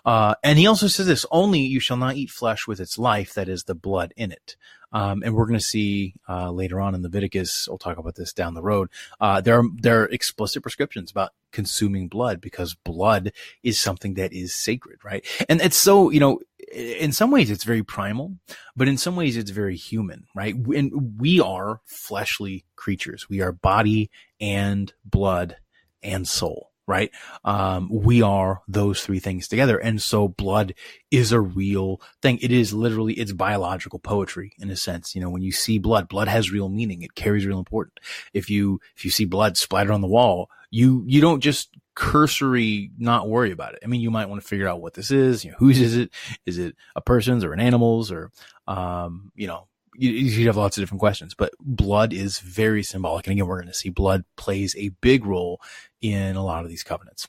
Uh, 0.05 0.35
and 0.43 0.59
he 0.59 0.67
also 0.67 0.87
says 0.87 1.07
this, 1.07 1.25
only 1.31 1.59
you 1.61 1.79
shall 1.79 1.97
not 1.97 2.17
eat 2.17 2.29
flesh 2.29 2.67
with 2.67 2.79
its 2.79 2.99
life, 2.99 3.33
that 3.33 3.49
is 3.49 3.63
the 3.63 3.73
blood 3.75 4.13
in 4.15 4.31
it. 4.31 4.55
Um, 4.91 5.21
and 5.23 5.35
we're 5.35 5.45
going 5.45 5.59
to 5.59 5.65
see 5.65 6.15
uh, 6.27 6.51
later 6.51 6.79
on 6.79 6.95
in 6.95 7.03
Leviticus. 7.03 7.67
We'll 7.67 7.77
talk 7.77 7.97
about 7.97 8.15
this 8.15 8.33
down 8.33 8.53
the 8.53 8.61
road. 8.61 8.89
Uh, 9.19 9.41
there 9.41 9.59
are 9.59 9.65
there 9.75 10.01
are 10.01 10.05
explicit 10.05 10.63
prescriptions 10.63 11.11
about 11.11 11.31
consuming 11.51 12.07
blood 12.07 12.41
because 12.41 12.75
blood 12.75 13.31
is 13.63 13.79
something 13.79 14.15
that 14.15 14.33
is 14.33 14.53
sacred, 14.53 14.99
right? 15.03 15.25
And 15.47 15.61
it's 15.61 15.77
so 15.77 16.09
you 16.09 16.19
know, 16.19 16.39
in 16.71 17.11
some 17.11 17.31
ways 17.31 17.49
it's 17.49 17.63
very 17.63 17.83
primal, 17.83 18.37
but 18.75 18.87
in 18.87 18.97
some 18.97 19.15
ways 19.15 19.37
it's 19.37 19.51
very 19.51 19.75
human, 19.75 20.25
right? 20.35 20.55
And 20.55 21.19
we 21.19 21.39
are 21.39 21.81
fleshly 21.85 22.65
creatures. 22.75 23.29
We 23.29 23.41
are 23.41 23.51
body 23.51 24.09
and 24.39 24.91
blood 25.05 25.57
and 26.01 26.27
soul 26.27 26.68
right? 26.89 27.11
Um, 27.45 27.87
we 27.91 28.23
are 28.23 28.63
those 28.67 29.03
three 29.03 29.19
things 29.19 29.47
together. 29.47 29.77
And 29.77 30.01
so 30.01 30.27
blood 30.27 30.73
is 31.11 31.31
a 31.31 31.39
real 31.39 32.01
thing. 32.21 32.39
It 32.41 32.51
is 32.51 32.73
literally, 32.73 33.13
it's 33.13 33.31
biological 33.31 33.99
poetry 33.99 34.53
in 34.57 34.71
a 34.71 34.75
sense. 34.75 35.13
You 35.13 35.21
know, 35.21 35.29
when 35.29 35.43
you 35.43 35.51
see 35.51 35.77
blood, 35.77 36.09
blood 36.09 36.27
has 36.27 36.51
real 36.51 36.67
meaning. 36.67 37.03
It 37.03 37.13
carries 37.13 37.45
real 37.45 37.59
importance. 37.59 37.97
If 38.33 38.49
you, 38.49 38.81
if 38.97 39.05
you 39.05 39.11
see 39.11 39.25
blood 39.25 39.55
splattered 39.55 39.91
on 39.93 40.01
the 40.01 40.07
wall, 40.07 40.49
you, 40.71 41.03
you 41.05 41.21
don't 41.21 41.41
just 41.41 41.69
cursory 41.93 42.89
not 42.97 43.29
worry 43.29 43.51
about 43.51 43.75
it. 43.75 43.81
I 43.83 43.87
mean, 43.87 44.01
you 44.01 44.09
might 44.09 44.27
want 44.27 44.41
to 44.41 44.47
figure 44.47 44.67
out 44.67 44.81
what 44.81 44.95
this 44.95 45.11
is. 45.11 45.45
You 45.45 45.51
know, 45.51 45.57
whose 45.59 45.79
is 45.79 45.95
it? 45.95 46.09
Is 46.47 46.57
it 46.57 46.75
a 46.95 47.01
person's 47.01 47.43
or 47.43 47.53
an 47.53 47.59
animal's 47.59 48.11
or, 48.11 48.31
um, 48.67 49.31
you 49.35 49.45
know, 49.45 49.67
you, 49.95 50.11
you 50.11 50.47
have 50.47 50.57
lots 50.57 50.77
of 50.77 50.81
different 50.81 50.99
questions, 50.99 51.33
but 51.33 51.53
blood 51.59 52.13
is 52.13 52.39
very 52.39 52.83
symbolic. 52.83 53.27
And 53.27 53.33
again, 53.33 53.47
we're 53.47 53.59
going 53.59 53.67
to 53.67 53.73
see 53.73 53.89
blood 53.89 54.23
plays 54.35 54.75
a 54.77 54.89
big 55.01 55.25
role 55.25 55.61
in 56.01 56.35
a 56.35 56.43
lot 56.43 56.63
of 56.63 56.69
these 56.69 56.83
covenants. 56.83 57.27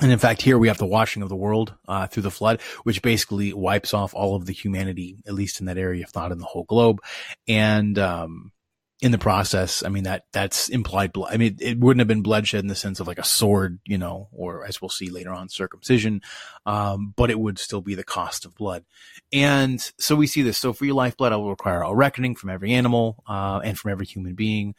And 0.00 0.12
in 0.12 0.18
fact, 0.18 0.42
here 0.42 0.58
we 0.58 0.68
have 0.68 0.78
the 0.78 0.86
washing 0.86 1.22
of 1.22 1.28
the 1.28 1.36
world 1.36 1.74
uh, 1.88 2.06
through 2.06 2.22
the 2.22 2.30
flood, 2.30 2.60
which 2.84 3.02
basically 3.02 3.52
wipes 3.52 3.92
off 3.92 4.14
all 4.14 4.36
of 4.36 4.46
the 4.46 4.52
humanity, 4.52 5.16
at 5.26 5.34
least 5.34 5.58
in 5.58 5.66
that 5.66 5.78
area, 5.78 6.04
if 6.04 6.14
not 6.14 6.30
in 6.30 6.38
the 6.38 6.44
whole 6.44 6.64
globe. 6.64 7.00
And 7.48 7.98
um, 7.98 8.52
in 9.00 9.12
the 9.12 9.18
process, 9.18 9.84
I 9.84 9.90
mean 9.90 10.04
that 10.04 10.24
that's 10.32 10.68
implied 10.68 11.12
blood. 11.12 11.32
I 11.32 11.36
mean, 11.36 11.56
it 11.60 11.78
wouldn't 11.78 12.00
have 12.00 12.08
been 12.08 12.22
bloodshed 12.22 12.60
in 12.60 12.66
the 12.66 12.74
sense 12.74 12.98
of 12.98 13.06
like 13.06 13.18
a 13.18 13.24
sword, 13.24 13.78
you 13.84 13.96
know, 13.96 14.28
or 14.32 14.64
as 14.64 14.82
we'll 14.82 14.88
see 14.88 15.08
later 15.08 15.32
on, 15.32 15.48
circumcision, 15.48 16.20
um, 16.66 17.14
but 17.16 17.30
it 17.30 17.38
would 17.38 17.58
still 17.58 17.80
be 17.80 17.94
the 17.94 18.02
cost 18.02 18.44
of 18.44 18.56
blood. 18.56 18.84
And 19.32 19.80
so 19.98 20.16
we 20.16 20.26
see 20.26 20.42
this. 20.42 20.58
So 20.58 20.72
for 20.72 20.84
your 20.84 20.96
lifeblood, 20.96 21.32
I 21.32 21.36
will 21.36 21.50
require 21.50 21.82
a 21.82 21.94
reckoning 21.94 22.34
from 22.34 22.50
every 22.50 22.72
animal 22.72 23.22
uh, 23.28 23.60
and 23.62 23.78
from 23.78 23.92
every 23.92 24.06
human 24.06 24.34
being. 24.34 24.74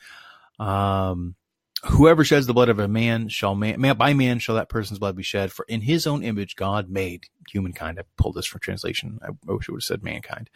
Um, 0.60 1.36
Whoever 1.86 2.26
sheds 2.26 2.46
the 2.46 2.54
blood 2.54 2.70
of 2.70 2.80
a 2.80 2.88
man 2.88 3.30
shall 3.30 3.56
man, 3.56 3.80
man, 3.80 3.98
by 3.98 4.13
man 4.13 4.39
shall 4.39 4.56
that 4.56 4.70
person's 4.70 5.00
blood 5.00 5.15
be 5.15 5.24
shed. 5.24 5.52
For 5.52 5.65
in 5.70 5.82
his 5.82 6.06
own 6.06 6.24
image 6.24 6.56
God 6.56 6.89
made 6.89 7.28
humankind. 7.50 8.00
I 8.00 8.04
pulled 8.18 8.36
this 8.36 8.46
from 8.46 8.60
translation. 8.60 9.20
I 9.24 9.30
wish 9.52 9.68
it 9.68 9.72
would 9.72 9.80
have 9.82 9.84
said 9.84 10.04
mankind. 10.04 10.50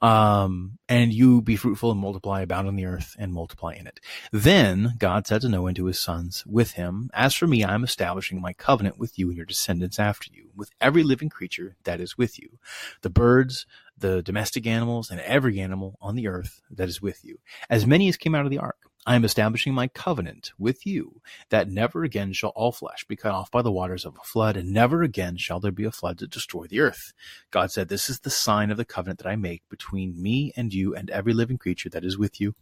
Um, 0.00 0.78
and 0.88 1.12
you 1.12 1.42
be 1.42 1.56
fruitful 1.56 1.90
and 1.90 2.00
multiply, 2.00 2.40
abound 2.40 2.68
on 2.68 2.76
the 2.76 2.86
earth 2.86 3.14
and 3.18 3.32
multiply 3.32 3.74
in 3.74 3.86
it. 3.86 4.00
Then 4.32 4.94
God 4.98 5.26
said 5.26 5.42
to 5.42 5.48
Noah 5.48 5.68
and 5.68 5.76
to 5.76 5.86
his 5.86 5.98
sons 5.98 6.44
with 6.46 6.72
him, 6.72 7.10
As 7.14 7.34
for 7.34 7.46
me, 7.46 7.64
I 7.64 7.74
am 7.74 7.84
establishing 7.84 8.40
my 8.40 8.52
covenant 8.52 8.98
with 8.98 9.18
you 9.18 9.28
and 9.28 9.36
your 9.36 9.46
descendants 9.46 9.98
after 9.98 10.30
you, 10.32 10.50
with 10.54 10.70
every 10.80 11.02
living 11.02 11.28
creature 11.28 11.76
that 11.84 12.00
is 12.00 12.18
with 12.18 12.38
you, 12.38 12.58
the 13.02 13.10
birds, 13.10 13.66
the 13.96 14.22
domestic 14.22 14.66
animals, 14.66 15.10
and 15.10 15.20
every 15.20 15.60
animal 15.60 15.98
on 16.00 16.16
the 16.16 16.28
earth 16.28 16.60
that 16.70 16.88
is 16.88 17.02
with 17.02 17.24
you, 17.24 17.38
as 17.70 17.86
many 17.86 18.08
as 18.08 18.16
came 18.16 18.34
out 18.34 18.44
of 18.44 18.50
the 18.50 18.58
ark 18.58 18.78
I 19.04 19.16
am 19.16 19.24
establishing 19.24 19.74
my 19.74 19.88
covenant 19.88 20.52
with 20.58 20.86
you 20.86 21.20
that 21.48 21.68
never 21.68 22.04
again 22.04 22.32
shall 22.32 22.50
all 22.50 22.70
flesh 22.70 23.04
be 23.04 23.16
cut 23.16 23.32
off 23.32 23.50
by 23.50 23.60
the 23.60 23.72
waters 23.72 24.04
of 24.04 24.16
a 24.16 24.24
flood, 24.24 24.56
and 24.56 24.70
never 24.70 25.02
again 25.02 25.36
shall 25.36 25.58
there 25.58 25.72
be 25.72 25.84
a 25.84 25.90
flood 25.90 26.18
to 26.18 26.28
destroy 26.28 26.66
the 26.68 26.78
earth. 26.78 27.12
God 27.50 27.72
said, 27.72 27.88
This 27.88 28.08
is 28.08 28.20
the 28.20 28.30
sign 28.30 28.70
of 28.70 28.76
the 28.76 28.84
covenant 28.84 29.18
that 29.18 29.28
I 29.28 29.34
make 29.34 29.68
between 29.68 30.22
me 30.22 30.52
and 30.56 30.72
you 30.72 30.94
and 30.94 31.10
every 31.10 31.32
living 31.32 31.58
creature 31.58 31.88
that 31.90 32.04
is 32.04 32.16
with 32.16 32.40
you 32.40 32.54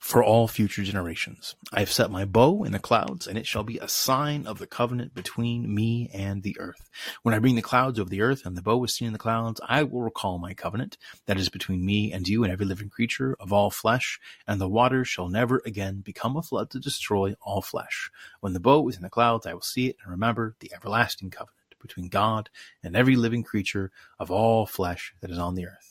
for 0.00 0.24
all 0.24 0.48
future 0.48 0.82
generations. 0.82 1.54
I 1.72 1.80
have 1.80 1.92
set 1.92 2.10
my 2.10 2.24
bow 2.24 2.64
in 2.64 2.72
the 2.72 2.78
clouds, 2.78 3.26
and 3.26 3.36
it 3.36 3.46
shall 3.46 3.62
be 3.62 3.78
a 3.78 3.86
sign 3.86 4.46
of 4.46 4.58
the 4.58 4.66
covenant 4.66 5.14
between 5.14 5.72
me 5.72 6.10
and 6.12 6.42
the 6.42 6.58
earth. 6.58 6.88
When 7.22 7.34
I 7.34 7.38
bring 7.38 7.54
the 7.54 7.62
clouds 7.62 8.00
over 8.00 8.08
the 8.08 8.22
earth, 8.22 8.46
and 8.46 8.56
the 8.56 8.62
bow 8.62 8.82
is 8.82 8.94
seen 8.94 9.06
in 9.06 9.12
the 9.12 9.18
clouds, 9.18 9.60
I 9.68 9.82
will 9.82 10.00
recall 10.00 10.38
my 10.38 10.54
covenant 10.54 10.96
that 11.26 11.36
is 11.36 11.50
between 11.50 11.84
me 11.84 12.12
and 12.12 12.26
you 12.26 12.42
and 12.42 12.52
every 12.52 12.64
living 12.64 12.88
creature 12.88 13.36
of 13.38 13.52
all 13.52 13.70
flesh, 13.70 14.18
and 14.48 14.58
the 14.58 14.68
waters 14.68 15.06
shall 15.06 15.28
never 15.28 15.60
again 15.66 16.00
become 16.00 16.34
a 16.34 16.42
flood 16.42 16.70
to 16.70 16.80
destroy 16.80 17.36
all 17.42 17.60
flesh. 17.60 18.10
When 18.40 18.54
the 18.54 18.60
bow 18.60 18.88
is 18.88 18.96
in 18.96 19.02
the 19.02 19.10
clouds, 19.10 19.46
I 19.46 19.52
will 19.52 19.60
see 19.60 19.88
it 19.88 19.96
and 20.02 20.10
remember 20.10 20.56
the 20.60 20.72
everlasting 20.74 21.30
covenant 21.30 21.56
between 21.80 22.08
God 22.08 22.48
and 22.82 22.96
every 22.96 23.16
living 23.16 23.42
creature 23.42 23.90
of 24.18 24.30
all 24.30 24.64
flesh 24.66 25.14
that 25.20 25.30
is 25.30 25.38
on 25.38 25.54
the 25.54 25.66
earth. 25.66 25.89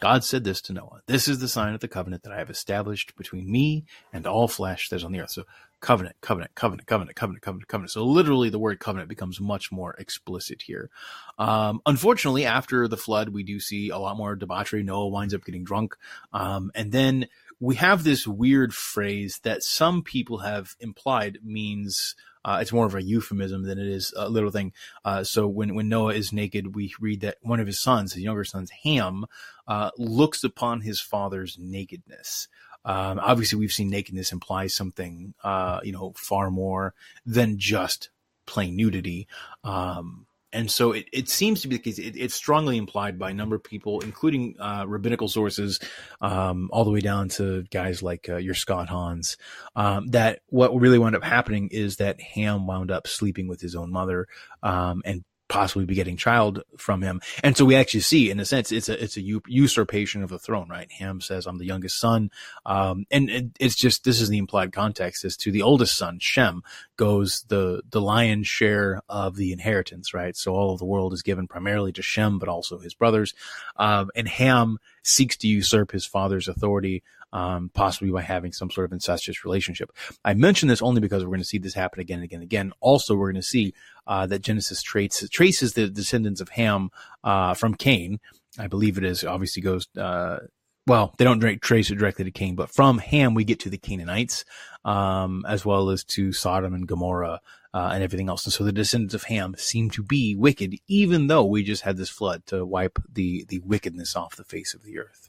God 0.00 0.24
said 0.24 0.44
this 0.44 0.60
to 0.62 0.72
Noah 0.72 1.02
This 1.06 1.28
is 1.28 1.38
the 1.38 1.48
sign 1.48 1.74
of 1.74 1.80
the 1.80 1.88
covenant 1.88 2.22
that 2.24 2.32
I 2.32 2.38
have 2.38 2.50
established 2.50 3.16
between 3.16 3.50
me 3.50 3.84
and 4.12 4.26
all 4.26 4.48
flesh 4.48 4.88
that 4.88 4.96
is 4.96 5.04
on 5.04 5.12
the 5.12 5.20
earth. 5.20 5.30
So, 5.30 5.44
covenant, 5.80 6.16
covenant, 6.20 6.54
covenant, 6.54 6.86
covenant, 6.86 7.16
covenant, 7.16 7.42
covenant, 7.42 7.68
covenant. 7.68 7.90
So, 7.90 8.04
literally, 8.04 8.50
the 8.50 8.58
word 8.58 8.80
covenant 8.80 9.08
becomes 9.08 9.40
much 9.40 9.70
more 9.70 9.94
explicit 9.94 10.62
here. 10.62 10.90
Um, 11.38 11.80
unfortunately, 11.86 12.44
after 12.44 12.88
the 12.88 12.96
flood, 12.96 13.30
we 13.30 13.42
do 13.42 13.60
see 13.60 13.90
a 13.90 13.98
lot 13.98 14.16
more 14.16 14.36
debauchery. 14.36 14.82
Noah 14.82 15.08
winds 15.08 15.34
up 15.34 15.44
getting 15.44 15.64
drunk. 15.64 15.96
Um, 16.32 16.70
and 16.74 16.92
then 16.92 17.28
we 17.64 17.76
have 17.76 18.04
this 18.04 18.26
weird 18.26 18.74
phrase 18.74 19.40
that 19.42 19.62
some 19.62 20.02
people 20.02 20.38
have 20.38 20.76
implied 20.80 21.38
means 21.42 22.14
uh, 22.44 22.58
it's 22.60 22.72
more 22.72 22.84
of 22.84 22.94
a 22.94 23.02
euphemism 23.02 23.62
than 23.62 23.78
it 23.78 23.86
is 23.86 24.12
a 24.16 24.28
little 24.28 24.50
thing. 24.50 24.72
Uh, 25.02 25.24
so 25.24 25.48
when, 25.48 25.74
when 25.74 25.88
Noah 25.88 26.12
is 26.12 26.32
naked, 26.32 26.74
we 26.74 26.92
read 27.00 27.22
that 27.22 27.38
one 27.40 27.60
of 27.60 27.66
his 27.66 27.80
sons, 27.80 28.12
his 28.12 28.22
younger 28.22 28.44
sons, 28.44 28.70
Ham, 28.84 29.24
uh, 29.66 29.90
looks 29.96 30.44
upon 30.44 30.82
his 30.82 31.00
father's 31.00 31.56
nakedness. 31.58 32.48
Um, 32.84 33.18
obviously, 33.18 33.58
we've 33.58 33.72
seen 33.72 33.88
nakedness 33.88 34.30
imply 34.30 34.66
something, 34.66 35.32
uh, 35.42 35.80
you 35.82 35.92
know, 35.92 36.12
far 36.16 36.50
more 36.50 36.92
than 37.24 37.58
just 37.58 38.10
plain 38.44 38.76
nudity. 38.76 39.26
Um, 39.62 40.26
and 40.54 40.70
so 40.70 40.92
it, 40.92 41.06
it 41.12 41.28
seems 41.28 41.60
to 41.62 41.68
be 41.68 41.76
the 41.76 41.82
case. 41.82 41.98
It, 41.98 42.16
it's 42.16 42.34
strongly 42.34 42.78
implied 42.78 43.18
by 43.18 43.30
a 43.30 43.34
number 43.34 43.56
of 43.56 43.62
people, 43.62 44.00
including 44.00 44.54
uh, 44.58 44.84
rabbinical 44.86 45.28
sources, 45.28 45.80
um, 46.20 46.70
all 46.72 46.84
the 46.84 46.90
way 46.90 47.00
down 47.00 47.28
to 47.30 47.64
guys 47.64 48.02
like 48.02 48.28
uh, 48.28 48.36
your 48.36 48.54
Scott 48.54 48.88
Hahns, 48.88 49.36
um, 49.76 50.06
that 50.08 50.40
what 50.48 50.74
really 50.74 50.98
wound 50.98 51.16
up 51.16 51.24
happening 51.24 51.68
is 51.72 51.96
that 51.96 52.20
Ham 52.20 52.66
wound 52.66 52.90
up 52.90 53.06
sleeping 53.06 53.48
with 53.48 53.60
his 53.60 53.74
own 53.74 53.90
mother 53.90 54.28
um, 54.62 55.02
and 55.04 55.24
possibly 55.48 55.84
be 55.84 55.94
getting 55.94 56.16
child 56.16 56.62
from 56.76 57.02
him. 57.02 57.20
And 57.42 57.56
so 57.56 57.64
we 57.64 57.76
actually 57.76 58.00
see, 58.00 58.30
in 58.30 58.40
a 58.40 58.44
sense, 58.44 58.72
it's 58.72 58.88
a 58.88 59.02
it's 59.02 59.16
a 59.16 59.22
usurpation 59.46 60.22
of 60.22 60.30
the 60.30 60.38
throne, 60.38 60.68
right? 60.68 60.90
Ham 60.92 61.20
says, 61.20 61.46
"I'm 61.46 61.58
the 61.58 61.66
youngest 61.66 61.98
son," 62.00 62.30
um, 62.64 63.06
and 63.10 63.52
it's 63.60 63.74
just 63.74 64.04
this 64.04 64.20
is 64.20 64.28
the 64.28 64.38
implied 64.38 64.72
context 64.72 65.24
as 65.24 65.36
to 65.38 65.52
the 65.52 65.62
oldest 65.62 65.96
son, 65.96 66.18
Shem, 66.20 66.62
goes 66.96 67.44
the 67.48 67.82
the 67.90 68.00
lion's 68.00 68.46
share 68.46 69.02
of 69.08 69.36
the 69.36 69.52
inheritance, 69.52 70.14
right? 70.14 70.36
So 70.36 70.54
all 70.54 70.72
of 70.72 70.78
the 70.78 70.86
world 70.86 71.12
is 71.12 71.22
given 71.22 71.46
primarily 71.46 71.92
to 71.92 72.02
Shem, 72.02 72.38
but 72.38 72.48
also 72.48 72.78
his 72.78 72.94
brothers, 72.94 73.34
um, 73.76 74.10
and 74.14 74.28
Ham 74.28 74.78
seeks 75.04 75.36
to 75.38 75.48
usurp 75.48 75.92
his 75.92 76.06
father's 76.06 76.48
authority 76.48 77.02
um, 77.34 77.68
possibly 77.74 78.10
by 78.10 78.22
having 78.22 78.52
some 78.52 78.70
sort 78.70 78.86
of 78.86 78.92
incestuous 78.92 79.44
relationship. 79.44 79.90
I 80.24 80.34
mention 80.34 80.68
this 80.68 80.80
only 80.80 81.00
because 81.00 81.24
we're 81.24 81.30
going 81.30 81.40
to 81.40 81.44
see 81.44 81.58
this 81.58 81.74
happen 81.74 82.00
again 82.00 82.18
and 82.18 82.24
again 82.24 82.38
and 82.38 82.44
again. 82.44 82.72
Also, 82.80 83.16
we're 83.16 83.32
going 83.32 83.42
to 83.42 83.46
see 83.46 83.74
uh, 84.06 84.26
that 84.28 84.38
Genesis 84.38 84.82
traits, 84.82 85.28
traces 85.28 85.74
the 85.74 85.88
descendants 85.88 86.40
of 86.40 86.48
Ham 86.50 86.90
uh, 87.24 87.54
from 87.54 87.74
Cain. 87.74 88.20
I 88.56 88.68
believe 88.68 88.96
it 88.96 89.04
is. 89.04 89.24
Obviously, 89.24 89.62
goes. 89.62 89.88
Uh, 89.98 90.38
well, 90.86 91.14
they 91.18 91.24
don't 91.24 91.40
trace 91.60 91.90
it 91.90 91.96
directly 91.96 92.26
to 92.26 92.30
Cain, 92.30 92.54
but 92.54 92.70
from 92.70 92.98
Ham 92.98 93.34
we 93.34 93.42
get 93.42 93.60
to 93.60 93.70
the 93.70 93.78
Canaanites, 93.78 94.44
um, 94.84 95.44
as 95.48 95.64
well 95.64 95.90
as 95.90 96.04
to 96.04 96.32
Sodom 96.32 96.74
and 96.74 96.86
Gomorrah 96.86 97.40
uh, 97.74 97.90
and 97.92 98.04
everything 98.04 98.28
else. 98.28 98.44
And 98.44 98.52
so 98.52 98.62
the 98.62 98.72
descendants 98.72 99.14
of 99.14 99.24
Ham 99.24 99.56
seem 99.58 99.90
to 99.90 100.02
be 100.02 100.36
wicked, 100.36 100.76
even 100.86 101.26
though 101.26 101.44
we 101.44 101.64
just 101.64 101.82
had 101.82 101.96
this 101.96 102.08
flood 102.08 102.46
to 102.46 102.64
wipe 102.64 102.98
the 103.12 103.44
the 103.48 103.58
wickedness 103.58 104.14
off 104.14 104.36
the 104.36 104.44
face 104.44 104.72
of 104.72 104.84
the 104.84 104.98
earth. 105.00 105.28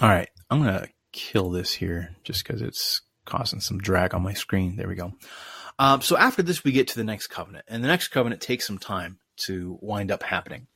All 0.00 0.08
right, 0.08 0.30
I'm 0.50 0.60
gonna 0.60 0.88
kill 1.12 1.50
this 1.50 1.74
here 1.74 2.16
just 2.24 2.44
because 2.44 2.62
it's 2.62 3.02
causing 3.26 3.60
some 3.60 3.78
drag 3.78 4.14
on 4.14 4.22
my 4.22 4.32
screen. 4.32 4.76
There 4.76 4.88
we 4.88 4.94
go. 4.94 5.12
Um, 5.78 6.00
so 6.00 6.16
after 6.16 6.42
this, 6.42 6.64
we 6.64 6.72
get 6.72 6.88
to 6.88 6.96
the 6.96 7.04
next 7.04 7.26
covenant, 7.26 7.66
and 7.68 7.84
the 7.84 7.88
next 7.88 8.08
covenant 8.08 8.40
takes 8.40 8.66
some 8.66 8.78
time 8.78 9.18
to 9.36 9.78
wind 9.82 10.10
up 10.10 10.22
happening. 10.22 10.66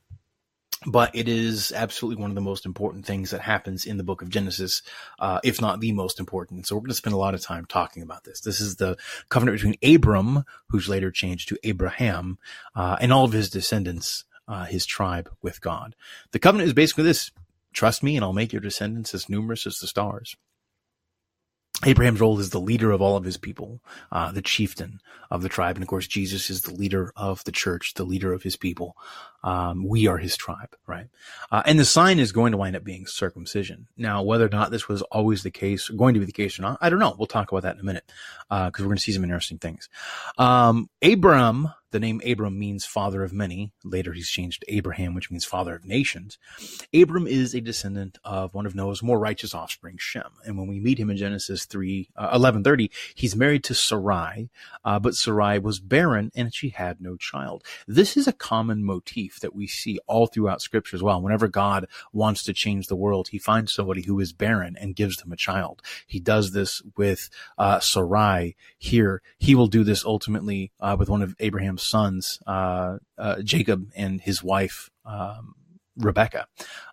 But 0.84 1.16
it 1.16 1.26
is 1.26 1.72
absolutely 1.72 2.20
one 2.20 2.30
of 2.30 2.34
the 2.34 2.42
most 2.42 2.66
important 2.66 3.06
things 3.06 3.30
that 3.30 3.40
happens 3.40 3.86
in 3.86 3.96
the 3.96 4.04
book 4.04 4.20
of 4.20 4.28
Genesis, 4.28 4.82
uh, 5.18 5.40
if 5.42 5.60
not 5.60 5.80
the 5.80 5.92
most 5.92 6.20
important. 6.20 6.66
So 6.66 6.76
we're 6.76 6.82
going 6.82 6.90
to 6.90 6.94
spend 6.94 7.14
a 7.14 7.18
lot 7.18 7.34
of 7.34 7.40
time 7.40 7.64
talking 7.64 8.02
about 8.02 8.24
this. 8.24 8.40
This 8.40 8.60
is 8.60 8.76
the 8.76 8.98
covenant 9.30 9.56
between 9.56 9.94
Abram, 9.94 10.44
who's 10.68 10.88
later 10.88 11.10
changed 11.10 11.48
to 11.48 11.58
Abraham, 11.64 12.38
uh, 12.74 12.96
and 13.00 13.12
all 13.12 13.24
of 13.24 13.32
his 13.32 13.48
descendants, 13.48 14.24
uh, 14.48 14.66
his 14.66 14.84
tribe 14.84 15.30
with 15.40 15.62
God. 15.62 15.96
The 16.32 16.38
covenant 16.38 16.68
is 16.68 16.74
basically 16.74 17.04
this 17.04 17.30
Trust 17.72 18.02
me, 18.02 18.16
and 18.16 18.24
I'll 18.24 18.32
make 18.32 18.54
your 18.54 18.62
descendants 18.62 19.12
as 19.12 19.28
numerous 19.28 19.66
as 19.66 19.78
the 19.80 19.86
stars. 19.86 20.34
Abraham's 21.84 22.20
role 22.20 22.38
is 22.40 22.50
the 22.50 22.60
leader 22.60 22.90
of 22.90 23.02
all 23.02 23.16
of 23.16 23.24
his 23.24 23.36
people, 23.36 23.80
uh, 24.10 24.32
the 24.32 24.40
chieftain 24.40 25.00
of 25.30 25.42
the 25.42 25.48
tribe. 25.48 25.76
And 25.76 25.82
of 25.82 25.88
course, 25.88 26.06
Jesus 26.06 26.48
is 26.48 26.62
the 26.62 26.72
leader 26.72 27.12
of 27.16 27.44
the 27.44 27.52
church, 27.52 27.94
the 27.94 28.04
leader 28.04 28.32
of 28.32 28.42
his 28.42 28.56
people. 28.56 28.96
Um, 29.44 29.86
we 29.86 30.06
are 30.06 30.16
his 30.16 30.36
tribe, 30.36 30.74
right? 30.86 31.08
Uh, 31.52 31.62
and 31.66 31.78
the 31.78 31.84
sign 31.84 32.18
is 32.18 32.32
going 32.32 32.52
to 32.52 32.58
wind 32.58 32.76
up 32.76 32.82
being 32.82 33.06
circumcision. 33.06 33.88
Now, 33.96 34.22
whether 34.22 34.46
or 34.46 34.50
not 34.50 34.70
this 34.70 34.88
was 34.88 35.02
always 35.02 35.42
the 35.42 35.50
case, 35.50 35.88
going 35.90 36.14
to 36.14 36.20
be 36.20 36.26
the 36.26 36.32
case 36.32 36.58
or 36.58 36.62
not, 36.62 36.78
I 36.80 36.88
don't 36.88 36.98
know. 36.98 37.14
We'll 37.18 37.26
talk 37.26 37.52
about 37.52 37.64
that 37.64 37.74
in 37.74 37.80
a 37.80 37.84
minute, 37.84 38.10
because 38.48 38.66
uh, 38.66 38.70
we're 38.78 38.86
going 38.86 38.96
to 38.96 39.02
see 39.02 39.12
some 39.12 39.24
interesting 39.24 39.58
things. 39.58 39.90
Um, 40.38 40.88
Abram, 41.02 41.68
the 41.96 42.00
name 42.00 42.20
Abram 42.26 42.58
means 42.58 42.84
father 42.84 43.24
of 43.24 43.32
many. 43.32 43.72
Later, 43.82 44.12
he's 44.12 44.28
changed 44.28 44.60
to 44.60 44.74
Abraham, 44.74 45.14
which 45.14 45.30
means 45.30 45.46
father 45.46 45.74
of 45.74 45.86
nations. 45.86 46.36
Abram 46.92 47.26
is 47.26 47.54
a 47.54 47.60
descendant 47.62 48.18
of 48.22 48.52
one 48.52 48.66
of 48.66 48.74
Noah's 48.74 49.02
more 49.02 49.18
righteous 49.18 49.54
offspring, 49.54 49.96
Shem. 49.98 50.30
And 50.44 50.58
when 50.58 50.66
we 50.66 50.78
meet 50.78 50.98
him 50.98 51.08
in 51.08 51.16
Genesis 51.16 51.64
3, 51.64 52.10
uh, 52.14 52.36
1130, 52.36 52.90
he's 53.14 53.34
married 53.34 53.64
to 53.64 53.74
Sarai, 53.74 54.50
uh, 54.84 54.98
but 54.98 55.14
Sarai 55.14 55.58
was 55.58 55.80
barren 55.80 56.30
and 56.34 56.54
she 56.54 56.68
had 56.68 57.00
no 57.00 57.16
child. 57.16 57.64
This 57.88 58.14
is 58.14 58.28
a 58.28 58.32
common 58.34 58.84
motif 58.84 59.40
that 59.40 59.54
we 59.54 59.66
see 59.66 59.98
all 60.06 60.26
throughout 60.26 60.60
scripture 60.60 60.96
as 60.96 61.02
well. 61.02 61.22
Whenever 61.22 61.48
God 61.48 61.86
wants 62.12 62.42
to 62.42 62.52
change 62.52 62.88
the 62.88 62.94
world, 62.94 63.28
he 63.28 63.38
finds 63.38 63.72
somebody 63.72 64.02
who 64.02 64.20
is 64.20 64.34
barren 64.34 64.76
and 64.78 64.94
gives 64.94 65.16
them 65.16 65.32
a 65.32 65.36
child. 65.36 65.80
He 66.06 66.20
does 66.20 66.50
this 66.50 66.82
with 66.94 67.30
uh, 67.56 67.80
Sarai 67.80 68.54
here. 68.76 69.22
He 69.38 69.54
will 69.54 69.66
do 69.66 69.82
this 69.82 70.04
ultimately 70.04 70.72
uh, 70.78 70.96
with 70.98 71.08
one 71.08 71.22
of 71.22 71.34
Abraham's 71.40 71.85
sons, 71.88 72.40
uh, 72.46 72.98
uh, 73.18 73.42
Jacob 73.42 73.90
and 73.96 74.20
his 74.20 74.42
wife, 74.42 74.90
um, 75.04 75.54
Rebecca. 75.96 76.46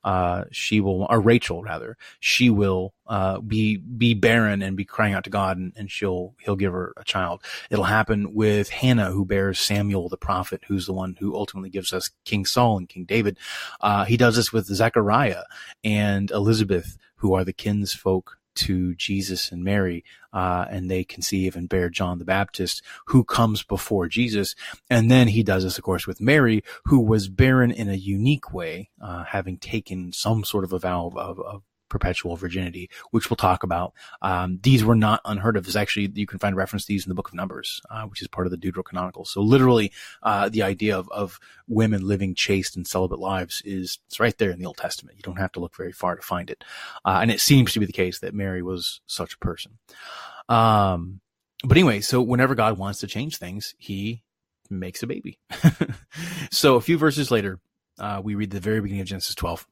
Uh, 0.03 0.45
she 0.51 0.79
will, 0.79 1.05
or 1.09 1.19
Rachel 1.19 1.61
rather, 1.61 1.97
she 2.21 2.49
will, 2.49 2.93
uh, 3.05 3.39
be, 3.41 3.77
be 3.77 4.13
barren 4.13 4.61
and 4.61 4.77
be 4.77 4.85
crying 4.85 5.13
out 5.13 5.25
to 5.25 5.29
God 5.29 5.57
and, 5.57 5.73
and 5.75 5.91
she'll, 5.91 6.35
he'll 6.39 6.55
give 6.55 6.71
her 6.71 6.93
a 6.95 7.03
child. 7.03 7.43
It'll 7.69 7.83
happen 7.83 8.33
with 8.33 8.69
Hannah 8.69 9.11
who 9.11 9.25
bears 9.25 9.59
Samuel 9.59 10.07
the 10.07 10.17
prophet, 10.17 10.61
who's 10.67 10.85
the 10.85 10.93
one 10.93 11.17
who 11.19 11.35
ultimately 11.35 11.69
gives 11.69 11.91
us 11.91 12.09
King 12.23 12.45
Saul 12.45 12.77
and 12.77 12.87
King 12.87 13.03
David. 13.03 13.37
Uh, 13.81 14.05
he 14.05 14.15
does 14.15 14.37
this 14.37 14.53
with 14.53 14.67
Zechariah 14.67 15.43
and 15.83 16.31
Elizabeth, 16.31 16.97
who 17.17 17.33
are 17.33 17.43
the 17.43 17.53
kinsfolk 17.53 18.37
to 18.55 18.95
Jesus 18.95 19.51
and 19.51 19.63
Mary, 19.63 20.03
uh, 20.31 20.65
and 20.69 20.89
they 20.89 21.03
conceive 21.03 21.55
and 21.55 21.69
bear 21.69 21.89
John 21.89 22.19
the 22.19 22.25
Baptist, 22.25 22.81
who 23.07 23.23
comes 23.23 23.63
before 23.63 24.07
Jesus. 24.07 24.55
And 24.89 25.09
then 25.09 25.27
he 25.29 25.43
does 25.43 25.63
this, 25.63 25.77
of 25.77 25.83
course, 25.83 26.07
with 26.07 26.21
Mary, 26.21 26.63
who 26.85 26.99
was 26.99 27.29
barren 27.29 27.71
in 27.71 27.89
a 27.89 27.95
unique 27.95 28.53
way, 28.53 28.89
uh, 29.01 29.23
having 29.25 29.57
taken 29.57 30.11
some 30.11 30.43
sort 30.43 30.63
of 30.63 30.73
a 30.73 30.79
vow 30.79 31.11
of, 31.15 31.39
of 31.39 31.63
perpetual 31.93 32.35
virginity, 32.35 32.89
which 33.11 33.29
we'll 33.29 33.37
talk 33.37 33.61
about. 33.61 33.93
Um, 34.23 34.59
these 34.63 34.83
were 34.83 34.95
not 34.95 35.21
unheard 35.25 35.55
of. 35.55 35.63
There's 35.63 35.75
actually, 35.75 36.11
you 36.15 36.25
can 36.25 36.39
find 36.39 36.55
reference 36.55 36.85
to 36.85 36.87
these 36.87 37.05
in 37.05 37.09
the 37.09 37.15
book 37.15 37.27
of 37.27 37.35
Numbers, 37.35 37.81
uh, 37.91 38.03
which 38.05 38.21
is 38.21 38.27
part 38.27 38.47
of 38.47 38.51
the 38.51 38.57
Deuterocanonical. 38.57 39.27
So 39.27 39.41
literally, 39.41 39.93
uh, 40.23 40.49
the 40.49 40.63
idea 40.63 40.97
of, 40.97 41.07
of 41.11 41.39
women 41.67 42.01
living 42.01 42.33
chaste 42.33 42.75
and 42.75 42.87
celibate 42.87 43.19
lives 43.19 43.61
is, 43.63 43.99
it's 44.07 44.19
right 44.19 44.35
there 44.39 44.49
in 44.49 44.57
the 44.57 44.65
Old 44.65 44.77
Testament. 44.77 45.17
You 45.17 45.21
don't 45.21 45.37
have 45.37 45.51
to 45.51 45.59
look 45.59 45.77
very 45.77 45.91
far 45.91 46.15
to 46.15 46.21
find 46.23 46.49
it. 46.49 46.63
Uh, 47.05 47.19
and 47.21 47.29
it 47.29 47.39
seems 47.39 47.71
to 47.73 47.79
be 47.79 47.85
the 47.85 47.93
case 47.93 48.19
that 48.19 48.33
Mary 48.33 48.63
was 48.63 49.01
such 49.05 49.35
a 49.35 49.37
person. 49.37 49.77
Um, 50.49 51.21
but 51.63 51.77
anyway, 51.77 52.01
so 52.01 52.23
whenever 52.23 52.55
God 52.55 52.79
wants 52.79 52.99
to 53.01 53.07
change 53.07 53.37
things, 53.37 53.75
he 53.77 54.23
makes 54.67 55.03
a 55.03 55.07
baby. 55.07 55.37
so 56.51 56.75
a 56.75 56.81
few 56.81 56.97
verses 56.97 57.29
later, 57.29 57.59
uh, 57.99 58.19
we 58.23 58.33
read 58.33 58.49
the 58.49 58.59
very 58.59 58.81
beginning 58.81 59.01
of 59.01 59.07
Genesis 59.07 59.35
12. 59.35 59.67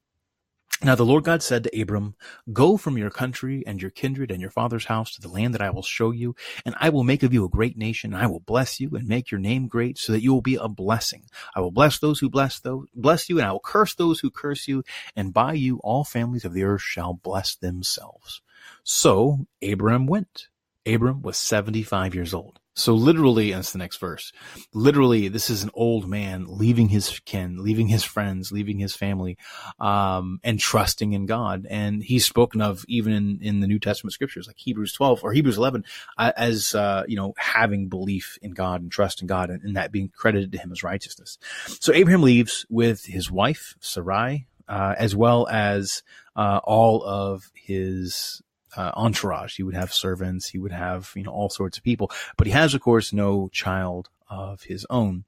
Now 0.83 0.95
the 0.95 1.05
Lord 1.05 1.25
God 1.25 1.43
said 1.43 1.63
to 1.63 1.79
Abram, 1.79 2.15
Go 2.51 2.75
from 2.75 2.97
your 2.97 3.11
country 3.11 3.63
and 3.67 3.79
your 3.79 3.91
kindred 3.91 4.31
and 4.31 4.41
your 4.41 4.49
father's 4.49 4.85
house 4.85 5.13
to 5.13 5.21
the 5.21 5.27
land 5.27 5.53
that 5.53 5.61
I 5.61 5.69
will 5.69 5.83
show 5.83 6.09
you, 6.09 6.35
and 6.65 6.73
I 6.79 6.89
will 6.89 7.03
make 7.03 7.21
of 7.21 7.31
you 7.31 7.45
a 7.45 7.49
great 7.49 7.77
nation, 7.77 8.13
and 8.13 8.23
I 8.23 8.25
will 8.25 8.39
bless 8.39 8.79
you 8.79 8.89
and 8.95 9.07
make 9.07 9.29
your 9.29 9.39
name 9.39 9.67
great, 9.67 9.99
so 9.99 10.11
that 10.11 10.23
you 10.23 10.33
will 10.33 10.41
be 10.41 10.55
a 10.55 10.67
blessing. 10.67 11.25
I 11.55 11.59
will 11.59 11.69
bless 11.69 11.99
those 11.99 12.19
who 12.19 12.31
bless 12.31 12.59
those 12.59 12.87
bless 12.95 13.29
you, 13.29 13.37
and 13.37 13.47
I 13.47 13.51
will 13.51 13.59
curse 13.59 13.93
those 13.93 14.21
who 14.21 14.31
curse 14.31 14.67
you, 14.67 14.83
and 15.15 15.31
by 15.31 15.53
you 15.53 15.77
all 15.83 16.03
families 16.03 16.45
of 16.45 16.53
the 16.53 16.63
earth 16.63 16.81
shall 16.81 17.13
bless 17.13 17.55
themselves. 17.55 18.41
So 18.83 19.45
Abram 19.61 20.07
went. 20.07 20.47
Abram 20.87 21.21
was 21.21 21.37
75 21.37 22.15
years 22.15 22.33
old. 22.33 22.59
So 22.73 22.93
literally, 22.93 23.51
and 23.51 23.59
it's 23.59 23.73
the 23.73 23.77
next 23.77 23.97
verse. 23.97 24.31
Literally, 24.73 25.27
this 25.27 25.49
is 25.49 25.63
an 25.63 25.71
old 25.73 26.07
man 26.07 26.45
leaving 26.47 26.87
his 26.87 27.19
kin, 27.25 27.61
leaving 27.61 27.87
his 27.87 28.03
friends, 28.03 28.51
leaving 28.51 28.79
his 28.79 28.95
family, 28.95 29.37
um, 29.79 30.39
and 30.41 30.57
trusting 30.57 31.11
in 31.11 31.25
God. 31.25 31.67
And 31.69 32.01
he's 32.01 32.25
spoken 32.25 32.61
of 32.61 32.85
even 32.87 33.11
in, 33.13 33.39
in 33.41 33.59
the 33.59 33.67
New 33.67 33.79
Testament 33.79 34.13
scriptures, 34.13 34.47
like 34.47 34.57
Hebrews 34.57 34.93
12 34.93 35.21
or 35.21 35.33
Hebrews 35.33 35.57
11, 35.57 35.83
uh, 36.17 36.31
as, 36.37 36.73
uh, 36.73 37.03
you 37.07 37.17
know, 37.17 37.33
having 37.37 37.89
belief 37.89 38.37
in 38.41 38.51
God 38.51 38.81
and 38.81 38.91
trust 38.91 39.21
in 39.21 39.27
God 39.27 39.49
and, 39.49 39.61
and, 39.63 39.75
that 39.75 39.91
being 39.91 40.09
credited 40.15 40.51
to 40.53 40.57
him 40.57 40.71
as 40.71 40.83
righteousness. 40.83 41.37
So 41.65 41.93
Abraham 41.93 42.21
leaves 42.21 42.65
with 42.69 43.05
his 43.05 43.29
wife, 43.29 43.75
Sarai, 43.81 44.47
uh, 44.69 44.95
as 44.97 45.13
well 45.13 45.47
as, 45.49 46.03
uh, 46.37 46.61
all 46.63 47.03
of 47.03 47.51
his 47.53 48.41
uh, 48.75 48.91
entourage. 48.95 49.55
He 49.55 49.63
would 49.63 49.75
have 49.75 49.93
servants. 49.93 50.47
He 50.49 50.59
would 50.59 50.71
have, 50.71 51.11
you 51.15 51.23
know, 51.23 51.31
all 51.31 51.49
sorts 51.49 51.77
of 51.77 51.83
people, 51.83 52.11
but 52.37 52.47
he 52.47 52.53
has, 52.53 52.73
of 52.73 52.81
course, 52.81 53.13
no 53.13 53.49
child 53.49 54.09
of 54.29 54.63
his 54.63 54.85
own. 54.89 55.25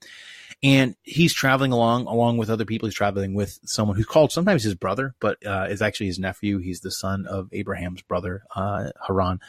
And 0.64 0.96
he's 1.04 1.34
traveling 1.34 1.74
along, 1.74 2.08
along 2.08 2.38
with 2.38 2.50
other 2.50 2.64
people. 2.64 2.88
He's 2.88 2.96
traveling 2.96 3.34
with 3.34 3.60
someone 3.66 3.98
who's 3.98 4.06
called 4.06 4.32
sometimes 4.32 4.64
his 4.64 4.76
brother, 4.76 5.14
but, 5.20 5.46
uh, 5.46 5.68
is 5.70 5.82
actually 5.82 6.06
his 6.06 6.20
nephew. 6.20 6.60
He's 6.60 6.80
the 6.80 6.90
son 6.90 7.26
of 7.28 7.50
Abraham's 7.52 8.02
brother, 8.02 8.44
uh, 8.56 8.92
Haran. 9.06 9.42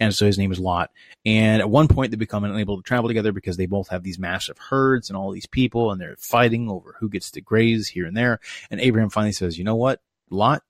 And 0.00 0.14
so 0.14 0.24
his 0.24 0.38
name 0.38 0.52
is 0.52 0.58
Lot. 0.58 0.90
And 1.26 1.60
at 1.60 1.68
one 1.68 1.86
point 1.86 2.12
they 2.12 2.16
become 2.16 2.44
unable 2.44 2.78
to 2.78 2.82
travel 2.82 3.08
together 3.08 3.30
because 3.30 3.58
they 3.58 3.66
both 3.66 3.88
have 3.88 4.02
these 4.02 4.18
massive 4.18 4.56
herds 4.56 5.10
and 5.10 5.18
all 5.18 5.32
these 5.32 5.44
people 5.44 5.92
and 5.92 6.00
they're 6.00 6.16
fighting 6.16 6.70
over 6.70 6.96
who 6.98 7.10
gets 7.10 7.30
to 7.32 7.42
graze 7.42 7.88
here 7.88 8.06
and 8.06 8.16
there. 8.16 8.40
And 8.70 8.80
Abraham 8.80 9.10
finally 9.10 9.32
says, 9.32 9.58
you 9.58 9.64
know 9.64 9.76
what? 9.76 10.00
Lot, 10.30 10.62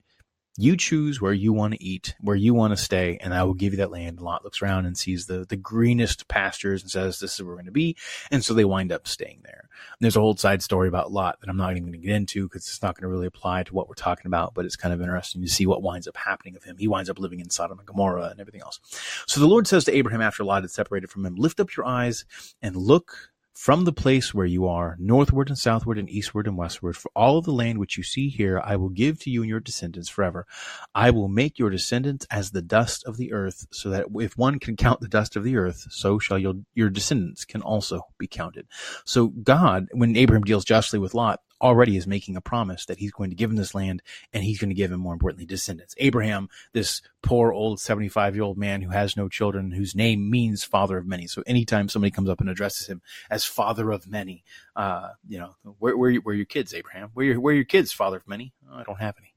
you 0.56 0.76
choose 0.76 1.20
where 1.20 1.32
you 1.32 1.52
want 1.52 1.74
to 1.74 1.82
eat, 1.82 2.14
where 2.20 2.36
you 2.36 2.54
want 2.54 2.72
to 2.72 2.76
stay, 2.76 3.18
and 3.20 3.34
I 3.34 3.42
will 3.42 3.54
give 3.54 3.72
you 3.72 3.78
that 3.78 3.90
land. 3.90 4.20
Lot 4.20 4.44
looks 4.44 4.62
around 4.62 4.86
and 4.86 4.96
sees 4.96 5.26
the, 5.26 5.44
the 5.44 5.56
greenest 5.56 6.28
pastures 6.28 6.82
and 6.82 6.90
says, 6.90 7.18
this 7.18 7.34
is 7.34 7.40
where 7.40 7.48
we're 7.48 7.56
going 7.56 7.66
to 7.66 7.72
be. 7.72 7.96
And 8.30 8.44
so 8.44 8.54
they 8.54 8.64
wind 8.64 8.92
up 8.92 9.08
staying 9.08 9.40
there. 9.42 9.68
And 9.68 9.98
there's 10.00 10.14
a 10.14 10.20
whole 10.20 10.36
side 10.36 10.62
story 10.62 10.86
about 10.86 11.10
Lot 11.10 11.40
that 11.40 11.50
I'm 11.50 11.56
not 11.56 11.72
even 11.72 11.82
going 11.82 11.92
to 11.92 11.98
get 11.98 12.14
into 12.14 12.44
because 12.44 12.68
it's 12.68 12.82
not 12.82 12.94
going 12.94 13.02
to 13.02 13.08
really 13.08 13.26
apply 13.26 13.64
to 13.64 13.74
what 13.74 13.88
we're 13.88 13.94
talking 13.94 14.26
about, 14.26 14.54
but 14.54 14.64
it's 14.64 14.76
kind 14.76 14.94
of 14.94 15.00
interesting 15.00 15.42
to 15.42 15.48
see 15.48 15.66
what 15.66 15.82
winds 15.82 16.06
up 16.06 16.16
happening 16.16 16.54
of 16.54 16.62
him. 16.62 16.76
He 16.78 16.86
winds 16.86 17.10
up 17.10 17.18
living 17.18 17.40
in 17.40 17.50
Sodom 17.50 17.78
and 17.78 17.86
Gomorrah 17.86 18.28
and 18.30 18.40
everything 18.40 18.62
else. 18.62 18.78
So 19.26 19.40
the 19.40 19.48
Lord 19.48 19.66
says 19.66 19.84
to 19.86 19.96
Abraham 19.96 20.20
after 20.20 20.44
Lot 20.44 20.62
had 20.62 20.70
separated 20.70 21.10
from 21.10 21.26
him, 21.26 21.34
lift 21.34 21.58
up 21.58 21.76
your 21.76 21.86
eyes 21.86 22.24
and 22.62 22.76
look 22.76 23.33
from 23.54 23.84
the 23.84 23.92
place 23.92 24.34
where 24.34 24.46
you 24.46 24.66
are, 24.66 24.96
northward 24.98 25.48
and 25.48 25.56
southward 25.56 25.96
and 25.98 26.10
eastward 26.10 26.46
and 26.46 26.58
westward, 26.58 26.96
for 26.96 27.10
all 27.14 27.38
of 27.38 27.44
the 27.44 27.52
land 27.52 27.78
which 27.78 27.96
you 27.96 28.02
see 28.02 28.28
here, 28.28 28.60
I 28.62 28.76
will 28.76 28.88
give 28.88 29.20
to 29.20 29.30
you 29.30 29.42
and 29.42 29.48
your 29.48 29.60
descendants 29.60 30.08
forever. 30.08 30.46
I 30.94 31.10
will 31.10 31.28
make 31.28 31.58
your 31.58 31.70
descendants 31.70 32.26
as 32.30 32.50
the 32.50 32.62
dust 32.62 33.04
of 33.04 33.16
the 33.16 33.32
earth, 33.32 33.66
so 33.70 33.90
that 33.90 34.06
if 34.16 34.36
one 34.36 34.58
can 34.58 34.76
count 34.76 35.00
the 35.00 35.08
dust 35.08 35.36
of 35.36 35.44
the 35.44 35.56
earth, 35.56 35.86
so 35.90 36.18
shall 36.18 36.38
your, 36.38 36.54
your 36.74 36.90
descendants 36.90 37.44
can 37.44 37.62
also 37.62 38.02
be 38.18 38.26
counted. 38.26 38.66
So 39.04 39.28
God, 39.28 39.86
when 39.92 40.16
Abraham 40.16 40.44
deals 40.44 40.64
justly 40.64 40.98
with 40.98 41.14
Lot, 41.14 41.40
already 41.60 41.96
is 41.96 42.06
making 42.06 42.36
a 42.36 42.40
promise 42.40 42.86
that 42.86 42.98
he's 42.98 43.12
going 43.12 43.30
to 43.30 43.36
give 43.36 43.50
him 43.50 43.56
this 43.56 43.74
land 43.74 44.02
and 44.32 44.44
he's 44.44 44.58
going 44.58 44.70
to 44.70 44.74
give 44.74 44.92
him, 44.92 45.00
more 45.00 45.12
importantly, 45.12 45.46
descendants. 45.46 45.94
Abraham, 45.98 46.48
this 46.72 47.02
poor 47.22 47.52
old 47.52 47.80
75 47.80 48.34
year 48.34 48.44
old 48.44 48.58
man 48.58 48.82
who 48.82 48.90
has 48.90 49.16
no 49.16 49.28
children, 49.28 49.72
whose 49.72 49.94
name 49.94 50.30
means 50.30 50.64
father 50.64 50.98
of 50.98 51.06
many. 51.06 51.26
So 51.26 51.42
anytime 51.46 51.88
somebody 51.88 52.10
comes 52.10 52.28
up 52.28 52.40
and 52.40 52.50
addresses 52.50 52.86
him 52.86 53.02
as 53.30 53.44
father 53.44 53.90
of 53.90 54.06
many, 54.06 54.44
uh, 54.76 55.10
you 55.28 55.38
know, 55.38 55.54
where, 55.78 55.96
where, 55.96 56.14
where 56.16 56.32
are 56.32 56.36
your 56.36 56.46
kids, 56.46 56.74
Abraham? 56.74 57.10
Where 57.14 57.24
are 57.24 57.28
your, 57.30 57.40
where 57.40 57.52
are 57.52 57.56
your 57.56 57.64
kids, 57.64 57.92
father 57.92 58.18
of 58.18 58.28
many? 58.28 58.52
Oh, 58.70 58.76
I 58.76 58.82
don't 58.84 59.00
have 59.00 59.14
any. 59.18 59.33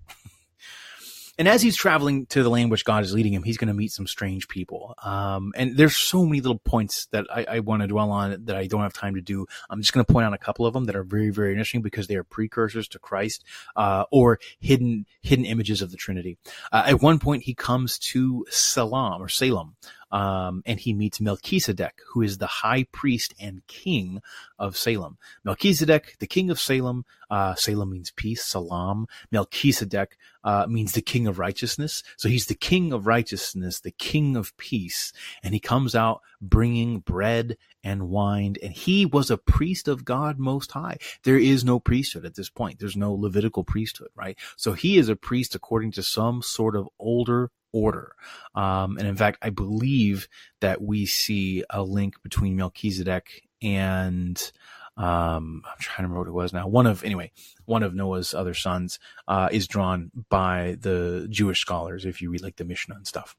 And 1.37 1.47
as 1.47 1.61
he's 1.61 1.75
traveling 1.75 2.25
to 2.27 2.41
the 2.41 2.49
land 2.49 2.71
which 2.71 2.83
God 2.83 3.03
is 3.03 3.13
leading 3.13 3.33
him, 3.33 3.43
he's 3.43 3.57
going 3.57 3.67
to 3.67 3.73
meet 3.73 3.91
some 3.91 4.07
strange 4.07 4.47
people. 4.47 4.95
Um, 5.03 5.53
and 5.55 5.77
there's 5.77 5.95
so 5.95 6.25
many 6.25 6.41
little 6.41 6.57
points 6.57 7.07
that 7.11 7.27
I, 7.31 7.45
I 7.47 7.59
want 7.59 7.83
to 7.83 7.87
dwell 7.87 8.09
on 8.09 8.45
that 8.45 8.55
I 8.55 8.65
don't 8.65 8.81
have 8.81 8.93
time 8.93 9.15
to 9.15 9.21
do. 9.21 9.45
I'm 9.69 9.81
just 9.81 9.93
going 9.93 10.03
to 10.05 10.11
point 10.11 10.25
out 10.25 10.33
a 10.33 10.39
couple 10.39 10.65
of 10.65 10.73
them 10.73 10.85
that 10.85 10.95
are 10.95 11.03
very, 11.03 11.29
very 11.29 11.51
interesting 11.51 11.81
because 11.81 12.07
they 12.07 12.15
are 12.15 12.23
precursors 12.23 12.87
to 12.89 12.99
Christ, 12.99 13.43
uh, 13.75 14.05
or 14.11 14.39
hidden, 14.59 15.05
hidden 15.21 15.45
images 15.45 15.81
of 15.81 15.91
the 15.91 15.97
Trinity. 15.97 16.37
Uh, 16.71 16.83
at 16.87 17.01
one 17.01 17.19
point, 17.19 17.43
he 17.43 17.53
comes 17.53 17.99
to 17.99 18.45
Salam 18.49 19.21
or 19.21 19.29
Salem, 19.29 19.75
um, 20.11 20.63
and 20.65 20.79
he 20.79 20.93
meets 20.93 21.19
Melchizedek, 21.19 21.99
who 22.09 22.21
is 22.21 22.37
the 22.37 22.47
high 22.47 22.85
priest 22.91 23.33
and 23.39 23.65
king 23.67 24.21
of 24.57 24.77
Salem. 24.77 25.17
Melchizedek, 25.43 26.15
the 26.19 26.27
king 26.27 26.49
of 26.49 26.59
Salem, 26.59 27.05
uh, 27.29 27.55
Salem 27.55 27.91
means 27.91 28.11
peace, 28.11 28.45
Salam. 28.45 29.07
Melchizedek 29.31 30.17
uh, 30.43 30.65
means 30.67 30.93
the 30.93 31.01
king 31.01 31.27
of 31.27 31.39
righteousness. 31.39 32.03
So 32.15 32.29
he's 32.29 32.45
the 32.45 32.55
king 32.55 32.93
of 32.93 33.05
righteousness, 33.05 33.79
the 33.79 33.91
king 33.91 34.37
of 34.37 34.55
peace, 34.57 35.11
and 35.43 35.53
he 35.53 35.59
comes 35.59 35.93
out 35.93 36.21
bringing 36.39 36.99
bread 36.99 37.57
and 37.83 38.09
wine, 38.09 38.55
and 38.61 38.73
he 38.73 39.05
was 39.05 39.29
a 39.29 39.37
priest 39.37 39.87
of 39.87 40.05
God 40.05 40.39
Most 40.39 40.71
High. 40.71 40.97
There 41.23 41.37
is 41.37 41.63
no 41.63 41.79
priesthood 41.79 42.25
at 42.25 42.35
this 42.35 42.49
point. 42.49 42.79
There's 42.79 42.97
no 42.97 43.13
Levitical 43.13 43.63
priesthood, 43.63 44.09
right? 44.15 44.37
So 44.55 44.73
he 44.73 44.97
is 44.97 45.09
a 45.09 45.15
priest 45.15 45.55
according 45.55 45.91
to 45.93 46.03
some 46.03 46.41
sort 46.41 46.75
of 46.75 46.87
older 46.99 47.51
order. 47.77 48.13
Um, 48.55 48.97
and 48.97 49.07
in 49.07 49.15
fact, 49.15 49.39
I 49.41 49.49
believe 49.49 50.27
that 50.61 50.81
we 50.81 51.05
see 51.05 51.63
a 51.69 51.81
link 51.81 52.21
between 52.23 52.55
Melchizedek 52.55 53.47
and 53.61 54.51
um, 54.97 55.61
I'm 55.63 55.77
trying 55.79 55.97
to 55.97 56.03
remember 56.03 56.19
what 56.19 56.27
it 56.27 56.43
was 56.43 56.53
now. 56.53 56.67
One 56.67 56.87
of 56.87 57.03
anyway, 57.03 57.31
one 57.65 57.83
of 57.83 57.93
Noah's 57.93 58.33
other 58.33 58.55
sons 58.55 58.97
uh, 59.27 59.47
is 59.51 59.67
drawn 59.67 60.11
by 60.29 60.77
the 60.79 61.27
Jewish 61.29 61.59
scholars. 61.59 62.03
If 62.03 62.19
you 62.21 62.31
read 62.31 62.41
like 62.41 62.55
the 62.55 62.65
Mishnah 62.65 62.95
and 62.95 63.05
stuff, 63.07 63.35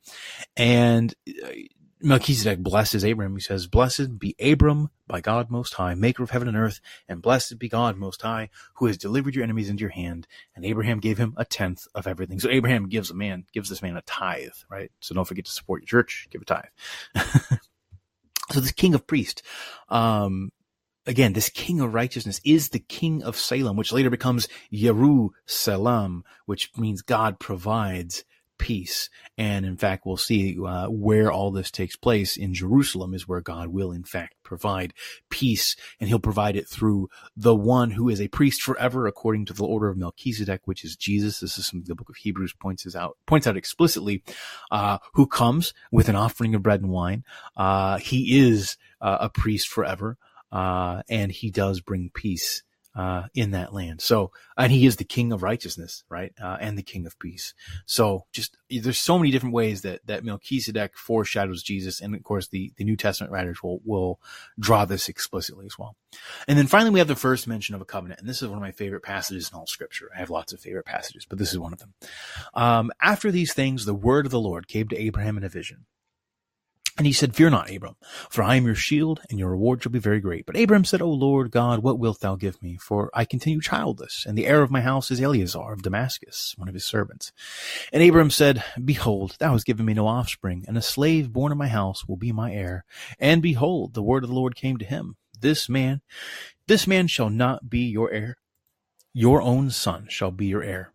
and 0.57 1.13
uh, 1.29 1.49
Melchizedek 2.01 2.61
blesses 2.61 3.05
Abram. 3.05 3.35
He 3.35 3.41
says, 3.41 3.67
Blessed 3.67 4.19
be 4.19 4.37
Abram 4.41 4.91
by 5.07 5.21
God 5.21 5.51
Most 5.51 5.75
High, 5.75 5.95
maker 5.95 6.23
of 6.23 6.31
heaven 6.31 6.49
and 6.49 6.57
earth, 6.57 6.81
and 7.09 7.23
blessed 7.23 7.59
be 7.59 7.69
God 7.69 7.97
Most 7.97 8.23
High, 8.23 8.51
who 8.75 8.87
has 8.87 8.97
delivered 8.97 9.35
your 9.35 9.45
enemies 9.45 9.69
into 9.69 9.81
your 9.81 9.91
hand. 9.91 10.27
And 10.55 10.65
Abraham 10.65 11.01
gave 11.01 11.19
him 11.19 11.35
a 11.37 11.45
tenth 11.45 11.87
of 11.95 12.07
everything. 12.07 12.39
So 12.39 12.51
Abraham 12.51 12.89
gives 12.89 13.11
a 13.11 13.15
man, 13.15 13.47
gives 13.53 13.69
this 13.69 13.83
man 13.83 13.97
a 13.97 14.03
tithe, 14.03 14.53
right? 14.71 14.93
So 15.01 15.15
don't 15.15 15.25
forget 15.25 15.47
to 15.47 15.51
support 15.51 15.83
your 15.83 16.03
church, 16.03 16.29
give 16.31 16.43
a 16.43 16.45
tithe. 16.45 16.65
so 18.51 18.61
this 18.61 18.73
king 18.73 18.95
of 18.95 19.07
priests, 19.07 19.43
um, 19.89 20.53
again, 21.07 21.33
this 21.33 21.49
king 21.49 21.81
of 21.81 21.95
righteousness 21.95 22.41
is 22.45 22.69
the 22.69 22.79
king 22.79 23.23
of 23.25 23.37
Salem, 23.37 23.77
which 23.77 23.93
later 23.93 24.11
becomes 24.11 24.47
Yeru 24.73 25.31
Salam, 25.47 26.23
which 26.47 26.71
means 26.77 27.03
God 27.03 27.41
provides 27.41 28.25
peace. 28.59 29.09
And 29.37 29.65
in 29.65 29.77
fact, 29.77 30.05
we'll 30.05 30.17
see 30.17 30.57
uh, 30.65 30.89
where 30.89 31.31
all 31.31 31.51
this 31.51 31.71
takes 31.71 31.97
place 31.97 32.37
in 32.37 32.55
Jerusalem 32.55 33.15
is 33.15 33.27
where 33.27 33.41
God 33.41 33.69
will 33.69 33.93
in 33.93 34.05
fact 34.05 34.35
provide 34.43 34.93
peace 35.31 35.77
and 36.01 36.09
he'll 36.09 36.19
provide 36.19 36.57
it 36.57 36.69
through 36.69 37.09
the 37.37 37.55
one 37.55 37.93
who 37.93 38.09
is 38.09 38.21
a 38.21 38.29
priest 38.29 38.63
forever 38.63 39.07
according 39.07 39.47
to 39.47 39.53
the 39.53 39.65
order 39.65 39.89
of 39.89 39.97
Melchizedek, 39.97 40.63
which 40.65 40.85
is 40.85 40.97
Jesus. 40.97 41.41
This 41.41 41.59
is 41.59 41.67
something 41.67 41.87
the 41.87 41.95
book 41.95 42.09
of 42.09 42.17
Hebrews 42.17 42.55
points 42.55 42.95
out, 42.95 43.17
points 43.27 43.47
out 43.47 43.57
explicitly, 43.57 44.23
uh, 44.71 44.99
who 45.15 45.27
comes 45.27 45.73
with 45.93 46.09
an 46.09 46.17
offering 46.17 46.55
of 46.55 46.63
bread 46.63 46.81
and 46.81 46.91
wine. 46.91 47.25
Uh, 47.57 47.99
he 47.99 48.39
is 48.39 48.77
uh, 49.01 49.19
a 49.21 49.31
priest 49.31 49.69
forever. 49.69 50.19
Uh, 50.51 51.03
and 51.11 51.31
he 51.31 51.51
does 51.51 51.83
bring 51.83 52.11
peace 52.15 52.63
uh, 52.99 53.29
in 53.33 53.53
that 53.53 53.73
land. 53.73 54.01
So, 54.01 54.33
and 54.57 54.73
he 54.73 54.85
is 54.85 54.97
the 54.97 55.05
king 55.05 55.31
of 55.31 55.45
righteousness, 55.45 56.03
right? 56.09 56.33
Uh, 56.43 56.57
and 56.61 56.77
the 56.77 56.83
king 56.83 57.07
of 57.07 57.17
peace. 57.21 57.55
So 57.87 58.25
just, 58.33 58.59
there's 58.69 58.99
so 58.99 59.17
many 59.17 59.31
different 59.31 59.55
ways 59.55 59.83
that, 59.83 60.05
that 60.07 60.25
Melchizedek 60.25 60.97
foreshadows 60.97 61.63
Jesus. 61.63 62.01
And 62.01 62.13
of 62.17 62.25
course, 62.25 62.49
the, 62.49 62.73
the 62.77 62.83
New 62.83 62.97
Testament 62.97 63.33
writers 63.33 63.63
will, 63.63 63.81
will 63.85 64.19
draw 64.59 64.85
this 64.85 65.09
explicitly 65.09 65.67
as 65.67 65.79
well. 65.79 65.95
And 66.49 66.59
then 66.59 66.67
finally, 66.67 66.91
we 66.91 66.99
have 66.99 67.07
the 67.07 67.15
first 67.15 67.47
mention 67.47 67.77
of 67.77 67.81
a 67.81 67.85
covenant. 67.85 68.19
And 68.19 68.29
this 68.29 68.43
is 68.43 68.49
one 68.49 68.59
of 68.59 68.63
my 68.63 68.73
favorite 68.73 69.05
passages 69.05 69.49
in 69.53 69.57
all 69.57 69.67
scripture. 69.69 70.11
I 70.13 70.19
have 70.19 70.31
lots 70.31 70.53
of 70.53 70.59
favorite 70.59 70.87
passages, 70.87 71.25
but 71.25 71.39
this 71.39 71.53
is 71.53 71.59
one 71.61 71.73
of 71.73 71.79
them. 71.79 71.95
Um, 72.55 72.91
after 73.01 73.31
these 73.31 73.55
things, 73.55 73.85
the 73.85 73.95
word 73.95 74.27
of 74.27 74.33
the 74.33 74.41
Lord 74.41 74.67
came 74.67 74.89
to 74.89 75.01
Abraham 75.01 75.37
in 75.37 75.45
a 75.45 75.49
vision. 75.49 75.87
And 76.99 77.07
he 77.07 77.13
said, 77.13 77.37
Fear 77.37 77.51
not, 77.51 77.73
Abram, 77.73 77.95
for 78.29 78.43
I 78.43 78.57
am 78.57 78.67
your 78.67 78.75
shield, 78.75 79.21
and 79.31 79.39
your 79.39 79.51
reward 79.51 79.81
shall 79.81 79.93
be 79.93 80.01
very 80.01 80.19
great. 80.19 80.45
But 80.47 80.59
Abram 80.59 80.85
said, 80.85 81.01
O 81.01 81.09
Lord 81.09 81.53
God, 81.53 81.81
what 81.81 82.01
wilt 82.01 82.19
thou 82.19 82.35
give 82.35 82.61
me? 82.61 82.77
For 82.77 83.09
I 83.15 83.25
continue 83.25 83.61
childless, 83.61 84.27
and 84.27 84.37
the 84.37 84.49
heir 84.49 84.63
of 84.63 84.73
my 84.73 84.81
house 84.81 85.13
is 85.13 85.21
Eliezer 85.21 85.73
of 85.73 85.83
Damascus, 85.83 86.55
one 86.59 86.67
of 86.67 86.75
his 86.75 86.85
servants. 86.85 87.31
And 87.93 88.03
Abram 88.03 88.31
said, 88.31 88.65
Behold, 88.85 89.37
thou 89.39 89.53
hast 89.53 89.65
given 89.65 89.87
me 89.87 89.95
no 89.95 90.09
offspring, 90.09 90.65
and 90.67 90.77
a 90.77 90.83
slave 90.83 91.33
born 91.33 91.53
of 91.53 91.59
my 91.59 91.69
house 91.69 92.09
will 92.09 92.17
be 92.17 92.33
my 92.33 92.53
heir. 92.53 92.85
And 93.21 93.41
behold, 93.43 93.95
the 93.95 94.03
word 94.03 94.25
of 94.25 94.29
the 94.31 94.35
Lord 94.35 94.57
came 94.57 94.77
to 94.79 94.85
him, 94.85 95.15
This 95.41 95.69
man, 95.69 96.01
this 96.67 96.89
man 96.89 97.07
shall 97.07 97.31
not 97.31 97.71
be 97.71 97.85
your 97.85 98.11
heir. 98.11 98.39
Your 99.15 99.41
own 99.41 99.71
son 99.71 100.09
shall 100.11 100.33
be 100.33 100.47
your 100.47 100.65
heir. 100.65 100.93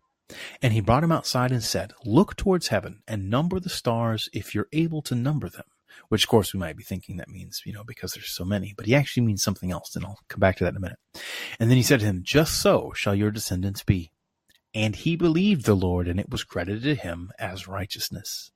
And 0.60 0.74
he 0.74 0.82
brought 0.82 1.04
him 1.04 1.12
outside 1.12 1.50
and 1.50 1.64
said, 1.64 1.94
Look 2.04 2.36
towards 2.36 2.68
heaven, 2.68 3.02
and 3.08 3.30
number 3.30 3.58
the 3.58 3.70
stars, 3.70 4.28
if 4.34 4.54
you're 4.54 4.68
able 4.70 5.00
to 5.00 5.14
number 5.14 5.48
them 5.48 5.64
which 6.08 6.24
of 6.24 6.28
course 6.28 6.52
we 6.52 6.60
might 6.60 6.76
be 6.76 6.84
thinking 6.84 7.16
that 7.16 7.28
means, 7.28 7.62
you 7.64 7.72
know, 7.72 7.84
because 7.84 8.14
there's 8.14 8.30
so 8.30 8.44
many, 8.44 8.74
but 8.76 8.86
he 8.86 8.94
actually 8.94 9.24
means 9.24 9.42
something 9.42 9.70
else. 9.70 9.94
And 9.96 10.04
I'll 10.04 10.18
come 10.28 10.40
back 10.40 10.56
to 10.56 10.64
that 10.64 10.70
in 10.70 10.76
a 10.76 10.80
minute. 10.80 10.98
And 11.58 11.70
then 11.70 11.76
he 11.76 11.82
said 11.82 12.00
to 12.00 12.06
him, 12.06 12.22
just 12.22 12.60
so 12.60 12.92
shall 12.94 13.14
your 13.14 13.30
descendants 13.30 13.82
be. 13.82 14.10
And 14.76 14.96
he 14.96 15.14
believed 15.14 15.66
the 15.66 15.76
Lord, 15.76 16.08
and 16.08 16.18
it 16.18 16.30
was 16.30 16.42
credited 16.42 16.82
to 16.82 16.94
him 16.96 17.30
as 17.38 17.68
righteousness. 17.68 18.50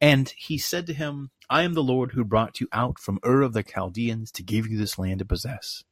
And 0.00 0.32
he 0.36 0.58
said 0.58 0.84
to 0.86 0.92
him, 0.92 1.30
I 1.48 1.62
am 1.62 1.74
the 1.74 1.82
Lord 1.82 2.10
who 2.12 2.24
brought 2.24 2.58
you 2.58 2.66
out 2.72 2.98
from 2.98 3.20
Ur 3.24 3.42
of 3.42 3.52
the 3.52 3.62
Chaldeans 3.62 4.32
to 4.32 4.42
give 4.42 4.66
you 4.66 4.76
this 4.76 4.98
land 4.98 5.20
to 5.20 5.24
possess. 5.24 5.84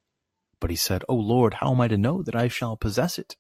But 0.61 0.71
he 0.71 0.77
said, 0.77 1.05
O 1.09 1.15
Lord, 1.15 1.55
how 1.55 1.71
am 1.71 1.81
I 1.81 1.87
to 1.87 1.97
know 1.97 2.23
that 2.25 2.35
I 2.35 2.49
shall 2.49 2.77
possess 2.77 3.21
it? 3.21 3.37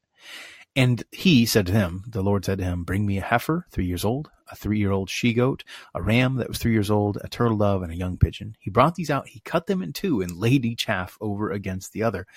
And 0.78 1.02
he 1.10 1.44
said 1.44 1.66
to 1.66 1.72
him, 1.72 2.04
the 2.06 2.22
Lord 2.22 2.44
said 2.44 2.58
to 2.58 2.64
him, 2.64 2.84
Bring 2.84 3.04
me 3.04 3.18
a 3.18 3.20
heifer, 3.20 3.66
three 3.72 3.86
years 3.86 4.04
old, 4.04 4.30
a 4.48 4.54
three 4.54 4.78
year 4.78 4.92
old 4.92 5.10
she 5.10 5.34
goat, 5.34 5.64
a 5.92 6.00
ram 6.00 6.36
that 6.36 6.46
was 6.46 6.58
three 6.58 6.70
years 6.70 6.88
old, 6.88 7.18
a 7.20 7.26
turtle 7.26 7.56
dove, 7.56 7.82
and 7.82 7.90
a 7.90 7.96
young 7.96 8.16
pigeon. 8.16 8.54
He 8.60 8.70
brought 8.70 8.94
these 8.94 9.10
out, 9.10 9.26
he 9.26 9.40
cut 9.40 9.66
them 9.66 9.82
in 9.82 9.92
two, 9.92 10.20
and 10.20 10.36
laid 10.36 10.64
each 10.64 10.84
half 10.84 11.18
over 11.20 11.50
against 11.50 11.92
the 11.92 12.04
other. 12.04 12.28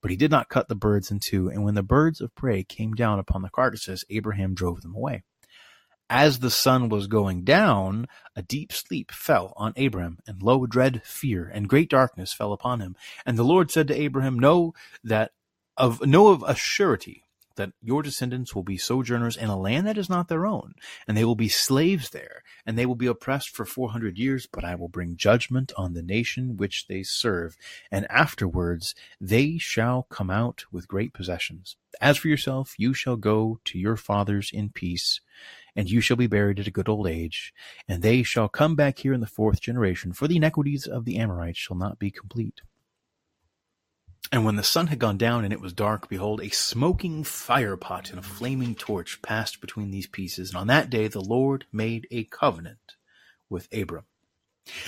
But 0.00 0.10
he 0.10 0.16
did 0.16 0.30
not 0.30 0.48
cut 0.48 0.68
the 0.68 0.74
birds 0.74 1.10
in 1.10 1.20
two. 1.20 1.50
And 1.50 1.62
when 1.62 1.74
the 1.74 1.82
birds 1.82 2.22
of 2.22 2.34
prey 2.34 2.64
came 2.64 2.94
down 2.94 3.18
upon 3.18 3.42
the 3.42 3.50
carcasses, 3.50 4.02
Abraham 4.08 4.54
drove 4.54 4.80
them 4.80 4.94
away. 4.94 5.22
As 6.08 6.38
the 6.38 6.50
sun 6.50 6.88
was 6.88 7.06
going 7.06 7.44
down, 7.44 8.06
a 8.34 8.40
deep 8.40 8.72
sleep 8.72 9.12
fell 9.12 9.52
on 9.58 9.74
Abraham, 9.76 10.20
and 10.26 10.42
lo, 10.42 10.64
dread 10.64 11.02
fear 11.04 11.50
and 11.52 11.68
great 11.68 11.90
darkness 11.90 12.32
fell 12.32 12.54
upon 12.54 12.80
him. 12.80 12.96
And 13.26 13.36
the 13.36 13.42
Lord 13.42 13.70
said 13.70 13.88
to 13.88 14.00
Abraham, 14.00 14.38
Know 14.38 14.72
that 15.04 15.32
of 15.76 16.00
know 16.06 16.28
of 16.28 16.42
a 16.46 16.54
surety 16.54 17.24
that 17.56 17.72
your 17.82 18.02
descendants 18.02 18.54
will 18.54 18.62
be 18.62 18.76
sojourners 18.76 19.36
in 19.36 19.48
a 19.48 19.58
land 19.58 19.86
that 19.86 19.98
is 19.98 20.08
not 20.08 20.28
their 20.28 20.46
own, 20.46 20.74
and 21.06 21.16
they 21.16 21.24
will 21.24 21.34
be 21.34 21.48
slaves 21.48 22.10
there, 22.10 22.42
and 22.64 22.78
they 22.78 22.86
will 22.86 22.94
be 22.94 23.06
oppressed 23.06 23.50
for 23.50 23.64
four 23.64 23.90
hundred 23.90 24.18
years, 24.18 24.46
but 24.46 24.64
I 24.64 24.74
will 24.74 24.88
bring 24.88 25.16
judgment 25.16 25.72
on 25.76 25.94
the 25.94 26.02
nation 26.02 26.56
which 26.56 26.86
they 26.86 27.02
serve, 27.02 27.56
and 27.90 28.10
afterwards 28.10 28.94
they 29.20 29.58
shall 29.58 30.04
come 30.04 30.30
out 30.30 30.64
with 30.72 30.88
great 30.88 31.12
possessions. 31.12 31.76
As 32.00 32.16
for 32.16 32.28
yourself, 32.28 32.74
you 32.78 32.94
shall 32.94 33.16
go 33.16 33.60
to 33.64 33.78
your 33.78 33.96
fathers 33.96 34.50
in 34.52 34.70
peace, 34.70 35.20
and 35.74 35.90
you 35.90 36.00
shall 36.00 36.16
be 36.16 36.26
buried 36.26 36.60
at 36.60 36.66
a 36.66 36.70
good 36.70 36.88
old 36.88 37.06
age, 37.06 37.52
and 37.88 38.02
they 38.02 38.22
shall 38.22 38.48
come 38.48 38.74
back 38.74 39.00
here 39.00 39.12
in 39.12 39.20
the 39.20 39.26
fourth 39.26 39.60
generation, 39.60 40.12
for 40.12 40.28
the 40.28 40.36
iniquities 40.36 40.86
of 40.86 41.04
the 41.04 41.18
Amorites 41.18 41.58
shall 41.58 41.76
not 41.76 41.98
be 41.98 42.10
complete. 42.10 42.60
And 44.32 44.44
when 44.44 44.56
the 44.56 44.62
sun 44.62 44.88
had 44.88 44.98
gone 44.98 45.16
down 45.16 45.44
and 45.44 45.52
it 45.52 45.60
was 45.60 45.72
dark, 45.72 46.08
behold, 46.08 46.40
a 46.40 46.50
smoking 46.50 47.24
fire 47.24 47.76
pot 47.76 48.10
and 48.10 48.18
a 48.18 48.22
flaming 48.22 48.74
torch 48.74 49.20
passed 49.22 49.60
between 49.60 49.90
these 49.90 50.06
pieces. 50.06 50.50
And 50.50 50.58
on 50.58 50.66
that 50.68 50.90
day 50.90 51.08
the 51.08 51.20
Lord 51.20 51.64
made 51.72 52.06
a 52.10 52.24
covenant 52.24 52.94
with 53.48 53.68
Abram. 53.72 54.04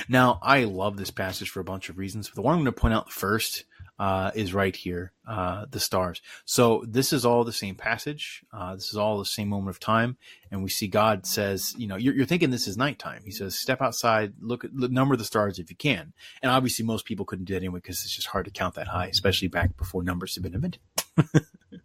Now, 0.09 0.39
I 0.43 0.65
love 0.65 0.97
this 0.97 1.11
passage 1.11 1.51
for 1.51 1.61
a 1.61 1.65
bunch 1.65 1.89
of 1.89 1.99
reasons, 1.99 2.29
but 2.29 2.37
the 2.37 2.43
one 2.43 2.55
I'm 2.55 2.61
going 2.61 2.73
to 2.73 2.81
point 2.81 2.95
out 2.95 3.11
first 3.11 3.65
uh, 4.03 4.33
is 4.35 4.53
right 4.53 4.75
here, 4.75 5.13
uh, 5.29 5.65
the 5.71 5.79
stars. 5.79 6.21
So 6.45 6.85
this 6.89 7.13
is 7.13 7.25
all 7.25 7.45
the 7.45 7.53
same 7.53 7.77
passage. 7.77 8.43
Uh, 8.53 8.75
this 8.75 8.89
is 8.89 8.97
all 8.97 9.17
the 9.17 9.25
same 9.25 9.49
moment 9.49 9.77
of 9.77 9.79
time, 9.79 10.17
and 10.51 10.61
we 10.65 10.71
see 10.71 10.89
God 10.89 11.25
says, 11.25 11.73
you 11.79 11.87
know, 11.87 11.95
you're, 11.95 12.13
you're 12.13 12.27
thinking 12.27 12.51
this 12.51 12.67
is 12.67 12.77
nighttime. 12.77 13.23
He 13.25 13.31
says, 13.31 13.57
step 13.57 13.81
outside, 13.81 14.33
look 14.41 14.65
at 14.65 14.75
look, 14.75 14.91
number 14.91 15.15
the 15.15 15.25
stars 15.25 15.61
if 15.61 15.71
you 15.71 15.77
can. 15.77 16.15
And 16.43 16.51
obviously, 16.51 16.85
most 16.85 17.05
people 17.05 17.25
couldn't 17.25 17.45
do 17.45 17.55
it 17.55 17.59
anyway 17.59 17.79
because 17.79 18.03
it's 18.03 18.17
just 18.17 18.27
hard 18.27 18.47
to 18.47 18.51
count 18.51 18.75
that 18.75 18.89
high, 18.89 19.07
especially 19.07 19.47
back 19.47 19.77
before 19.77 20.03
numbers 20.03 20.35
had 20.35 20.43
been 20.43 20.57
invented. 20.57 20.81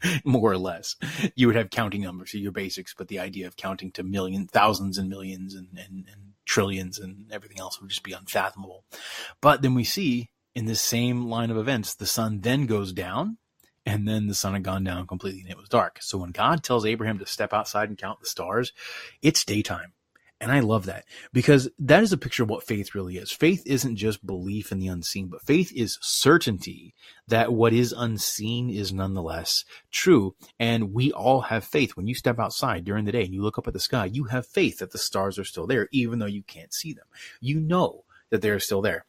More 0.26 0.52
or 0.52 0.58
less, 0.58 0.96
you 1.36 1.46
would 1.46 1.56
have 1.56 1.70
counting 1.70 2.02
numbers, 2.02 2.34
your 2.34 2.52
basics, 2.52 2.96
but 2.98 3.10
the 3.10 3.20
idea 3.20 3.46
of 3.46 3.58
counting 3.58 3.92
to 3.92 4.02
million, 4.02 4.48
thousands, 4.48 4.98
and 4.98 5.08
millions, 5.08 5.54
and, 5.54 5.68
and, 5.78 6.08
and 6.12 6.34
trillions, 6.46 6.98
and 6.98 7.32
everything 7.32 7.60
else 7.60 7.80
would 7.80 7.92
just 7.92 8.02
be 8.02 8.14
unfathomable. 8.14 8.86
But 9.40 9.62
then 9.62 9.76
we 9.76 9.84
see 9.84 10.32
in 10.58 10.66
this 10.66 10.82
same 10.82 11.28
line 11.28 11.52
of 11.52 11.58
events, 11.58 11.94
the 11.94 12.08
sun 12.08 12.42
then 12.42 12.66
goes 12.66 12.92
down, 12.92 13.38
and 13.86 14.08
then 14.08 14.26
the 14.26 14.34
sun 14.34 14.54
had 14.54 14.64
gone 14.64 14.84
down 14.84 15.06
completely 15.06 15.42
and 15.42 15.52
it 15.52 15.58
was 15.58 15.70
dark. 15.70 16.00
So 16.02 16.18
when 16.18 16.32
God 16.32 16.64
tells 16.64 16.84
Abraham 16.84 17.20
to 17.20 17.28
step 17.28 17.54
outside 17.54 17.90
and 17.90 17.98
count 17.98 18.20
the 18.20 18.26
stars, 18.26 18.74
it's 19.22 19.46
daytime. 19.46 19.94
And 20.42 20.52
I 20.52 20.62
love 20.62 20.88
that 20.88 21.06
because 21.32 21.70
that 21.78 22.02
is 22.02 22.12
a 22.12 22.18
picture 22.18 22.42
of 22.42 22.50
what 22.50 22.66
faith 22.66 22.96
really 22.96 23.18
is. 23.18 23.32
Faith 23.32 23.62
isn't 23.68 23.98
just 23.98 24.26
belief 24.26 24.72
in 24.72 24.80
the 24.80 24.88
unseen, 24.88 25.28
but 25.28 25.44
faith 25.44 25.72
is 25.76 26.00
certainty 26.02 26.96
that 27.28 27.54
what 27.54 27.72
is 27.72 27.94
unseen 27.96 28.72
is 28.72 28.92
nonetheless 28.92 29.64
true. 29.92 30.34
And 30.60 30.92
we 30.92 31.12
all 31.12 31.42
have 31.42 31.64
faith. 31.64 31.96
When 31.96 32.08
you 32.08 32.16
step 32.16 32.40
outside 32.40 32.84
during 32.84 33.06
the 33.06 33.12
day 33.12 33.26
and 33.26 33.34
you 33.34 33.44
look 33.44 33.60
up 33.60 33.68
at 33.68 33.74
the 33.74 33.80
sky, 33.80 34.06
you 34.06 34.24
have 34.26 34.48
faith 34.48 34.80
that 34.80 34.90
the 34.90 34.98
stars 34.98 35.38
are 35.38 35.46
still 35.46 35.68
there, 35.68 35.88
even 35.92 36.18
though 36.18 36.26
you 36.26 36.42
can't 36.42 36.74
see 36.74 36.94
them. 36.94 37.06
You 37.40 37.60
know 37.60 38.06
that 38.32 38.42
they're 38.42 38.60
still 38.60 38.82
there. 38.82 39.06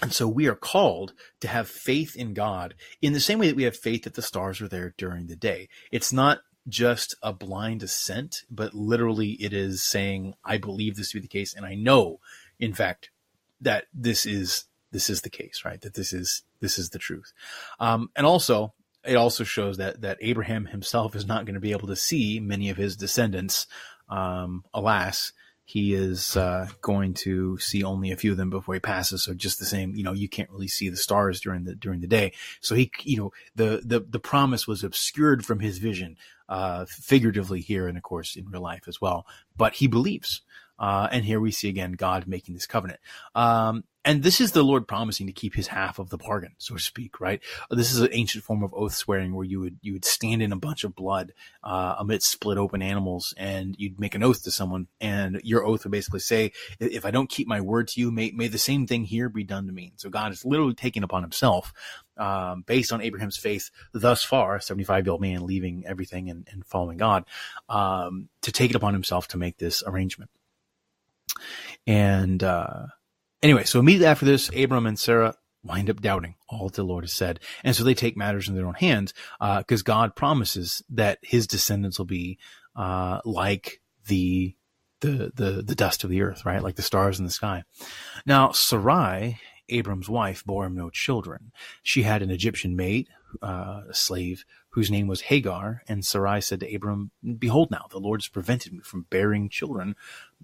And 0.00 0.12
so 0.12 0.28
we 0.28 0.46
are 0.46 0.54
called 0.54 1.12
to 1.40 1.48
have 1.48 1.68
faith 1.68 2.14
in 2.14 2.34
God 2.34 2.74
in 3.02 3.12
the 3.12 3.20
same 3.20 3.38
way 3.38 3.48
that 3.48 3.56
we 3.56 3.64
have 3.64 3.76
faith 3.76 4.04
that 4.04 4.14
the 4.14 4.22
stars 4.22 4.60
are 4.60 4.68
there 4.68 4.94
during 4.96 5.26
the 5.26 5.36
day. 5.36 5.68
It's 5.90 6.12
not 6.12 6.38
just 6.68 7.16
a 7.22 7.32
blind 7.32 7.82
assent, 7.82 8.44
but 8.50 8.74
literally 8.74 9.30
it 9.32 9.52
is 9.52 9.82
saying, 9.82 10.34
I 10.44 10.58
believe 10.58 10.96
this 10.96 11.10
to 11.10 11.16
be 11.16 11.22
the 11.22 11.28
case. 11.28 11.54
And 11.54 11.66
I 11.66 11.74
know, 11.74 12.20
in 12.60 12.74
fact, 12.74 13.10
that 13.60 13.86
this 13.92 14.24
is, 14.24 14.66
this 14.92 15.10
is 15.10 15.22
the 15.22 15.30
case, 15.30 15.62
right? 15.64 15.80
That 15.80 15.94
this 15.94 16.12
is, 16.12 16.42
this 16.60 16.78
is 16.78 16.90
the 16.90 16.98
truth. 16.98 17.32
Um, 17.80 18.10
and 18.14 18.26
also 18.26 18.74
it 19.04 19.16
also 19.16 19.44
shows 19.44 19.78
that, 19.78 20.02
that 20.02 20.18
Abraham 20.20 20.66
himself 20.66 21.16
is 21.16 21.26
not 21.26 21.44
going 21.44 21.54
to 21.54 21.60
be 21.60 21.72
able 21.72 21.88
to 21.88 21.96
see 21.96 22.40
many 22.40 22.70
of 22.70 22.76
his 22.76 22.96
descendants, 22.96 23.66
um, 24.08 24.64
alas, 24.74 25.32
he 25.68 25.92
is 25.92 26.34
uh, 26.34 26.66
going 26.80 27.12
to 27.12 27.58
see 27.58 27.84
only 27.84 28.10
a 28.10 28.16
few 28.16 28.30
of 28.30 28.38
them 28.38 28.48
before 28.48 28.72
he 28.72 28.80
passes. 28.80 29.24
So 29.24 29.34
just 29.34 29.58
the 29.58 29.66
same, 29.66 29.94
you 29.94 30.02
know, 30.02 30.14
you 30.14 30.26
can't 30.26 30.48
really 30.48 30.66
see 30.66 30.88
the 30.88 30.96
stars 30.96 31.42
during 31.42 31.64
the 31.64 31.74
during 31.74 32.00
the 32.00 32.06
day. 32.06 32.32
So 32.62 32.74
he, 32.74 32.90
you 33.02 33.18
know, 33.18 33.32
the 33.54 33.82
the 33.84 34.00
the 34.00 34.18
promise 34.18 34.66
was 34.66 34.82
obscured 34.82 35.44
from 35.44 35.60
his 35.60 35.76
vision, 35.76 36.16
uh, 36.48 36.86
figuratively 36.86 37.60
here, 37.60 37.86
and 37.86 37.98
of 37.98 38.02
course 38.02 38.34
in 38.34 38.48
real 38.48 38.62
life 38.62 38.88
as 38.88 38.98
well. 38.98 39.26
But 39.58 39.74
he 39.74 39.88
believes. 39.88 40.40
Uh, 40.78 41.08
and 41.12 41.26
here 41.26 41.40
we 41.40 41.50
see 41.50 41.68
again 41.68 41.92
God 41.92 42.26
making 42.26 42.54
this 42.54 42.66
covenant. 42.66 43.00
Um, 43.34 43.84
and 44.08 44.22
this 44.22 44.40
is 44.40 44.52
the 44.52 44.62
Lord 44.62 44.88
promising 44.88 45.26
to 45.26 45.34
keep 45.34 45.54
his 45.54 45.66
half 45.66 45.98
of 45.98 46.08
the 46.08 46.16
bargain, 46.16 46.54
so 46.56 46.74
to 46.74 46.80
speak, 46.80 47.20
right? 47.20 47.42
This 47.70 47.92
is 47.92 48.00
an 48.00 48.08
ancient 48.12 48.42
form 48.42 48.62
of 48.62 48.72
oath 48.72 48.94
swearing 48.94 49.34
where 49.34 49.44
you 49.44 49.60
would 49.60 49.76
you 49.82 49.92
would 49.92 50.06
stand 50.06 50.40
in 50.40 50.50
a 50.50 50.56
bunch 50.56 50.82
of 50.82 50.94
blood 50.94 51.34
uh, 51.62 51.96
amidst 51.98 52.30
split 52.30 52.56
open 52.56 52.80
animals, 52.80 53.34
and 53.36 53.76
you'd 53.78 54.00
make 54.00 54.14
an 54.14 54.22
oath 54.22 54.42
to 54.44 54.50
someone, 54.50 54.86
and 54.98 55.42
your 55.44 55.62
oath 55.62 55.84
would 55.84 55.92
basically 55.92 56.20
say, 56.20 56.52
"If 56.80 57.04
I 57.04 57.10
don't 57.10 57.28
keep 57.28 57.46
my 57.46 57.60
word 57.60 57.88
to 57.88 58.00
you, 58.00 58.10
may 58.10 58.30
may 58.30 58.48
the 58.48 58.56
same 58.56 58.86
thing 58.86 59.04
here 59.04 59.28
be 59.28 59.44
done 59.44 59.66
to 59.66 59.72
me." 59.74 59.92
So 59.96 60.08
God 60.08 60.32
is 60.32 60.42
literally 60.42 60.72
taking 60.72 61.02
upon 61.02 61.22
Himself, 61.22 61.74
um, 62.16 62.62
based 62.66 62.94
on 62.94 63.02
Abraham's 63.02 63.36
faith 63.36 63.70
thus 63.92 64.24
far, 64.24 64.58
seventy 64.58 64.84
five 64.84 65.04
year 65.04 65.12
old 65.12 65.20
man 65.20 65.44
leaving 65.44 65.84
everything 65.86 66.30
and, 66.30 66.48
and 66.50 66.64
following 66.64 66.96
God, 66.96 67.26
um, 67.68 68.30
to 68.40 68.52
take 68.52 68.70
it 68.70 68.76
upon 68.76 68.94
Himself 68.94 69.28
to 69.28 69.36
make 69.36 69.58
this 69.58 69.82
arrangement. 69.86 70.30
And 71.86 72.42
uh, 72.42 72.86
anyway, 73.42 73.64
so 73.64 73.78
immediately 73.80 74.06
after 74.06 74.24
this, 74.24 74.50
Abram 74.56 74.86
and 74.86 74.98
Sarah 74.98 75.34
wind 75.64 75.90
up 75.90 76.00
doubting 76.00 76.34
all 76.48 76.68
the 76.68 76.82
Lord 76.82 77.04
has 77.04 77.12
said. 77.12 77.40
And 77.64 77.74
so 77.74 77.84
they 77.84 77.94
take 77.94 78.16
matters 78.16 78.48
in 78.48 78.54
their 78.54 78.66
own 78.66 78.74
hands 78.74 79.12
because 79.38 79.80
uh, 79.80 79.84
God 79.84 80.16
promises 80.16 80.82
that 80.90 81.18
his 81.22 81.46
descendants 81.46 81.98
will 81.98 82.06
be 82.06 82.38
uh, 82.76 83.20
like 83.24 83.80
the, 84.06 84.54
the, 85.00 85.32
the, 85.34 85.62
the 85.62 85.74
dust 85.74 86.04
of 86.04 86.10
the 86.10 86.22
earth, 86.22 86.44
right? 86.44 86.62
Like 86.62 86.76
the 86.76 86.82
stars 86.82 87.18
in 87.18 87.24
the 87.24 87.30
sky. 87.30 87.64
Now, 88.24 88.52
Sarai, 88.52 89.40
Abram's 89.68 90.08
wife, 90.08 90.44
bore 90.44 90.66
him 90.66 90.76
no 90.76 90.90
children. 90.90 91.52
She 91.82 92.02
had 92.02 92.22
an 92.22 92.30
Egyptian 92.30 92.76
maid 92.76 93.08
uh, 93.42 93.82
a 93.88 93.94
slave 93.94 94.44
whose 94.70 94.90
name 94.90 95.06
was 95.06 95.22
Hagar. 95.22 95.82
And 95.88 96.04
Sarai 96.04 96.40
said 96.40 96.60
to 96.60 96.74
Abram, 96.74 97.10
Behold, 97.38 97.70
now 97.70 97.86
the 97.90 97.98
Lord 97.98 98.20
has 98.20 98.28
prevented 98.28 98.72
me 98.72 98.80
from 98.80 99.06
bearing 99.10 99.48
children. 99.48 99.96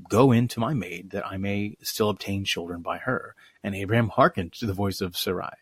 Go 0.09 0.33
in 0.33 0.49
to 0.49 0.61
my 0.61 0.75
maid 0.75 1.11
that 1.11 1.27
I 1.27 1.37
may 1.37 1.77
still 1.83 2.09
obtain 2.09 2.45
children 2.45 2.83
by 2.83 2.99
her. 2.99 3.35
And 3.63 3.75
Abraham 3.75 4.09
hearkened 4.09 4.53
to 4.55 4.67
the 4.67 4.73
voice 4.73 5.01
of 5.01 5.17
Sarai, 5.17 5.57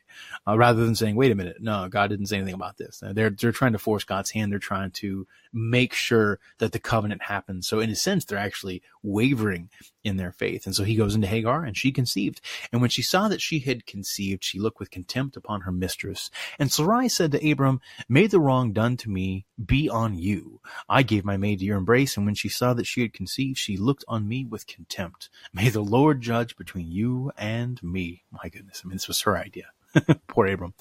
uh, 0.46 0.56
rather 0.56 0.84
than 0.84 0.94
saying, 0.94 1.16
"Wait 1.16 1.32
a 1.32 1.34
minute, 1.34 1.58
no, 1.60 1.88
God 1.88 2.08
didn't 2.08 2.26
say 2.26 2.36
anything 2.36 2.54
about 2.54 2.76
this." 2.76 3.02
They're 3.02 3.30
they're 3.30 3.52
trying 3.52 3.72
to 3.72 3.78
force 3.78 4.04
God's 4.04 4.30
hand. 4.30 4.52
They're 4.52 4.58
trying 4.58 4.90
to 4.92 5.26
make 5.52 5.92
sure 5.92 6.38
that 6.58 6.72
the 6.72 6.78
covenant 6.78 7.22
happens. 7.22 7.68
So 7.68 7.80
in 7.80 7.90
a 7.90 7.94
sense, 7.94 8.24
they're 8.24 8.38
actually 8.38 8.82
wavering 9.02 9.68
in 10.02 10.16
their 10.16 10.32
faith. 10.32 10.66
And 10.66 10.74
so 10.74 10.84
he 10.84 10.96
goes 10.96 11.14
into 11.14 11.26
Hagar, 11.26 11.64
and 11.64 11.76
she 11.76 11.92
conceived. 11.92 12.40
And 12.72 12.80
when 12.80 12.90
she 12.90 13.02
saw 13.02 13.28
that 13.28 13.40
she 13.40 13.60
had 13.60 13.86
conceived, 13.86 14.42
she 14.42 14.58
looked 14.58 14.80
with 14.80 14.90
contempt 14.90 15.36
upon 15.36 15.62
her 15.62 15.72
mistress. 15.72 16.30
And 16.58 16.72
Sarai 16.72 17.08
said 17.08 17.32
to 17.32 17.50
Abram, 17.50 17.80
"May 18.08 18.26
the 18.26 18.40
wrong 18.40 18.72
done 18.72 18.96
to 18.98 19.10
me 19.10 19.44
be 19.64 19.88
on 19.88 20.18
you. 20.18 20.60
I 20.88 21.02
gave 21.02 21.24
my 21.24 21.36
maid 21.36 21.58
to 21.58 21.64
your 21.64 21.76
embrace, 21.76 22.16
and 22.16 22.26
when 22.26 22.34
she 22.34 22.48
saw 22.48 22.74
that 22.74 22.86
she 22.86 23.02
had 23.02 23.12
conceived, 23.12 23.58
she 23.58 23.76
looked 23.76 24.04
on 24.08 24.26
me 24.26 24.44
with 24.44 24.66
contempt. 24.66 25.28
May 25.52 25.68
the 25.68 25.84
Lord 25.84 26.20
judge 26.20 26.56
between 26.56 26.90
you 26.90 27.30
and 27.36 27.82
me." 27.82 28.24
My 28.30 28.48
goodness. 28.48 28.82
I 28.84 28.88
mean, 28.88 28.96
this 28.96 29.08
was 29.08 29.20
her 29.22 29.36
idea. 29.36 29.70
Poor 30.26 30.46
Abram. 30.46 30.74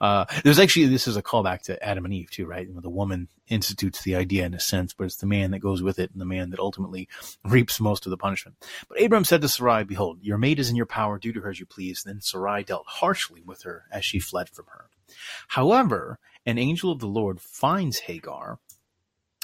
Uh, 0.00 0.24
there's 0.44 0.58
actually, 0.58 0.86
this 0.86 1.08
is 1.08 1.16
a 1.16 1.22
callback 1.22 1.62
to 1.62 1.82
Adam 1.82 2.04
and 2.04 2.14
Eve 2.14 2.30
too, 2.30 2.46
right? 2.46 2.66
You 2.66 2.74
know, 2.74 2.80
the 2.80 2.90
woman 2.90 3.28
institutes 3.48 4.02
the 4.02 4.14
idea 4.14 4.46
in 4.46 4.54
a 4.54 4.60
sense, 4.60 4.92
but 4.92 5.04
it's 5.04 5.16
the 5.16 5.26
man 5.26 5.50
that 5.50 5.58
goes 5.58 5.82
with 5.82 5.98
it 5.98 6.10
and 6.12 6.20
the 6.20 6.26
man 6.26 6.50
that 6.50 6.60
ultimately 6.60 7.08
reaps 7.44 7.80
most 7.80 8.06
of 8.06 8.10
the 8.10 8.16
punishment. 8.16 8.56
But 8.88 9.02
Abram 9.02 9.24
said 9.24 9.40
to 9.40 9.48
Sarai, 9.48 9.84
behold, 9.84 10.18
your 10.22 10.38
maid 10.38 10.58
is 10.58 10.70
in 10.70 10.76
your 10.76 10.86
power, 10.86 11.18
do 11.18 11.32
to 11.32 11.40
her 11.40 11.50
as 11.50 11.60
you 11.60 11.66
please. 11.66 12.02
Then 12.04 12.20
Sarai 12.20 12.62
dealt 12.62 12.86
harshly 12.86 13.42
with 13.42 13.62
her 13.62 13.84
as 13.90 14.04
she 14.04 14.20
fled 14.20 14.48
from 14.48 14.66
her. 14.66 14.86
However, 15.48 16.18
an 16.46 16.58
angel 16.58 16.92
of 16.92 17.00
the 17.00 17.06
Lord 17.06 17.40
finds 17.40 18.00
Hagar 18.00 18.58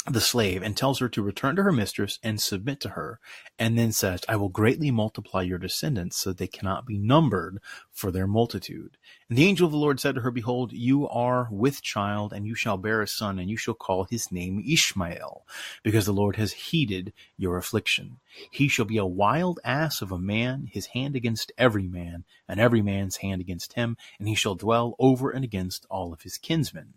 the 0.06 0.20
slave 0.20 0.62
and 0.62 0.76
tells 0.76 0.98
her 0.98 1.08
to 1.08 1.22
return 1.22 1.56
to 1.56 1.62
her 1.62 1.72
mistress 1.72 2.18
and 2.22 2.38
submit 2.38 2.78
to 2.80 2.90
her, 2.90 3.20
and 3.58 3.78
then 3.78 3.90
says, 3.90 4.20
I 4.28 4.36
will 4.36 4.50
greatly 4.50 4.90
multiply 4.90 5.40
your 5.40 5.56
descendants 5.56 6.18
so 6.18 6.30
that 6.30 6.38
they 6.38 6.46
cannot 6.46 6.84
be 6.84 6.98
numbered 6.98 7.58
for 7.90 8.10
their 8.10 8.26
multitude. 8.26 8.98
And 9.30 9.38
the 9.38 9.46
angel 9.46 9.64
of 9.64 9.72
the 9.72 9.78
Lord 9.78 9.98
said 9.98 10.16
to 10.16 10.20
her, 10.20 10.30
Behold, 10.30 10.74
you 10.74 11.08
are 11.08 11.48
with 11.50 11.80
child, 11.80 12.34
and 12.34 12.46
you 12.46 12.54
shall 12.54 12.76
bear 12.76 13.00
a 13.00 13.08
son, 13.08 13.38
and 13.38 13.48
you 13.48 13.56
shall 13.56 13.72
call 13.72 14.04
his 14.04 14.30
name 14.30 14.62
Ishmael, 14.66 15.46
because 15.82 16.04
the 16.04 16.12
Lord 16.12 16.36
has 16.36 16.52
heeded 16.52 17.14
your 17.38 17.56
affliction. 17.56 18.18
He 18.50 18.68
shall 18.68 18.84
be 18.84 18.98
a 18.98 19.06
wild 19.06 19.58
ass 19.64 20.02
of 20.02 20.12
a 20.12 20.18
man, 20.18 20.68
his 20.70 20.86
hand 20.86 21.16
against 21.16 21.50
every 21.56 21.88
man, 21.88 22.24
and 22.46 22.60
every 22.60 22.82
man's 22.82 23.16
hand 23.16 23.40
against 23.40 23.72
him, 23.72 23.96
and 24.18 24.28
he 24.28 24.34
shall 24.34 24.54
dwell 24.54 24.96
over 24.98 25.30
and 25.30 25.44
against 25.44 25.86
all 25.88 26.12
of 26.12 26.22
his 26.22 26.36
kinsmen. 26.36 26.94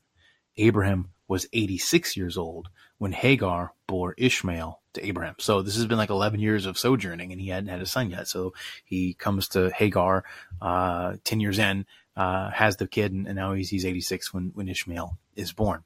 Abraham 0.58 1.12
was 1.28 1.48
86 1.54 2.16
years 2.16 2.38
old 2.38 2.70
when 2.98 3.12
Hagar 3.12 3.74
bore 3.86 4.14
Ishmael 4.18 4.82
to 4.94 5.06
Abraham. 5.06 5.36
So 5.40 5.62
this 5.62 5.76
has 5.76 5.86
been 5.86 5.98
like 5.98 6.10
11 6.10 6.40
years 6.40 6.66
of 6.66 6.78
sojourning 6.78 7.32
and 7.32 7.40
he 7.40 7.50
hadn't 7.50 7.70
had 7.70 7.82
a 7.82 7.86
son 7.86 8.10
yet. 8.10 8.28
So 8.28 8.54
he 8.84 9.14
comes 9.14 9.48
to 9.50 9.70
Hagar, 9.72 10.24
uh, 10.62 11.16
10 11.24 11.40
years 11.40 11.60
in, 11.60 11.86
uh, 12.16 12.50
has 12.52 12.78
the 12.78 12.88
kid 12.88 13.12
and, 13.12 13.28
and 13.28 13.36
now 13.36 13.54
he's, 13.54 13.70
he's 13.70 13.86
86 13.86 14.34
when, 14.34 14.52
when 14.54 14.68
Ishmael 14.68 15.18
is 15.36 15.54
born. 15.54 15.84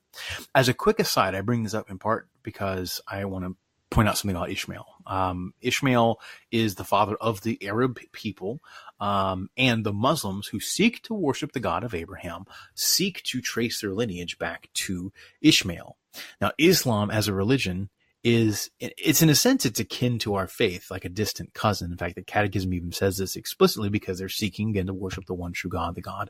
As 0.55 0.69
a 0.69 0.73
quick 0.73 0.99
aside, 0.99 1.35
I 1.35 1.41
bring 1.41 1.63
this 1.63 1.73
up 1.73 1.89
in 1.89 1.99
part 1.99 2.27
because 2.43 3.01
I 3.07 3.25
want 3.25 3.45
to 3.45 3.55
point 3.89 4.07
out 4.07 4.17
something 4.17 4.35
about 4.35 4.49
Ishmael. 4.49 4.85
Um, 5.11 5.53
Ishmael 5.61 6.21
is 6.51 6.75
the 6.75 6.85
father 6.85 7.17
of 7.17 7.41
the 7.41 7.59
Arab 7.67 7.99
people, 8.13 8.61
um, 9.01 9.49
and 9.57 9.85
the 9.85 9.91
Muslims 9.91 10.47
who 10.47 10.61
seek 10.61 11.01
to 11.03 11.13
worship 11.13 11.51
the 11.51 11.59
God 11.59 11.83
of 11.83 11.93
Abraham 11.93 12.45
seek 12.75 13.21
to 13.23 13.41
trace 13.41 13.81
their 13.81 13.93
lineage 13.93 14.39
back 14.39 14.69
to 14.73 15.11
Ishmael. 15.41 15.97
Now, 16.39 16.51
Islam 16.57 17.11
as 17.11 17.27
a 17.27 17.33
religion 17.33 17.89
is 18.23 18.69
it's 18.79 19.23
in 19.23 19.29
a 19.29 19.35
sense 19.35 19.65
it's 19.65 19.79
akin 19.79 20.19
to 20.19 20.35
our 20.35 20.47
faith 20.47 20.91
like 20.91 21.05
a 21.05 21.09
distant 21.09 21.55
cousin 21.55 21.91
in 21.91 21.97
fact 21.97 22.13
the 22.13 22.21
catechism 22.21 22.71
even 22.71 22.91
says 22.91 23.17
this 23.17 23.35
explicitly 23.35 23.89
because 23.89 24.19
they're 24.19 24.29
seeking 24.29 24.69
again 24.69 24.85
to 24.85 24.93
worship 24.93 25.25
the 25.25 25.33
one 25.33 25.51
true 25.51 25.71
god 25.71 25.95
the 25.95 26.01
god 26.01 26.29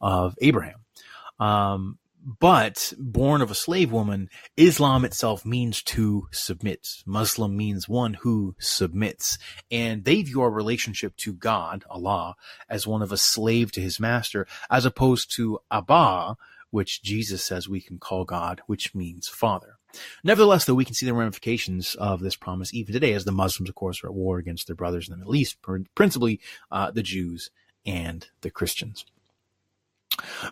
of 0.00 0.36
abraham 0.40 0.84
um, 1.40 1.98
but 2.24 2.92
born 2.98 3.42
of 3.42 3.50
a 3.50 3.54
slave 3.54 3.90
woman, 3.90 4.28
Islam 4.56 5.04
itself 5.04 5.44
means 5.44 5.82
to 5.82 6.28
submit. 6.30 6.88
Muslim 7.04 7.56
means 7.56 7.88
one 7.88 8.14
who 8.14 8.54
submits. 8.58 9.38
And 9.70 10.04
they 10.04 10.22
view 10.22 10.40
our 10.42 10.50
relationship 10.50 11.16
to 11.18 11.32
God, 11.32 11.84
Allah, 11.90 12.36
as 12.68 12.86
one 12.86 13.02
of 13.02 13.12
a 13.12 13.16
slave 13.16 13.72
to 13.72 13.80
his 13.80 13.98
master, 13.98 14.46
as 14.70 14.84
opposed 14.84 15.34
to 15.36 15.58
Abba, 15.70 16.36
which 16.70 17.02
Jesus 17.02 17.44
says 17.44 17.68
we 17.68 17.80
can 17.80 17.98
call 17.98 18.24
God, 18.24 18.62
which 18.66 18.94
means 18.94 19.28
father. 19.28 19.78
Nevertheless, 20.24 20.64
though, 20.64 20.74
we 20.74 20.86
can 20.86 20.94
see 20.94 21.04
the 21.04 21.12
ramifications 21.12 21.94
of 21.96 22.20
this 22.20 22.36
promise 22.36 22.72
even 22.72 22.94
today, 22.94 23.12
as 23.12 23.24
the 23.24 23.32
Muslims, 23.32 23.68
of 23.68 23.74
course, 23.74 24.02
are 24.02 24.06
at 24.06 24.14
war 24.14 24.38
against 24.38 24.66
their 24.66 24.76
brothers 24.76 25.08
in 25.08 25.12
the 25.12 25.18
Middle 25.18 25.36
East, 25.36 25.58
principally 25.94 26.40
uh, 26.70 26.90
the 26.90 27.02
Jews 27.02 27.50
and 27.84 28.26
the 28.40 28.50
Christians. 28.50 29.04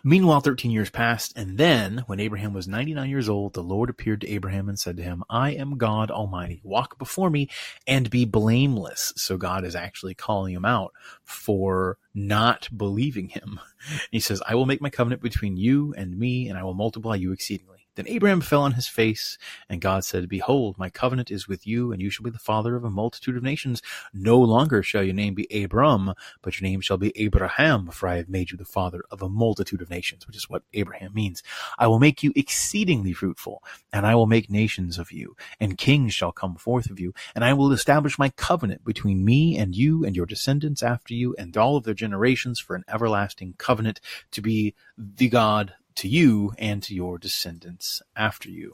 Meanwhile, 0.03 0.41
13 0.41 0.71
years 0.71 0.89
passed, 0.89 1.33
and 1.35 1.57
then, 1.57 2.03
when 2.07 2.19
Abraham 2.19 2.53
was 2.53 2.67
99 2.67 3.09
years 3.09 3.29
old, 3.29 3.53
the 3.53 3.63
Lord 3.63 3.89
appeared 3.89 4.21
to 4.21 4.29
Abraham 4.29 4.69
and 4.69 4.79
said 4.79 4.97
to 4.97 5.03
him, 5.03 5.23
I 5.29 5.51
am 5.51 5.77
God 5.77 6.09
Almighty. 6.09 6.61
Walk 6.63 6.97
before 6.97 7.29
me 7.29 7.49
and 7.85 8.09
be 8.09 8.25
blameless. 8.25 9.13
So 9.15 9.37
God 9.37 9.63
is 9.63 9.75
actually 9.75 10.15
calling 10.15 10.53
him 10.53 10.65
out 10.65 10.93
for 11.23 11.97
not 12.13 12.69
believing 12.75 13.29
him. 13.29 13.59
He 14.11 14.19
says, 14.19 14.43
I 14.47 14.53
will 14.53 14.67
make 14.67 14.79
my 14.79 14.91
covenant 14.91 15.23
between 15.23 15.57
you 15.57 15.91
and 15.97 16.15
me, 16.15 16.47
and 16.47 16.55
I 16.55 16.63
will 16.63 16.75
multiply 16.75 17.15
you 17.15 17.31
exceedingly. 17.31 17.80
Then 17.95 18.07
Abraham 18.07 18.39
fell 18.39 18.61
on 18.61 18.73
his 18.73 18.87
face, 18.87 19.37
and 19.69 19.81
God 19.81 20.05
said, 20.05 20.29
Behold, 20.29 20.77
my 20.77 20.89
covenant 20.89 21.29
is 21.29 21.47
with 21.47 21.67
you, 21.67 21.91
and 21.91 22.01
you 22.01 22.09
shall 22.09 22.23
be 22.23 22.29
the 22.29 22.39
father 22.39 22.75
of 22.75 22.85
a 22.85 22.89
multitude 22.89 23.35
of 23.35 23.43
nations. 23.43 23.81
No 24.13 24.39
longer 24.39 24.81
shall 24.81 25.03
your 25.03 25.13
name 25.13 25.33
be 25.33 25.47
Abram, 25.63 26.13
but 26.41 26.59
your 26.59 26.69
name 26.69 26.79
shall 26.79 26.97
be 26.97 27.11
Abraham, 27.15 27.89
for 27.89 28.07
I 28.07 28.15
have 28.15 28.29
made 28.29 28.51
you 28.51 28.57
the 28.57 28.63
father 28.63 29.03
of 29.11 29.21
a 29.21 29.27
multitude 29.29 29.81
of 29.81 29.89
nations, 29.89 30.25
which 30.25 30.37
is 30.37 30.49
what 30.49 30.63
Abraham 30.73 31.13
means. 31.13 31.43
I 31.77 31.87
will 31.87 31.99
make 31.99 32.23
you 32.23 32.31
exceedingly 32.35 33.11
fruitful, 33.11 33.61
and 33.91 34.05
I 34.05 34.15
will 34.15 34.27
make 34.27 34.49
nations 34.49 34.97
of 34.97 35.11
you, 35.11 35.35
and 35.59 35.77
kings 35.77 36.13
shall 36.13 36.31
come 36.31 36.55
forth 36.55 36.89
of 36.89 36.99
you, 36.99 37.13
and 37.35 37.43
I 37.43 37.53
will 37.53 37.73
establish 37.73 38.17
my 38.17 38.29
covenant 38.29 38.85
between 38.85 39.25
me 39.25 39.57
and 39.57 39.75
you 39.75 40.05
and 40.05 40.15
your 40.15 40.25
descendants 40.25 40.81
after 40.81 41.13
you 41.13 41.35
and 41.37 41.55
all 41.57 41.75
of 41.75 41.83
their 41.83 41.93
generations 41.93 42.57
for 42.57 42.75
an 42.75 42.85
everlasting 42.87 43.55
covenant 43.57 43.99
to 44.31 44.41
be 44.41 44.75
the 44.97 45.27
God 45.27 45.73
to 45.95 46.07
you 46.07 46.53
and 46.57 46.81
to 46.83 46.95
your 46.95 47.17
descendants 47.17 48.01
after 48.15 48.49
you. 48.49 48.73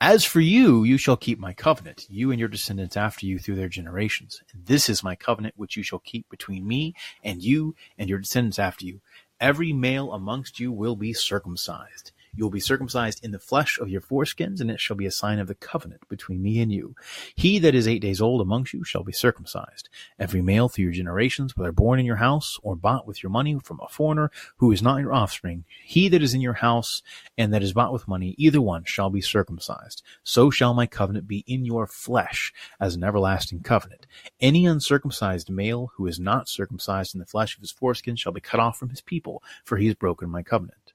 As 0.00 0.24
for 0.24 0.40
you, 0.40 0.84
you 0.84 0.98
shall 0.98 1.16
keep 1.16 1.38
my 1.38 1.52
covenant, 1.54 2.06
you 2.10 2.30
and 2.30 2.38
your 2.40 2.48
descendants 2.48 2.96
after 2.96 3.24
you 3.24 3.38
through 3.38 3.54
their 3.54 3.68
generations. 3.68 4.42
This 4.54 4.88
is 4.88 5.02
my 5.02 5.14
covenant 5.14 5.54
which 5.56 5.76
you 5.76 5.82
shall 5.82 6.00
keep 6.00 6.28
between 6.28 6.66
me 6.66 6.94
and 7.22 7.42
you 7.42 7.74
and 7.96 8.08
your 8.08 8.18
descendants 8.18 8.58
after 8.58 8.84
you. 8.84 9.00
Every 9.40 9.72
male 9.72 10.12
amongst 10.12 10.60
you 10.60 10.72
will 10.72 10.96
be 10.96 11.12
circumcised. 11.12 12.12
You 12.36 12.44
will 12.44 12.50
be 12.50 12.60
circumcised 12.60 13.24
in 13.24 13.30
the 13.30 13.38
flesh 13.38 13.78
of 13.78 13.88
your 13.88 14.02
foreskins, 14.02 14.60
and 14.60 14.70
it 14.70 14.78
shall 14.78 14.96
be 14.96 15.06
a 15.06 15.10
sign 15.10 15.38
of 15.38 15.48
the 15.48 15.54
covenant 15.54 16.06
between 16.08 16.42
me 16.42 16.60
and 16.60 16.70
you. 16.70 16.94
He 17.34 17.58
that 17.60 17.74
is 17.74 17.88
eight 17.88 18.02
days 18.02 18.20
old 18.20 18.42
amongst 18.42 18.74
you 18.74 18.84
shall 18.84 19.02
be 19.02 19.12
circumcised. 19.12 19.88
Every 20.18 20.42
male 20.42 20.68
through 20.68 20.84
your 20.84 20.92
generations, 20.92 21.56
whether 21.56 21.72
born 21.72 21.98
in 21.98 22.04
your 22.04 22.16
house 22.16 22.58
or 22.62 22.76
bought 22.76 23.06
with 23.06 23.22
your 23.22 23.30
money 23.30 23.58
from 23.58 23.80
a 23.82 23.88
foreigner 23.88 24.30
who 24.58 24.70
is 24.70 24.82
not 24.82 25.00
your 25.00 25.14
offspring, 25.14 25.64
he 25.82 26.08
that 26.10 26.22
is 26.22 26.34
in 26.34 26.42
your 26.42 26.54
house 26.54 27.02
and 27.38 27.54
that 27.54 27.62
is 27.62 27.72
bought 27.72 27.92
with 27.92 28.06
money, 28.06 28.34
either 28.36 28.60
one 28.60 28.84
shall 28.84 29.08
be 29.08 29.22
circumcised. 29.22 30.02
So 30.22 30.50
shall 30.50 30.74
my 30.74 30.86
covenant 30.86 31.26
be 31.26 31.42
in 31.46 31.64
your 31.64 31.86
flesh 31.86 32.52
as 32.78 32.94
an 32.94 33.02
everlasting 33.02 33.60
covenant. 33.60 34.06
Any 34.40 34.66
uncircumcised 34.66 35.48
male 35.48 35.92
who 35.96 36.06
is 36.06 36.20
not 36.20 36.48
circumcised 36.48 37.14
in 37.14 37.18
the 37.18 37.26
flesh 37.26 37.56
of 37.56 37.62
his 37.62 37.72
foreskin 37.72 38.16
shall 38.16 38.32
be 38.32 38.40
cut 38.40 38.60
off 38.60 38.78
from 38.78 38.90
his 38.90 39.00
people, 39.00 39.42
for 39.64 39.78
he 39.78 39.86
has 39.86 39.94
broken 39.94 40.28
my 40.28 40.42
covenant. 40.42 40.85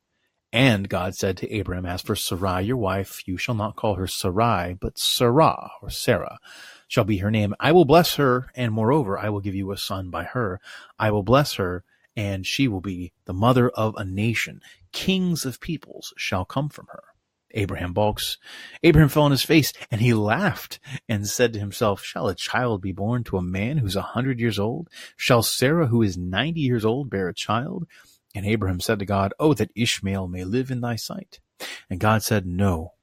And 0.54 0.90
God 0.90 1.16
said 1.16 1.38
to 1.38 1.60
Abram, 1.60 1.86
As 1.86 2.02
for 2.02 2.16
Sarai 2.16 2.64
your 2.64 2.78
wife, 2.78 3.26
you 3.26 3.38
shall 3.38 3.56
not 3.56 3.78
call 3.78 3.96
her 3.96 4.08
Sarai, 4.08 4.74
but 4.74 4.98
Sarah, 4.98 5.72
or 5.82 5.90
Sarah, 5.90 6.40
shall 6.88 7.06
be 7.06 7.18
her 7.18 7.32
name. 7.32 7.56
I 7.60 7.72
will 7.72 7.86
bless 7.86 8.16
her, 8.16 8.48
and 8.54 8.74
moreover, 8.74 9.18
I 9.18 9.30
will 9.30 9.40
give 9.40 9.56
you 9.56 9.72
a 9.72 9.78
son 9.78 10.10
by 10.10 10.24
her. 10.24 10.60
I 11.00 11.12
will 11.12 11.24
bless 11.24 11.54
her, 11.54 11.86
and 12.18 12.46
she 12.46 12.68
will 12.68 12.82
be 12.82 13.14
the 13.24 13.34
mother 13.34 13.70
of 13.70 13.96
a 13.96 14.04
nation. 14.04 14.62
Kings 14.92 15.46
of 15.46 15.62
peoples 15.62 16.14
shall 16.18 16.44
come 16.44 16.68
from 16.68 16.88
her. 16.92 17.04
Abraham 17.54 17.94
balks. 17.94 18.38
Abraham 18.84 19.10
fell 19.10 19.24
on 19.24 19.32
his 19.32 19.44
face, 19.44 19.72
and 19.90 20.02
he 20.02 20.14
laughed, 20.14 20.80
and 21.08 21.28
said 21.28 21.54
to 21.54 21.60
himself, 21.60 22.04
Shall 22.04 22.28
a 22.28 22.36
child 22.36 22.82
be 22.82 22.92
born 22.92 23.24
to 23.26 23.38
a 23.38 23.42
man 23.42 23.78
who's 23.78 23.96
a 23.96 24.02
hundred 24.02 24.40
years 24.40 24.60
old? 24.60 24.90
Shall 25.16 25.44
Sarah, 25.44 25.88
who 25.88 26.02
is 26.02 26.18
ninety 26.18 26.62
years 26.62 26.86
old, 26.86 27.10
bear 27.10 27.28
a 27.30 27.34
child? 27.34 27.88
And 28.34 28.46
Abraham 28.46 28.80
said 28.80 29.00
to 29.00 29.06
God, 29.06 29.34
Oh, 29.40 29.54
that 29.54 29.72
Ishmael 29.76 30.28
may 30.28 30.44
live 30.44 30.72
in 30.72 30.82
thy 30.82 30.96
sight. 30.96 31.40
And 31.90 32.00
God 32.00 32.24
said, 32.24 32.46
No, 32.46 32.94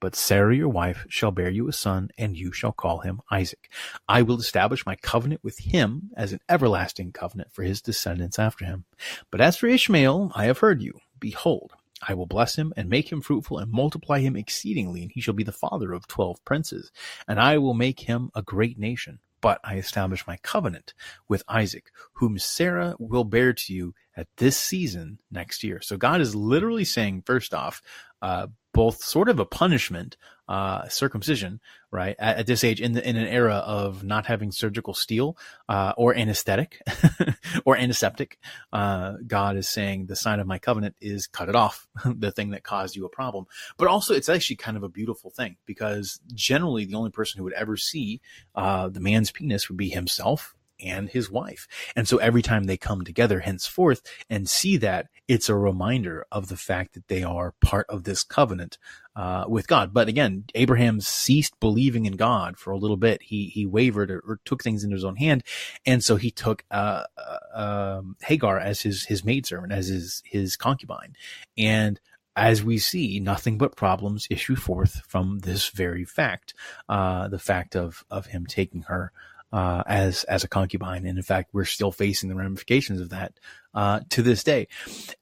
but 0.00 0.14
Sarah 0.14 0.54
your 0.54 0.68
wife 0.68 1.06
shall 1.08 1.30
bear 1.30 1.48
you 1.48 1.66
a 1.66 1.72
son, 1.72 2.10
and 2.18 2.36
you 2.36 2.52
shall 2.52 2.72
call 2.72 2.98
him 2.98 3.22
Isaac. 3.30 3.70
I 4.06 4.20
will 4.22 4.38
establish 4.38 4.84
my 4.84 4.96
covenant 4.96 5.42
with 5.42 5.58
him 5.58 6.10
as 6.16 6.32
an 6.32 6.40
everlasting 6.48 7.12
covenant 7.12 7.52
for 7.52 7.62
his 7.62 7.80
descendants 7.80 8.38
after 8.38 8.66
him. 8.66 8.84
But 9.30 9.40
as 9.40 9.56
for 9.56 9.66
Ishmael, 9.66 10.32
I 10.34 10.44
have 10.44 10.58
heard 10.58 10.82
you. 10.82 11.00
behold, 11.18 11.72
I 12.06 12.12
will 12.12 12.26
bless 12.26 12.56
him 12.56 12.74
and 12.76 12.90
make 12.90 13.10
him 13.10 13.22
fruitful 13.22 13.58
and 13.58 13.72
multiply 13.72 14.20
him 14.20 14.36
exceedingly, 14.36 15.00
and 15.00 15.10
he 15.10 15.22
shall 15.22 15.32
be 15.32 15.44
the 15.44 15.52
father 15.52 15.94
of 15.94 16.06
twelve 16.06 16.44
princes. 16.44 16.92
And 17.26 17.40
I 17.40 17.56
will 17.56 17.72
make 17.72 18.00
him 18.00 18.30
a 18.34 18.42
great 18.42 18.78
nation. 18.78 19.20
But 19.44 19.60
I 19.62 19.74
establish 19.76 20.26
my 20.26 20.38
covenant 20.38 20.94
with 21.28 21.42
Isaac, 21.48 21.90
whom 22.14 22.38
Sarah 22.38 22.94
will 22.98 23.24
bear 23.24 23.52
to 23.52 23.74
you 23.74 23.94
at 24.16 24.26
this 24.38 24.56
season 24.56 25.18
next 25.30 25.62
year. 25.62 25.82
So 25.82 25.98
God 25.98 26.22
is 26.22 26.34
literally 26.34 26.86
saying, 26.86 27.24
first 27.26 27.52
off, 27.52 27.82
uh, 28.22 28.46
both 28.72 29.04
sort 29.04 29.28
of 29.28 29.38
a 29.38 29.44
punishment, 29.44 30.16
uh, 30.48 30.88
circumcision, 30.88 31.60
right, 31.90 32.16
at, 32.18 32.38
at, 32.38 32.46
this 32.46 32.64
age 32.64 32.80
in 32.80 32.92
the, 32.92 33.08
in 33.08 33.16
an 33.16 33.26
era 33.26 33.56
of 33.56 34.04
not 34.04 34.26
having 34.26 34.52
surgical 34.52 34.92
steel, 34.92 35.36
uh, 35.68 35.92
or 35.96 36.14
anesthetic 36.14 36.80
or 37.64 37.76
antiseptic. 37.76 38.38
Uh, 38.72 39.14
God 39.26 39.56
is 39.56 39.68
saying 39.68 40.06
the 40.06 40.16
sign 40.16 40.40
of 40.40 40.46
my 40.46 40.58
covenant 40.58 40.96
is 41.00 41.26
cut 41.26 41.48
it 41.48 41.56
off, 41.56 41.86
the 42.04 42.30
thing 42.30 42.50
that 42.50 42.62
caused 42.62 42.96
you 42.96 43.06
a 43.06 43.08
problem. 43.08 43.46
But 43.78 43.88
also 43.88 44.14
it's 44.14 44.28
actually 44.28 44.56
kind 44.56 44.76
of 44.76 44.82
a 44.82 44.88
beautiful 44.88 45.30
thing 45.30 45.56
because 45.64 46.20
generally 46.34 46.84
the 46.84 46.96
only 46.96 47.10
person 47.10 47.38
who 47.38 47.44
would 47.44 47.52
ever 47.54 47.76
see, 47.76 48.20
uh, 48.54 48.88
the 48.88 49.00
man's 49.00 49.30
penis 49.30 49.68
would 49.68 49.78
be 49.78 49.88
himself 49.88 50.54
and 50.80 51.08
his 51.08 51.30
wife. 51.30 51.66
And 51.96 52.06
so 52.08 52.18
every 52.18 52.42
time 52.42 52.64
they 52.64 52.76
come 52.76 53.04
together 53.04 53.40
henceforth 53.40 54.02
and 54.28 54.48
see 54.48 54.76
that, 54.78 55.08
it's 55.28 55.48
a 55.48 55.54
reminder 55.54 56.26
of 56.30 56.48
the 56.48 56.56
fact 56.56 56.94
that 56.94 57.08
they 57.08 57.22
are 57.22 57.54
part 57.60 57.86
of 57.88 58.04
this 58.04 58.22
covenant 58.22 58.78
uh, 59.16 59.44
with 59.48 59.66
God. 59.66 59.92
But 59.94 60.08
again, 60.08 60.44
Abraham 60.54 61.00
ceased 61.00 61.58
believing 61.60 62.06
in 62.06 62.16
God 62.16 62.58
for 62.58 62.72
a 62.72 62.76
little 62.76 62.96
bit. 62.96 63.22
He 63.22 63.46
he 63.46 63.64
wavered 63.64 64.10
or, 64.10 64.22
or 64.26 64.40
took 64.44 64.62
things 64.62 64.84
into 64.84 64.94
his 64.94 65.04
own 65.04 65.16
hand, 65.16 65.44
and 65.86 66.02
so 66.02 66.16
he 66.16 66.30
took 66.30 66.64
uh, 66.70 67.04
uh, 67.16 67.98
um, 67.98 68.16
Hagar 68.22 68.58
as 68.58 68.82
his 68.82 69.04
his 69.04 69.24
maidservant, 69.24 69.72
as 69.72 69.86
his 69.86 70.22
his 70.24 70.56
concubine, 70.56 71.14
and 71.56 72.00
as 72.36 72.64
we 72.64 72.78
see, 72.78 73.20
nothing 73.20 73.58
but 73.58 73.76
problems 73.76 74.26
issue 74.28 74.56
forth 74.56 75.02
from 75.06 75.38
this 75.40 75.68
very 75.68 76.04
fact, 76.04 76.52
uh, 76.88 77.28
the 77.28 77.38
fact 77.38 77.76
of 77.76 78.04
of 78.10 78.26
him 78.26 78.46
taking 78.46 78.82
her 78.82 79.12
uh, 79.54 79.84
as 79.86 80.24
as 80.24 80.42
a 80.42 80.48
concubine, 80.48 81.06
and 81.06 81.16
in 81.16 81.22
fact, 81.22 81.50
we're 81.52 81.64
still 81.64 81.92
facing 81.92 82.28
the 82.28 82.34
ramifications 82.34 83.00
of 83.00 83.10
that 83.10 83.34
uh, 83.72 84.00
to 84.10 84.20
this 84.20 84.42
day. 84.42 84.66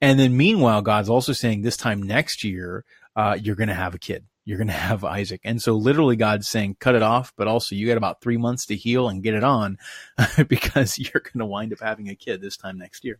And 0.00 0.18
then, 0.18 0.38
meanwhile, 0.38 0.80
God's 0.80 1.10
also 1.10 1.34
saying 1.34 1.60
this 1.60 1.76
time 1.76 2.02
next 2.02 2.42
year, 2.42 2.86
uh, 3.14 3.36
you're 3.38 3.56
going 3.56 3.68
to 3.68 3.74
have 3.74 3.94
a 3.94 3.98
kid. 3.98 4.24
You're 4.46 4.56
going 4.56 4.68
to 4.68 4.72
have 4.72 5.04
Isaac. 5.04 5.42
And 5.44 5.60
so, 5.60 5.74
literally, 5.74 6.16
God's 6.16 6.48
saying, 6.48 6.78
cut 6.80 6.94
it 6.94 7.02
off, 7.02 7.34
but 7.36 7.46
also 7.46 7.74
you 7.74 7.86
got 7.86 7.98
about 7.98 8.22
three 8.22 8.38
months 8.38 8.64
to 8.66 8.74
heal 8.74 9.06
and 9.06 9.22
get 9.22 9.34
it 9.34 9.44
on, 9.44 9.76
because 10.48 10.98
you're 10.98 11.22
going 11.22 11.40
to 11.40 11.46
wind 11.46 11.74
up 11.74 11.80
having 11.80 12.08
a 12.08 12.14
kid 12.14 12.40
this 12.40 12.56
time 12.56 12.78
next 12.78 13.04
year. 13.04 13.18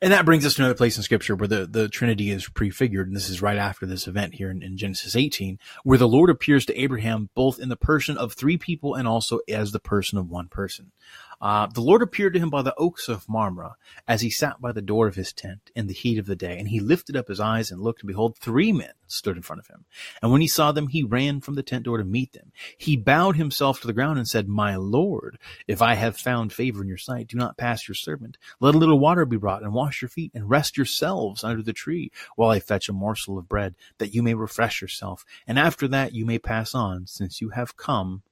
And 0.00 0.12
that 0.12 0.24
brings 0.24 0.44
us 0.44 0.54
to 0.54 0.62
another 0.62 0.74
place 0.74 0.96
in 0.96 1.02
scripture 1.02 1.36
where 1.36 1.48
the, 1.48 1.66
the 1.66 1.88
Trinity 1.88 2.30
is 2.30 2.48
prefigured. 2.48 3.06
And 3.06 3.16
this 3.16 3.28
is 3.28 3.42
right 3.42 3.58
after 3.58 3.86
this 3.86 4.06
event 4.06 4.34
here 4.34 4.50
in, 4.50 4.62
in, 4.62 4.76
Genesis 4.76 5.16
18, 5.16 5.58
where 5.84 5.98
the 5.98 6.08
Lord 6.08 6.30
appears 6.30 6.66
to 6.66 6.80
Abraham 6.80 7.30
both 7.34 7.58
in 7.58 7.68
the 7.68 7.76
person 7.76 8.16
of 8.18 8.32
three 8.32 8.58
people 8.58 8.94
and 8.94 9.08
also 9.08 9.40
as 9.48 9.72
the 9.72 9.80
person 9.80 10.18
of 10.18 10.30
one 10.30 10.48
person. 10.48 10.92
Uh, 11.40 11.66
the 11.66 11.80
Lord 11.80 12.02
appeared 12.02 12.34
to 12.34 12.40
him 12.40 12.50
by 12.50 12.62
the 12.62 12.74
oaks 12.76 13.08
of 13.08 13.28
Mamre 13.28 13.76
as 14.08 14.20
he 14.20 14.30
sat 14.30 14.60
by 14.60 14.72
the 14.72 14.82
door 14.82 15.06
of 15.06 15.16
his 15.16 15.32
tent 15.32 15.70
in 15.74 15.86
the 15.86 15.94
heat 15.94 16.18
of 16.18 16.26
the 16.26 16.36
day. 16.36 16.58
And 16.58 16.68
he 16.68 16.80
lifted 16.80 17.16
up 17.16 17.28
his 17.28 17.40
eyes 17.40 17.70
and 17.70 17.82
looked, 17.82 18.02
and 18.02 18.08
behold, 18.08 18.38
three 18.38 18.72
men 18.72 18.92
stood 19.06 19.36
in 19.36 19.42
front 19.42 19.60
of 19.60 19.66
him. 19.66 19.84
And 20.22 20.32
when 20.32 20.40
he 20.40 20.46
saw 20.46 20.72
them, 20.72 20.88
he 20.88 21.02
ran 21.02 21.40
from 21.40 21.54
the 21.54 21.62
tent 21.62 21.84
door 21.84 21.98
to 21.98 22.04
meet 22.04 22.32
them. 22.32 22.52
He 22.76 22.96
bowed 22.96 23.36
himself 23.36 23.80
to 23.80 23.86
the 23.86 23.92
ground 23.92 24.18
and 24.18 24.26
said, 24.26 24.48
My 24.48 24.76
Lord, 24.76 25.38
if 25.66 25.82
I 25.82 25.94
have 25.94 26.16
found 26.16 26.52
favor 26.52 26.82
in 26.82 26.88
your 26.88 26.96
sight, 26.96 27.28
do 27.28 27.36
not 27.36 27.56
pass 27.56 27.86
your 27.86 27.94
servant. 27.94 28.38
Let 28.60 28.74
a 28.74 28.78
little 28.78 28.98
water 28.98 29.24
be 29.24 29.36
brought 29.36 29.62
and 29.62 29.72
wash 29.72 30.02
your 30.02 30.08
feet 30.08 30.32
and 30.34 30.48
rest 30.48 30.76
yourselves 30.76 31.44
under 31.44 31.62
the 31.62 31.72
tree 31.72 32.10
while 32.34 32.50
I 32.50 32.60
fetch 32.60 32.88
a 32.88 32.92
morsel 32.92 33.38
of 33.38 33.48
bread 33.48 33.74
that 33.98 34.14
you 34.14 34.22
may 34.22 34.34
refresh 34.34 34.80
yourself. 34.80 35.24
And 35.46 35.58
after 35.58 35.86
that 35.88 36.12
you 36.12 36.24
may 36.24 36.38
pass 36.38 36.74
on 36.74 37.06
since 37.06 37.40
you 37.40 37.50
have 37.50 37.76
come 37.76 38.22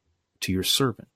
to 0.41 0.53
your 0.53 0.63
servant. 0.63 1.14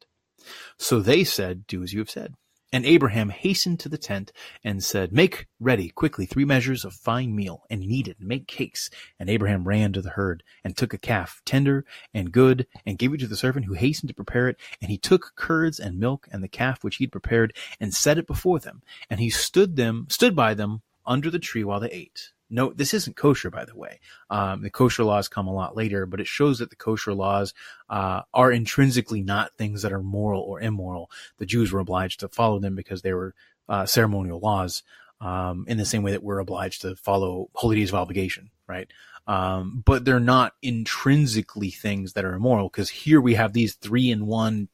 So 0.79 1.01
they 1.01 1.25
said, 1.25 1.67
Do 1.67 1.83
as 1.83 1.93
you 1.93 2.01
have 2.01 2.11
said. 2.11 2.35
And 2.71 2.85
Abraham 2.85 3.31
hastened 3.31 3.81
to 3.81 3.89
the 3.89 3.97
tent 3.97 4.31
and 4.63 4.85
said, 4.85 5.11
Make 5.11 5.47
ready 5.59 5.89
quickly 5.89 6.27
three 6.27 6.45
measures 6.45 6.85
of 6.85 6.93
fine 6.93 7.35
meal 7.35 7.63
and 7.71 7.81
knead 7.81 8.09
it 8.09 8.19
and 8.19 8.29
make 8.29 8.47
cakes. 8.47 8.91
And 9.19 9.31
Abraham 9.31 9.67
ran 9.67 9.95
to 9.95 10.03
the 10.03 10.11
herd 10.11 10.43
and 10.63 10.77
took 10.77 10.93
a 10.93 10.99
calf, 10.99 11.41
tender 11.47 11.87
and 12.13 12.31
good, 12.31 12.67
and 12.85 12.99
gave 12.99 13.15
it 13.15 13.21
to 13.21 13.27
the 13.27 13.37
servant 13.37 13.65
who 13.65 13.73
hastened 13.73 14.09
to 14.09 14.15
prepare 14.15 14.49
it. 14.49 14.59
And 14.83 14.91
he 14.91 14.99
took 14.99 15.33
curds 15.35 15.81
and 15.81 15.99
milk 15.99 16.29
and 16.31 16.43
the 16.43 16.49
calf 16.49 16.85
which 16.85 16.97
he 16.97 17.05
had 17.05 17.13
prepared 17.13 17.57
and 17.81 17.95
set 17.95 18.19
it 18.19 18.27
before 18.27 18.59
them. 18.59 18.83
And 19.09 19.19
he 19.19 19.31
stood 19.31 19.77
them, 19.77 20.07
stood 20.11 20.37
by 20.37 20.53
them 20.53 20.83
under 21.07 21.31
the 21.31 21.39
tree 21.39 21.65
while 21.65 21.81
they 21.81 21.91
ate. 21.91 22.33
No, 22.51 22.73
this 22.73 22.95
isn't 22.95 23.17
kosher, 23.17 23.51
by 23.51 23.65
the 23.65 23.77
way. 23.77 24.01
Um, 24.31 24.63
the 24.63 24.71
kosher 24.71 25.05
laws 25.05 25.29
come 25.29 25.47
a 25.47 25.55
lot 25.55 25.77
later, 25.77 26.07
but 26.07 26.21
it 26.21 26.27
shows 26.27 26.59
that 26.59 26.71
the 26.71 26.77
kosher 26.77 27.13
laws 27.13 27.53
uh, 27.91 28.23
are 28.33 28.51
intrinsically 28.51 29.23
not 29.23 29.57
things 29.57 29.83
that 29.83 29.93
are 29.93 30.03
moral 30.03 30.43
or 30.43 30.61
immoral. 30.61 31.11
The 31.39 31.47
Jews 31.47 31.73
were 31.73 31.81
obliged 31.81 32.21
to 32.21 32.29
follow 32.29 32.59
them 32.59 32.75
because 32.75 33.03
they 33.03 33.13
were 33.13 33.35
uh, 33.69 33.85
ceremonial 33.85 34.41
laws, 34.41 34.83
um, 35.21 35.65
in 35.69 35.79
the 35.79 35.85
same 35.85 36.03
way 36.03 36.13
that 36.13 36.23
we're 36.23 36.39
obliged 36.39 36.83
to 36.83 36.97
follow 36.97 37.51
holy 37.55 37.77
days 37.77 37.91
of 37.91 37.97
obligation, 37.97 38.51
right? 38.67 38.89
Um, 39.27 39.83
but 39.85 40.05
they're 40.05 40.21
not 40.21 40.55
intrinsically 40.63 41.71
things 41.71 42.15
that 42.15 42.25
are 42.25 42.35
immoral 42.35 42.69
because 42.69 42.89
here 42.89 43.21
we 43.21 43.35
have 43.35 43.53
these 43.53 43.75
three 43.75 44.11
in 44.11 44.27
one 44.27 44.69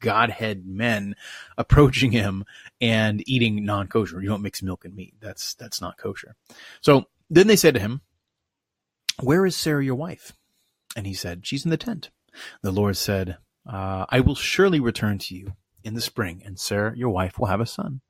godhead 0.00 0.66
men 0.66 1.14
approaching 1.56 2.12
him 2.12 2.44
and 2.80 3.22
eating 3.26 3.64
non-kosher. 3.64 4.20
You 4.20 4.28
don't 4.28 4.42
mix 4.42 4.62
milk 4.62 4.84
and 4.84 4.94
meat. 4.94 5.14
That's 5.20 5.54
that's 5.54 5.80
not 5.80 5.98
kosher. 5.98 6.34
So 6.80 7.06
then 7.30 7.46
they 7.46 7.56
said 7.56 7.74
to 7.74 7.80
him, 7.80 8.00
"Where 9.20 9.46
is 9.46 9.56
Sarah 9.56 9.84
your 9.84 9.94
wife?" 9.94 10.32
And 10.96 11.06
he 11.06 11.14
said, 11.14 11.46
"She's 11.46 11.64
in 11.64 11.70
the 11.70 11.76
tent." 11.76 12.10
The 12.62 12.72
Lord 12.72 12.96
said, 12.96 13.38
uh, 13.66 14.06
"I 14.08 14.20
will 14.20 14.34
surely 14.34 14.80
return 14.80 15.18
to 15.18 15.34
you 15.34 15.56
in 15.84 15.94
the 15.94 16.00
spring, 16.00 16.42
and 16.44 16.58
Sarah 16.58 16.96
your 16.96 17.10
wife 17.10 17.38
will 17.38 17.46
have 17.46 17.60
a 17.60 17.66
son." 17.66 18.00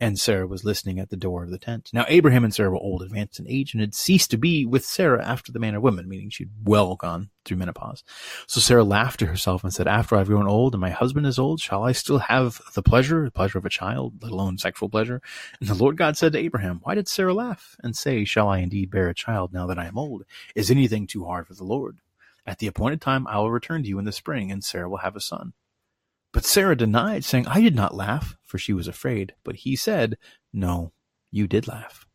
And 0.00 0.18
Sarah 0.18 0.46
was 0.46 0.64
listening 0.64 0.98
at 0.98 1.10
the 1.10 1.16
door 1.16 1.44
of 1.44 1.50
the 1.50 1.58
tent. 1.58 1.90
Now 1.92 2.04
Abraham 2.08 2.44
and 2.44 2.54
Sarah 2.54 2.70
were 2.70 2.76
old, 2.76 3.02
advanced 3.02 3.38
in 3.38 3.48
age, 3.48 3.74
and 3.74 3.80
had 3.80 3.94
ceased 3.94 4.30
to 4.32 4.36
be 4.36 4.66
with 4.66 4.84
Sarah 4.84 5.24
after 5.24 5.52
the 5.52 5.58
manner 5.58 5.78
of 5.78 5.82
women, 5.82 6.08
meaning 6.08 6.30
she'd 6.30 6.50
well 6.64 6.96
gone 6.96 7.30
through 7.44 7.58
menopause. 7.58 8.02
So 8.46 8.60
Sarah 8.60 8.84
laughed 8.84 9.20
to 9.20 9.26
herself 9.26 9.64
and 9.64 9.72
said, 9.72 9.86
After 9.86 10.16
I've 10.16 10.28
grown 10.28 10.48
old 10.48 10.74
and 10.74 10.80
my 10.80 10.90
husband 10.90 11.26
is 11.26 11.38
old, 11.38 11.60
shall 11.60 11.84
I 11.84 11.92
still 11.92 12.18
have 12.18 12.60
the 12.74 12.82
pleasure, 12.82 13.24
the 13.24 13.30
pleasure 13.30 13.58
of 13.58 13.66
a 13.66 13.70
child, 13.70 14.22
let 14.22 14.32
alone 14.32 14.58
sexual 14.58 14.88
pleasure? 14.88 15.20
And 15.60 15.68
the 15.68 15.74
Lord 15.74 15.96
God 15.96 16.16
said 16.16 16.32
to 16.32 16.38
Abraham, 16.38 16.80
Why 16.82 16.94
did 16.94 17.08
Sarah 17.08 17.34
laugh 17.34 17.76
and 17.82 17.96
say, 17.96 18.24
Shall 18.24 18.48
I 18.48 18.58
indeed 18.58 18.90
bear 18.90 19.08
a 19.08 19.14
child 19.14 19.52
now 19.52 19.66
that 19.66 19.78
I 19.78 19.86
am 19.86 19.98
old? 19.98 20.24
Is 20.54 20.70
anything 20.70 21.06
too 21.06 21.24
hard 21.24 21.46
for 21.46 21.54
the 21.54 21.64
Lord? 21.64 21.98
At 22.46 22.58
the 22.58 22.66
appointed 22.66 23.00
time 23.00 23.26
I 23.26 23.38
will 23.38 23.50
return 23.50 23.82
to 23.82 23.88
you 23.88 23.98
in 23.98 24.04
the 24.04 24.12
spring, 24.12 24.50
and 24.50 24.62
Sarah 24.62 24.88
will 24.88 24.98
have 24.98 25.16
a 25.16 25.20
son. 25.20 25.54
But 26.34 26.44
Sarah 26.44 26.76
denied, 26.76 27.24
saying, 27.24 27.46
I 27.46 27.60
did 27.60 27.76
not 27.76 27.94
laugh, 27.94 28.36
for 28.44 28.58
she 28.58 28.72
was 28.72 28.88
afraid. 28.88 29.34
But 29.44 29.54
he 29.54 29.76
said, 29.76 30.18
No, 30.52 30.92
you 31.30 31.46
did 31.46 31.68
laugh. 31.68 32.06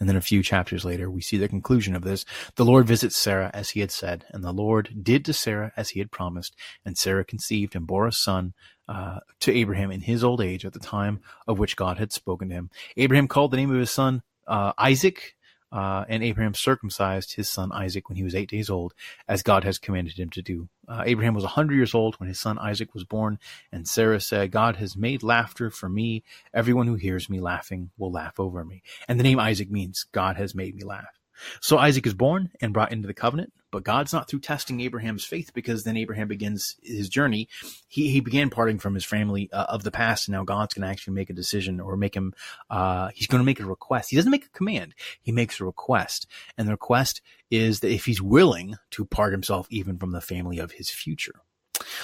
And 0.00 0.08
then 0.08 0.16
a 0.16 0.20
few 0.20 0.42
chapters 0.42 0.84
later, 0.84 1.08
we 1.08 1.20
see 1.20 1.36
the 1.36 1.48
conclusion 1.48 1.94
of 1.94 2.02
this. 2.02 2.24
The 2.56 2.64
Lord 2.64 2.88
visits 2.88 3.16
Sarah 3.16 3.52
as 3.54 3.70
he 3.70 3.80
had 3.80 3.92
said, 3.92 4.24
and 4.30 4.42
the 4.42 4.52
Lord 4.52 4.98
did 5.00 5.24
to 5.26 5.32
Sarah 5.32 5.72
as 5.76 5.90
he 5.90 6.00
had 6.00 6.10
promised. 6.10 6.56
And 6.84 6.98
Sarah 6.98 7.24
conceived 7.24 7.76
and 7.76 7.86
bore 7.86 8.08
a 8.08 8.12
son 8.12 8.52
uh, 8.88 9.20
to 9.40 9.56
Abraham 9.56 9.92
in 9.92 10.00
his 10.00 10.24
old 10.24 10.40
age 10.40 10.64
at 10.64 10.72
the 10.72 10.80
time 10.80 11.20
of 11.46 11.60
which 11.60 11.76
God 11.76 11.98
had 11.98 12.12
spoken 12.12 12.48
to 12.48 12.54
him. 12.56 12.70
Abraham 12.96 13.28
called 13.28 13.52
the 13.52 13.56
name 13.56 13.70
of 13.70 13.78
his 13.78 13.92
son 13.92 14.22
uh, 14.48 14.72
Isaac, 14.76 15.36
uh, 15.74 16.04
and 16.08 16.22
Abraham 16.22 16.54
circumcised 16.54 17.34
his 17.34 17.48
son 17.48 17.72
Isaac 17.72 18.08
when 18.08 18.16
he 18.16 18.22
was 18.22 18.36
eight 18.36 18.48
days 18.48 18.70
old, 18.70 18.94
as 19.26 19.42
God 19.42 19.64
has 19.64 19.76
commanded 19.76 20.16
him 20.16 20.30
to 20.30 20.40
do. 20.40 20.68
Uh, 20.86 21.02
Abraham 21.04 21.34
was 21.34 21.42
a 21.42 21.48
hundred 21.48 21.74
years 21.74 21.94
old 21.94 22.14
when 22.20 22.28
his 22.28 22.38
son 22.38 22.58
Isaac 22.58 22.94
was 22.94 23.02
born, 23.02 23.40
and 23.72 23.88
Sarah 23.88 24.20
said, 24.20 24.52
God 24.52 24.76
has 24.76 24.96
made 24.96 25.24
laughter 25.24 25.70
for 25.70 25.88
me. 25.88 26.22
Everyone 26.54 26.86
who 26.86 26.94
hears 26.94 27.28
me 27.28 27.40
laughing 27.40 27.90
will 27.98 28.12
laugh 28.12 28.38
over 28.38 28.64
me. 28.64 28.82
And 29.08 29.18
the 29.18 29.24
name 29.24 29.40
Isaac 29.40 29.68
means 29.68 30.06
God 30.12 30.36
has 30.36 30.54
made 30.54 30.76
me 30.76 30.84
laugh. 30.84 31.18
So 31.60 31.78
Isaac 31.78 32.06
is 32.06 32.14
born 32.14 32.50
and 32.60 32.72
brought 32.72 32.92
into 32.92 33.06
the 33.06 33.14
covenant, 33.14 33.52
but 33.70 33.82
God's 33.82 34.12
not 34.12 34.28
through 34.28 34.40
testing 34.40 34.80
Abraham's 34.80 35.24
faith 35.24 35.52
because 35.52 35.84
then 35.84 35.96
Abraham 35.96 36.28
begins 36.28 36.76
his 36.82 37.08
journey. 37.08 37.48
He, 37.88 38.08
he 38.08 38.20
began 38.20 38.50
parting 38.50 38.78
from 38.78 38.94
his 38.94 39.04
family 39.04 39.50
uh, 39.52 39.66
of 39.68 39.82
the 39.82 39.90
past, 39.90 40.28
and 40.28 40.32
now 40.32 40.44
God's 40.44 40.74
going 40.74 40.86
to 40.86 40.90
actually 40.90 41.14
make 41.14 41.30
a 41.30 41.34
decision 41.34 41.80
or 41.80 41.96
make 41.96 42.14
him, 42.14 42.34
uh, 42.70 43.08
he's 43.14 43.26
going 43.26 43.40
to 43.40 43.46
make 43.46 43.60
a 43.60 43.66
request. 43.66 44.10
He 44.10 44.16
doesn't 44.16 44.30
make 44.30 44.46
a 44.46 44.50
command, 44.50 44.94
he 45.22 45.32
makes 45.32 45.60
a 45.60 45.64
request. 45.64 46.26
And 46.56 46.68
the 46.68 46.72
request 46.72 47.20
is 47.50 47.80
that 47.80 47.90
if 47.90 48.04
he's 48.04 48.22
willing 48.22 48.76
to 48.90 49.04
part 49.04 49.32
himself 49.32 49.66
even 49.70 49.98
from 49.98 50.12
the 50.12 50.20
family 50.20 50.58
of 50.58 50.72
his 50.72 50.90
future. 50.90 51.40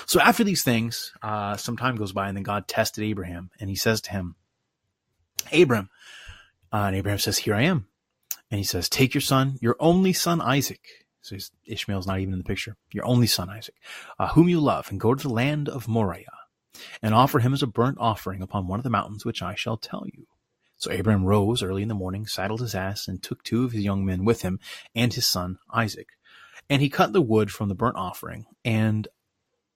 So 0.07 0.21
after 0.21 0.45
these 0.45 0.63
things, 0.63 1.13
uh, 1.23 1.57
some 1.57 1.77
time 1.77 1.97
goes 1.97 2.13
by, 2.13 2.29
and 2.29 2.37
then 2.37 2.43
God 2.43 2.67
tested 2.67 3.05
Abraham, 3.05 3.51
and 3.61 3.71
he 3.71 3.77
says 3.77 4.01
to 4.03 4.11
him, 4.11 4.35
Abram, 5.53 5.89
uh, 6.73 6.85
and 6.87 6.97
Abraham 6.97 7.19
says, 7.19 7.39
Here 7.39 7.55
I 7.55 7.63
am. 7.63 7.87
And 8.51 8.59
he 8.59 8.65
says, 8.65 8.89
Take 8.89 9.15
your 9.15 9.21
son, 9.21 9.59
your 9.61 9.77
only 9.79 10.13
son 10.13 10.41
Isaac. 10.41 10.81
So 11.23 11.37
Ishmael's 11.67 12.07
not 12.07 12.19
even 12.21 12.33
in 12.33 12.39
the 12.39 12.45
picture. 12.45 12.77
Your 12.93 13.05
only 13.05 13.27
son 13.27 13.51
Isaac, 13.51 13.75
uh, 14.19 14.29
whom 14.29 14.49
you 14.49 14.61
love, 14.61 14.91
and 14.91 14.99
go 14.99 15.15
to 15.15 15.23
the 15.23 15.33
land 15.33 15.69
of 15.69 15.87
Moriah, 15.87 16.27
and 17.03 17.15
offer 17.15 17.41
him 17.41 17.53
as 17.53 17.63
a 17.63 17.67
burnt 17.67 17.99
offering 18.01 18.43
upon 18.43 18.67
one 18.67 18.81
of 18.81 18.85
the 18.85 18.91
mountains 18.91 19.25
which 19.25 19.43
I 19.43 19.55
shall 19.55 19.77
tell 19.77 20.05
you. 20.07 20.27
So 20.79 20.91
Abraham 20.91 21.27
rose 21.27 21.63
early 21.63 21.83
in 21.83 21.89
the 21.89 21.95
morning, 21.95 22.27
saddled 22.27 22.61
his 22.61 22.75
ass, 22.75 23.07
and 23.07 23.23
took 23.23 23.45
two 23.45 23.65
of 23.65 23.73
his 23.73 23.85
young 23.85 24.05
men 24.05 24.25
with 24.25 24.43
him 24.43 24.59
and 24.95 25.13
his 25.13 25.27
son 25.27 25.59
Isaac. 25.71 26.09
And 26.71 26.81
he 26.81 26.89
cut 26.89 27.13
the 27.13 27.21
wood 27.21 27.51
from 27.51 27.69
the 27.69 27.75
burnt 27.75 27.97
offering 27.97 28.47
and 28.65 29.07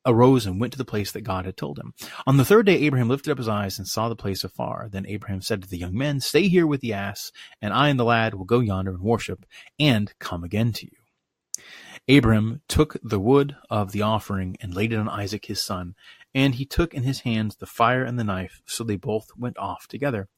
arose 0.07 0.47
and 0.47 0.61
went 0.61 0.73
to 0.73 0.79
the 0.79 0.85
place 0.85 1.13
that 1.13 1.23
God 1.23 1.47
had 1.47 1.57
told 1.57 1.79
him. 1.79 1.95
On 2.27 2.37
the 2.37 2.45
third 2.45 2.67
day, 2.67 2.77
Abraham 2.81 3.09
lifted 3.09 3.31
up 3.31 3.39
his 3.39 3.49
eyes 3.49 3.79
and 3.79 3.87
saw 3.87 4.09
the 4.09 4.17
place 4.17 4.45
afar. 4.45 4.89
Then 4.91 5.07
Abraham 5.07 5.41
said 5.41 5.63
to 5.63 5.69
the 5.69 5.79
young 5.79 5.97
men, 5.97 6.21
Stay 6.21 6.49
here 6.49 6.67
with 6.67 6.81
the 6.81 6.93
ass, 6.93 7.33
and 7.61 7.73
I 7.73 7.89
and 7.89 7.99
the 7.99 8.05
lad 8.05 8.35
will 8.35 8.45
go 8.45 8.61
yonder 8.61 8.93
and 8.93 9.03
worship, 9.03 9.47
and 9.79 10.13
come 10.19 10.45
again 10.45 10.73
to 10.73 10.87
you. 10.87 11.63
Abraham 12.07 12.61
took 12.69 12.97
the 13.03 13.19
wood 13.19 13.57
of 13.71 13.93
the 13.93 14.03
offering 14.03 14.57
and 14.61 14.75
laid 14.75 14.93
it 14.93 14.99
on 14.99 15.09
Isaac 15.09 15.47
his 15.47 15.63
son, 15.63 15.95
and 16.35 16.57
he 16.57 16.67
took 16.67 16.93
in 16.93 17.03
his 17.03 17.21
hands 17.21 17.57
the 17.57 17.67
fire 17.67 18.05
and 18.05 18.19
the 18.19 18.25
knife, 18.25 18.61
so 18.67 18.85
they 18.85 18.97
both 18.97 19.31
went 19.39 19.57
off 19.57 19.87
together. 19.87 20.29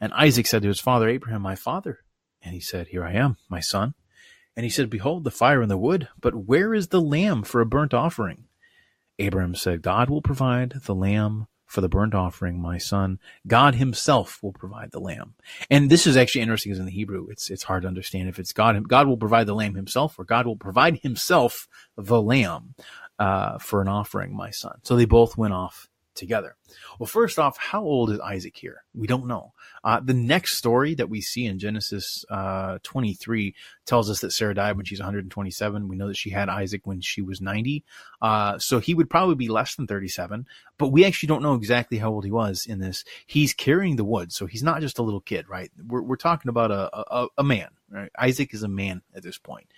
And 0.00 0.12
Isaac 0.12 0.46
said 0.46 0.62
to 0.62 0.68
his 0.68 0.80
father 0.80 1.08
Abraham, 1.08 1.42
My 1.42 1.56
father. 1.56 2.00
And 2.42 2.54
he 2.54 2.60
said, 2.60 2.88
Here 2.88 3.04
I 3.04 3.12
am, 3.12 3.38
my 3.48 3.60
son. 3.60 3.94
And 4.56 4.64
he 4.64 4.70
said, 4.70 4.88
Behold, 4.88 5.24
the 5.24 5.30
fire 5.30 5.60
and 5.60 5.70
the 5.70 5.76
wood, 5.76 6.08
but 6.20 6.34
where 6.34 6.72
is 6.72 6.88
the 6.88 7.00
lamb 7.00 7.42
for 7.42 7.60
a 7.60 7.66
burnt 7.66 7.92
offering? 7.92 8.44
Abraham 9.18 9.54
said, 9.54 9.82
God 9.82 10.10
will 10.10 10.22
provide 10.22 10.72
the 10.84 10.94
lamb 10.94 11.46
for 11.66 11.80
the 11.80 11.88
burnt 11.88 12.14
offering, 12.14 12.60
my 12.60 12.78
son. 12.78 13.18
God 13.46 13.74
himself 13.74 14.42
will 14.42 14.52
provide 14.52 14.92
the 14.92 15.00
lamb. 15.00 15.34
And 15.68 15.90
this 15.90 16.06
is 16.06 16.16
actually 16.16 16.42
interesting 16.42 16.70
because 16.70 16.80
in 16.80 16.86
the 16.86 16.92
Hebrew, 16.92 17.26
it's, 17.28 17.50
it's 17.50 17.64
hard 17.64 17.82
to 17.82 17.88
understand 17.88 18.28
if 18.28 18.38
it's 18.38 18.52
God. 18.52 18.88
God 18.88 19.08
will 19.08 19.16
provide 19.16 19.46
the 19.46 19.54
lamb 19.54 19.74
himself 19.74 20.18
or 20.18 20.24
God 20.24 20.46
will 20.46 20.56
provide 20.56 20.98
himself 20.98 21.66
the 21.96 22.22
lamb, 22.22 22.74
uh, 23.18 23.58
for 23.58 23.80
an 23.80 23.88
offering, 23.88 24.36
my 24.36 24.50
son. 24.50 24.78
So 24.82 24.94
they 24.94 25.06
both 25.06 25.36
went 25.36 25.54
off 25.54 25.88
together. 26.16 26.56
Well, 26.98 27.06
first 27.06 27.38
off, 27.38 27.56
how 27.58 27.82
old 27.82 28.10
is 28.10 28.20
Isaac 28.20 28.56
here? 28.56 28.84
We 28.94 29.06
don't 29.06 29.26
know. 29.26 29.52
Uh, 29.84 30.00
the 30.00 30.14
next 30.14 30.56
story 30.56 30.94
that 30.94 31.08
we 31.08 31.20
see 31.20 31.46
in 31.46 31.58
Genesis 31.58 32.24
uh, 32.30 32.78
23 32.82 33.54
tells 33.84 34.10
us 34.10 34.20
that 34.20 34.32
Sarah 34.32 34.54
died 34.54 34.76
when 34.76 34.84
she's 34.86 34.98
127. 34.98 35.88
We 35.88 35.96
know 35.96 36.08
that 36.08 36.16
she 36.16 36.30
had 36.30 36.48
Isaac 36.48 36.86
when 36.86 37.00
she 37.00 37.22
was 37.22 37.40
90. 37.40 37.84
Uh, 38.20 38.58
so 38.58 38.78
he 38.78 38.94
would 38.94 39.10
probably 39.10 39.36
be 39.36 39.48
less 39.48 39.76
than 39.76 39.86
37, 39.86 40.46
but 40.78 40.88
we 40.88 41.04
actually 41.04 41.28
don't 41.28 41.42
know 41.42 41.54
exactly 41.54 41.98
how 41.98 42.10
old 42.10 42.24
he 42.24 42.30
was 42.30 42.66
in 42.66 42.80
this. 42.80 43.04
He's 43.26 43.54
carrying 43.54 43.96
the 43.96 44.04
wood, 44.04 44.32
so 44.32 44.46
he's 44.46 44.62
not 44.62 44.80
just 44.80 44.98
a 44.98 45.02
little 45.02 45.20
kid, 45.20 45.48
right? 45.48 45.70
We're, 45.86 46.02
we're 46.02 46.16
talking 46.16 46.48
about 46.48 46.70
a, 46.70 46.90
a, 46.96 47.28
a 47.38 47.44
man, 47.44 47.68
right? 47.90 48.10
Isaac 48.18 48.54
is 48.54 48.62
a 48.62 48.68
man 48.68 49.02
at 49.14 49.22
this 49.22 49.38
point. 49.38 49.70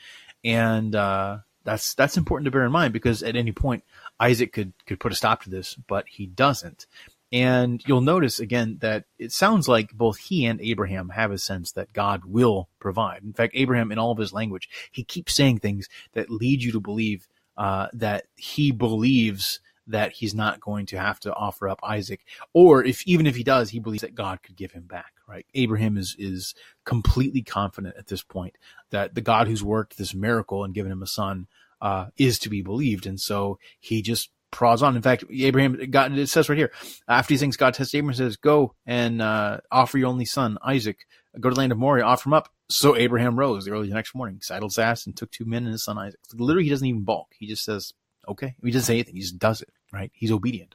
And, 0.44 0.94
uh, 0.94 1.38
that's 1.68 1.92
that's 1.92 2.16
important 2.16 2.46
to 2.46 2.50
bear 2.50 2.64
in 2.64 2.72
mind 2.72 2.94
because 2.94 3.22
at 3.22 3.36
any 3.36 3.52
point 3.52 3.84
Isaac 4.18 4.54
could 4.54 4.72
could 4.86 5.00
put 5.00 5.12
a 5.12 5.14
stop 5.14 5.42
to 5.42 5.50
this, 5.50 5.74
but 5.74 6.06
he 6.08 6.26
doesn't. 6.26 6.86
And 7.30 7.82
you'll 7.86 8.00
notice 8.00 8.40
again 8.40 8.78
that 8.80 9.04
it 9.18 9.32
sounds 9.32 9.68
like 9.68 9.92
both 9.92 10.16
he 10.16 10.46
and 10.46 10.62
Abraham 10.62 11.10
have 11.10 11.30
a 11.30 11.36
sense 11.36 11.72
that 11.72 11.92
God 11.92 12.24
will 12.24 12.70
provide. 12.78 13.22
In 13.22 13.34
fact, 13.34 13.52
Abraham, 13.54 13.92
in 13.92 13.98
all 13.98 14.12
of 14.12 14.18
his 14.18 14.32
language, 14.32 14.70
he 14.90 15.04
keeps 15.04 15.34
saying 15.34 15.58
things 15.58 15.90
that 16.14 16.30
lead 16.30 16.62
you 16.62 16.72
to 16.72 16.80
believe 16.80 17.28
uh, 17.58 17.88
that 17.92 18.24
he 18.36 18.72
believes 18.72 19.60
that 19.88 20.12
he's 20.12 20.34
not 20.34 20.60
going 20.60 20.86
to 20.86 20.98
have 20.98 21.18
to 21.20 21.34
offer 21.34 21.68
up 21.68 21.80
Isaac, 21.82 22.24
or 22.54 22.84
if 22.84 23.06
even 23.06 23.26
if 23.26 23.36
he 23.36 23.42
does, 23.42 23.70
he 23.70 23.78
believes 23.78 24.02
that 24.02 24.14
God 24.14 24.42
could 24.42 24.56
give 24.56 24.72
him 24.72 24.84
back. 24.84 25.12
Right? 25.28 25.44
Abraham 25.52 25.98
is 25.98 26.16
is 26.18 26.54
completely 26.86 27.42
confident 27.42 27.96
at 27.98 28.06
this 28.06 28.22
point 28.22 28.56
that 28.88 29.14
the 29.14 29.20
God 29.20 29.48
who's 29.48 29.62
worked 29.62 29.98
this 29.98 30.14
miracle 30.14 30.64
and 30.64 30.72
given 30.72 30.90
him 30.90 31.02
a 31.02 31.06
son 31.06 31.46
uh, 31.80 32.06
is 32.16 32.38
to 32.40 32.48
be 32.48 32.62
believed. 32.62 33.06
And 33.06 33.20
so 33.20 33.58
he 33.80 34.02
just 34.02 34.30
prods 34.50 34.82
on. 34.82 34.96
In 34.96 35.02
fact, 35.02 35.24
Abraham, 35.30 35.90
got 35.90 36.10
it 36.16 36.28
says 36.28 36.48
right 36.48 36.58
here, 36.58 36.72
after 37.06 37.32
these 37.32 37.40
things, 37.40 37.56
God 37.56 37.74
tests 37.74 37.94
Abraham 37.94 38.14
says, 38.14 38.36
go 38.36 38.74
and, 38.86 39.20
uh, 39.20 39.58
offer 39.70 39.98
your 39.98 40.08
only 40.08 40.24
son, 40.24 40.58
Isaac, 40.64 40.98
go 41.38 41.50
to 41.50 41.54
the 41.54 41.60
land 41.60 41.72
of 41.72 41.78
Moriah, 41.78 42.04
offer 42.04 42.28
him 42.28 42.34
up. 42.34 42.48
So 42.70 42.96
Abraham 42.96 43.38
rose 43.38 43.68
early 43.68 43.88
the 43.88 43.94
next 43.94 44.14
morning, 44.14 44.40
saddled 44.42 44.72
his 44.72 44.78
ass 44.78 45.06
and 45.06 45.16
took 45.16 45.30
two 45.30 45.44
men 45.44 45.64
and 45.64 45.72
his 45.72 45.84
son 45.84 45.98
Isaac. 45.98 46.20
Literally, 46.34 46.64
he 46.64 46.70
doesn't 46.70 46.86
even 46.86 47.02
balk. 47.02 47.28
He 47.38 47.46
just 47.46 47.64
says, 47.64 47.92
okay. 48.26 48.54
He 48.62 48.70
doesn't 48.70 48.86
say 48.86 48.94
anything. 48.94 49.14
He 49.14 49.22
just 49.22 49.38
does 49.38 49.62
it, 49.62 49.70
right? 49.92 50.10
He's 50.14 50.32
obedient. 50.32 50.74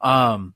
Um, 0.00 0.54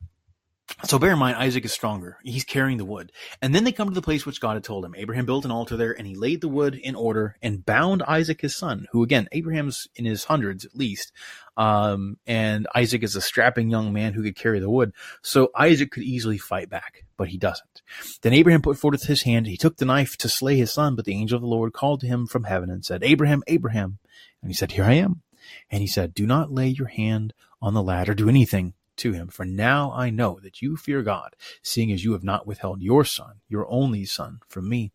so 0.84 0.98
bear 0.98 1.12
in 1.12 1.18
mind, 1.18 1.36
Isaac 1.36 1.64
is 1.64 1.72
stronger. 1.72 2.18
He's 2.22 2.44
carrying 2.44 2.78
the 2.78 2.84
wood. 2.84 3.12
And 3.42 3.54
then 3.54 3.64
they 3.64 3.72
come 3.72 3.88
to 3.88 3.94
the 3.94 4.02
place 4.02 4.24
which 4.24 4.40
God 4.40 4.54
had 4.54 4.64
told 4.64 4.84
him. 4.84 4.94
Abraham 4.96 5.26
built 5.26 5.44
an 5.44 5.50
altar 5.50 5.76
there 5.76 5.92
and 5.92 6.06
he 6.06 6.14
laid 6.14 6.40
the 6.40 6.48
wood 6.48 6.74
in 6.74 6.94
order 6.94 7.36
and 7.42 7.64
bound 7.64 8.02
Isaac 8.02 8.40
his 8.40 8.56
son, 8.56 8.86
who 8.90 9.02
again, 9.02 9.28
Abraham's 9.32 9.88
in 9.94 10.04
his 10.04 10.24
hundreds 10.24 10.64
at 10.64 10.74
least. 10.74 11.12
Um, 11.56 12.16
and 12.26 12.66
Isaac 12.74 13.02
is 13.02 13.14
a 13.14 13.20
strapping 13.20 13.70
young 13.70 13.92
man 13.92 14.14
who 14.14 14.22
could 14.22 14.36
carry 14.36 14.58
the 14.58 14.70
wood. 14.70 14.92
So 15.22 15.50
Isaac 15.54 15.90
could 15.90 16.02
easily 16.02 16.38
fight 16.38 16.70
back, 16.70 17.04
but 17.16 17.28
he 17.28 17.38
doesn't. 17.38 17.82
Then 18.22 18.32
Abraham 18.32 18.62
put 18.62 18.78
forth 18.78 19.04
his 19.04 19.22
hand. 19.22 19.46
He 19.46 19.58
took 19.58 19.76
the 19.76 19.84
knife 19.84 20.16
to 20.18 20.28
slay 20.28 20.56
his 20.56 20.72
son, 20.72 20.96
but 20.96 21.04
the 21.04 21.14
angel 21.14 21.36
of 21.36 21.42
the 21.42 21.48
Lord 21.48 21.72
called 21.74 22.00
to 22.00 22.06
him 22.06 22.26
from 22.26 22.44
heaven 22.44 22.70
and 22.70 22.84
said, 22.84 23.04
Abraham, 23.04 23.42
Abraham. 23.46 23.98
And 24.42 24.50
he 24.50 24.54
said, 24.54 24.72
Here 24.72 24.84
I 24.84 24.94
am. 24.94 25.22
And 25.70 25.82
he 25.82 25.86
said, 25.86 26.14
Do 26.14 26.26
not 26.26 26.52
lay 26.52 26.68
your 26.68 26.88
hand 26.88 27.34
on 27.60 27.74
the 27.74 27.82
lad 27.82 28.08
or 28.08 28.14
do 28.14 28.28
anything 28.28 28.74
to 28.98 29.12
him, 29.12 29.28
For 29.28 29.44
now 29.44 29.92
I 29.92 30.10
know 30.10 30.38
that 30.42 30.62
you 30.62 30.76
fear 30.76 31.02
God, 31.02 31.36
seeing 31.62 31.92
as 31.92 32.04
you 32.04 32.12
have 32.12 32.24
not 32.24 32.46
withheld 32.46 32.82
your 32.82 33.04
son, 33.04 33.40
your 33.48 33.66
only 33.68 34.04
son, 34.04 34.40
from 34.48 34.68
me. 34.68 34.92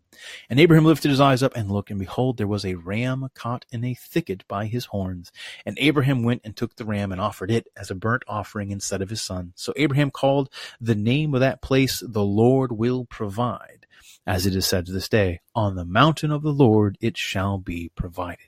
And 0.50 0.60
Abraham 0.60 0.86
lifted 0.86 1.10
his 1.10 1.22
eyes 1.22 1.44
up 1.44 1.56
and 1.56 1.72
looked, 1.72 1.90
and 1.90 2.00
behold, 2.00 2.38
there 2.38 2.48
was 2.48 2.66
a 2.66 2.76
ram 2.76 3.30
caught 3.34 3.66
in 3.72 3.84
a 3.84 3.94
thicket 3.94 4.48
by 4.48 4.66
his 4.66 4.86
horns. 4.86 5.32
And 5.66 5.78
Abraham 5.80 6.24
went 6.24 6.42
and 6.44 6.56
took 6.56 6.76
the 6.76 6.86
ram 6.86 7.12
and 7.12 7.22
offered 7.22 7.52
it 7.52 7.68
as 7.78 7.92
a 7.92 7.96
burnt 7.96 8.24
offering 8.28 8.72
instead 8.72 9.02
of 9.02 9.10
his 9.10 9.22
son. 9.22 9.54
So 9.56 9.74
Abraham 9.76 10.12
called 10.12 10.50
the 10.80 10.96
name 10.96 11.34
of 11.34 11.42
that 11.42 11.62
place, 11.62 12.04
The 12.06 12.24
Lord 12.24 12.72
will 12.72 13.06
provide. 13.06 13.86
As 14.26 14.46
it 14.46 14.56
is 14.56 14.66
said 14.66 14.86
to 14.86 14.92
this 14.92 15.10
day, 15.10 15.42
On 15.56 15.76
the 15.76 15.86
mountain 15.86 16.32
of 16.32 16.44
the 16.44 16.54
Lord 16.54 16.98
it 17.02 17.18
shall 17.18 17.58
be 17.58 17.90
provided. 17.96 18.46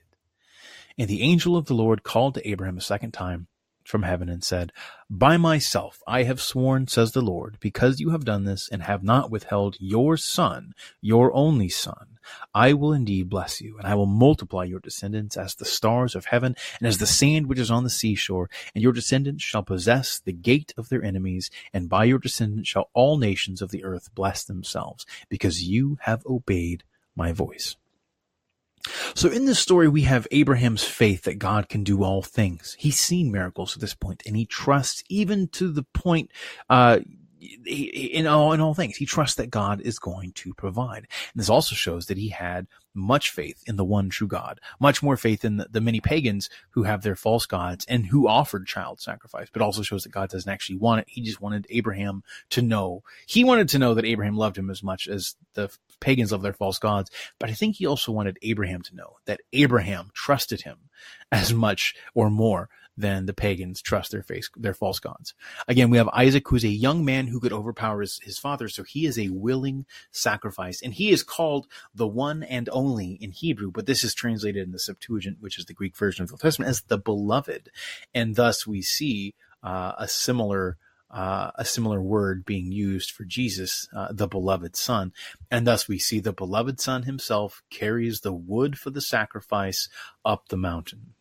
And 0.97 1.08
the 1.08 1.22
angel 1.22 1.56
of 1.56 1.66
the 1.66 1.74
Lord 1.74 2.04
called 2.04 2.36
to 2.36 2.47
Abraham 2.47 2.78
a 2.78 2.82
second 2.82 3.12
time 3.12 3.47
from 3.88 4.03
heaven 4.03 4.29
and 4.29 4.43
said, 4.43 4.71
By 5.09 5.38
myself 5.38 6.01
I 6.07 6.23
have 6.23 6.41
sworn, 6.41 6.88
says 6.88 7.11
the 7.11 7.21
Lord, 7.21 7.57
because 7.59 7.99
you 7.99 8.11
have 8.11 8.25
done 8.25 8.45
this 8.45 8.69
and 8.71 8.84
have 8.84 9.03
not 9.03 9.32
withheld 9.32 9.77
your 9.79 10.17
son, 10.17 10.73
your 11.01 11.34
only 11.34 11.69
son, 11.69 12.11
I 12.53 12.73
will 12.73 12.93
indeed 12.93 13.29
bless 13.29 13.61
you, 13.61 13.77
and 13.77 13.88
I 13.88 13.95
will 13.95 14.05
multiply 14.05 14.63
your 14.63 14.79
descendants 14.79 15.38
as 15.38 15.55
the 15.55 15.65
stars 15.65 16.15
of 16.15 16.25
heaven 16.25 16.55
and 16.79 16.88
as 16.88 16.97
the 16.97 17.07
sand 17.07 17.47
which 17.47 17.59
is 17.59 17.71
on 17.71 17.84
the 17.84 17.89
seashore, 17.89 18.49
and 18.75 18.84
your 18.84 18.93
descendants 18.93 19.43
shall 19.43 19.63
possess 19.63 20.19
the 20.19 20.34
gate 20.34 20.73
of 20.77 20.89
their 20.89 21.03
enemies, 21.03 21.49
and 21.73 21.89
by 21.89 22.03
your 22.05 22.19
descendants 22.19 22.69
shall 22.69 22.89
all 22.93 23.17
nations 23.17 23.61
of 23.61 23.71
the 23.71 23.84
earth 23.84 24.13
bless 24.13 24.43
themselves, 24.43 25.05
because 25.29 25.63
you 25.63 25.97
have 26.01 26.25
obeyed 26.25 26.84
my 27.15 27.32
voice. 27.32 27.75
So 29.13 29.29
in 29.29 29.45
this 29.45 29.59
story, 29.59 29.88
we 29.88 30.03
have 30.03 30.27
Abraham's 30.32 30.84
faith 30.84 31.23
that 31.23 31.39
God 31.39 31.69
can 31.69 31.84
do 31.84 32.03
all 32.03 32.21
things. 32.21 32.75
He's 32.79 32.99
seen 32.99 33.32
miracles 33.32 33.75
at 33.75 33.82
this 33.82 33.93
point, 33.93 34.23
and 34.25 34.36
he 34.36 34.45
trusts 34.45 35.03
even 35.09 35.47
to 35.49 35.71
the 35.71 35.84
point, 35.84 36.32
uh, 36.69 36.99
in 37.66 38.28
all 38.28 38.54
in 38.54 38.62
all 38.62 38.74
things, 38.74 38.98
he 38.98 39.06
trusts 39.06 39.36
that 39.36 39.50
God 39.50 39.82
is 39.82 40.00
going 40.00 40.32
to 40.34 40.54
provide. 40.54 41.08
And 41.34 41.42
this 41.42 41.50
also 41.50 41.76
shows 41.76 42.06
that 42.06 42.18
he 42.18 42.30
had 42.30 42.68
much 42.94 43.32
faith 43.32 43.64
in 43.68 43.78
the 43.78 43.86
one 43.86 44.10
true 44.10 44.28
God, 44.28 44.60
much 44.80 45.02
more 45.02 45.18
faith 45.18 45.46
in 45.46 45.58
the, 45.58 45.68
the, 45.72 45.82
many 45.82 46.02
pagans 46.02 46.50
who 46.72 46.84
have 46.84 47.02
their 47.02 47.16
false 47.16 47.46
gods 47.46 47.86
and 47.88 48.06
who 48.06 48.28
offered 48.28 48.68
child 48.68 49.00
sacrifice, 49.00 49.48
but 49.52 49.62
also 49.62 49.82
shows 49.82 50.04
that 50.04 50.12
God 50.12 50.30
doesn't 50.30 50.52
actually 50.52 50.78
want 50.78 51.02
it. 51.02 51.08
He 51.10 51.22
just 51.22 51.42
wanted 51.42 51.66
Abraham 51.70 52.24
to 52.50 52.62
know. 52.62 53.04
He 53.26 53.44
wanted 53.44 53.70
to 53.70 53.80
know 53.80 53.94
that 53.94 54.06
Abraham 54.06 54.36
loved 54.38 54.58
him 54.58 54.70
as 54.70 54.84
much 54.84 55.08
as 55.08 55.36
the 55.54 55.70
pagans 56.00 56.32
love 56.32 56.42
their 56.42 56.54
false 56.54 56.80
gods. 56.80 57.10
But 57.39 57.50
I 57.50 57.54
think 57.54 57.78
he 57.78 57.86
also 57.86 58.12
wanted 58.12 58.38
Abraham 58.42 58.82
to 58.84 58.96
know 58.96 59.18
that 59.26 59.42
Abraham 59.54 60.12
trusted 60.14 60.62
him 60.62 60.89
as 61.32 61.54
much 61.54 61.96
or 62.14 62.30
more 62.30 62.70
than 62.98 63.26
the 63.26 63.34
pagans 63.34 63.82
trust 63.82 64.12
their 64.12 64.24
face, 64.24 64.50
their 64.56 64.74
false 64.74 65.00
gods. 65.00 65.34
Again, 65.68 65.89
we 65.89 65.98
have 65.98 66.10
Isaac, 66.10 66.48
who's 66.48 66.64
a 66.64 66.70
young 66.70 67.06
man 67.06 67.28
who 67.28 67.39
could 67.39 67.54
overpower 67.54 68.02
his, 68.02 68.20
his 68.24 68.38
father. 68.38 68.68
So 68.68 68.84
he 68.84 69.06
is 69.06 69.18
a 69.18 69.30
willing 69.30 69.86
sacrifice 70.12 70.82
and 70.82 70.94
he 70.94 71.12
is 71.12 71.24
called 71.24 71.68
the 71.96 72.08
one 72.08 72.44
and 72.44 72.70
only 72.72 73.18
in 73.22 73.32
Hebrew, 73.32 73.72
but 73.72 73.86
this 73.86 74.04
is 74.04 74.14
translated 74.14 74.64
in 74.64 74.72
the 74.72 74.80
Septuagint, 74.80 75.38
which 75.39 75.58
is 75.58 75.66
the 75.66 75.74
Greek 75.74 75.96
version 75.96 76.24
of 76.24 76.30
the 76.30 76.34
Old 76.34 76.42
Testament 76.42 76.70
as 76.70 76.82
the 76.82 76.98
beloved. 76.98 77.70
And 78.14 78.36
thus 78.36 78.68
we 78.68 78.82
see, 78.82 79.36
uh, 79.64 79.94
a 79.98 80.08
similar, 80.08 80.78
uh, 81.10 81.52
a 81.56 81.66
similar 81.66 82.02
word 82.02 82.46
being 82.46 82.72
used 82.72 83.12
for 83.12 83.24
Jesus, 83.24 83.88
uh, 83.96 84.10
the 84.12 84.28
beloved 84.28 84.76
son. 84.76 85.14
And 85.50 85.68
thus 85.68 85.88
we 85.88 86.00
see 86.00 86.20
the 86.20 86.34
beloved 86.34 86.80
son 86.80 87.04
himself 87.04 87.62
carries 87.70 88.22
the 88.22 88.34
wood 88.34 88.78
for 88.78 88.89
the 88.89 89.02
sacrifice 89.02 89.88
up 90.26 90.50
the 90.50 90.58
mountain 90.58 91.14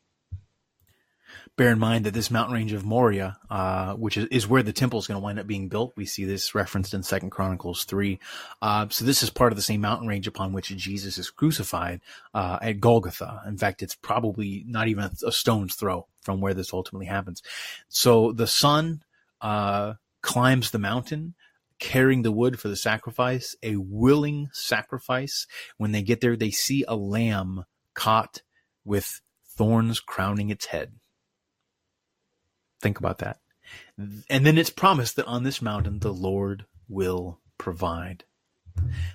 bear 1.57 1.70
in 1.70 1.78
mind 1.78 2.07
that 2.07 2.14
this 2.14 2.31
mountain 2.31 2.55
range 2.55 2.72
of 2.72 2.85
Moriah, 2.85 3.37
uh, 3.51 3.95
which 3.95 4.16
is, 4.16 4.26
is, 4.31 4.49
where 4.49 4.62
the 4.62 4.72
temple 4.72 4.99
is 4.99 5.07
going 5.07 5.20
to 5.20 5.24
wind 5.24 5.39
up 5.39 5.47
being 5.47 5.68
built, 5.68 5.93
we 5.97 6.07
see 6.07 6.24
this 6.24 6.55
referenced 6.55 6.95
in 6.95 7.03
Second 7.03 7.31
Chronicles 7.31 7.85
three. 7.85 8.18
Uh, 8.62 8.87
so 8.89 9.05
this 9.05 9.22
is 9.22 9.31
part 9.31 9.53
of 9.53 9.57
the 9.57 9.62
same 9.62 9.81
mountain 9.81 10.09
range 10.09 10.26
upon 10.26 10.53
which 10.53 10.68
Jesus 10.68 11.18
is 11.18 11.31
crucified 11.31 12.01
uh, 12.35 12.59
at 12.62 12.81
Golgotha. 12.81 13.43
In 13.47 13.59
fact, 13.59 13.83
it's 13.83 13.95
probably 13.95 14.64
not 14.66 14.89
even 14.89 15.05
a, 15.05 15.11
a, 15.26 15.33
stone's 15.33 15.74
throw 15.74 16.07
from 16.22 16.41
where 16.41 16.55
this 16.55 16.72
ultimately 16.72 17.07
happens. 17.07 17.43
So 17.89 18.33
the 18.33 18.47
son 18.47 19.03
uh, 19.41 19.95
climbs 20.22 20.70
the 20.70 20.78
mountain 20.78 21.35
carrying 21.81 22.22
the 22.22 22.31
wood 22.31 22.61
for 22.61 22.68
the 22.68 22.76
sacrifice, 22.76 23.57
a 23.62 23.76
willing 23.76 24.51
sacrifice. 24.53 25.47
When 25.78 25.93
they 25.93 26.03
get 26.03 26.20
there, 26.20 26.37
they 26.37 26.51
see 26.51 26.85
a 26.87 26.95
lamb 26.95 27.64
caught 27.95 28.43
with 28.85 29.20
thorns 29.45 29.99
crowning 29.99 30.51
its 30.51 30.66
head. 30.66 30.99
Think 32.81 32.99
about 32.99 33.18
that. 33.18 33.39
And 34.28 34.47
then 34.47 34.59
it's 34.59 34.70
promised 34.70 35.16
that 35.16 35.26
on 35.26 35.43
this 35.43 35.62
mountain 35.62 36.01
the 36.01 36.12
Lord 36.12 36.66
will 36.89 37.39
provide. 37.59 38.24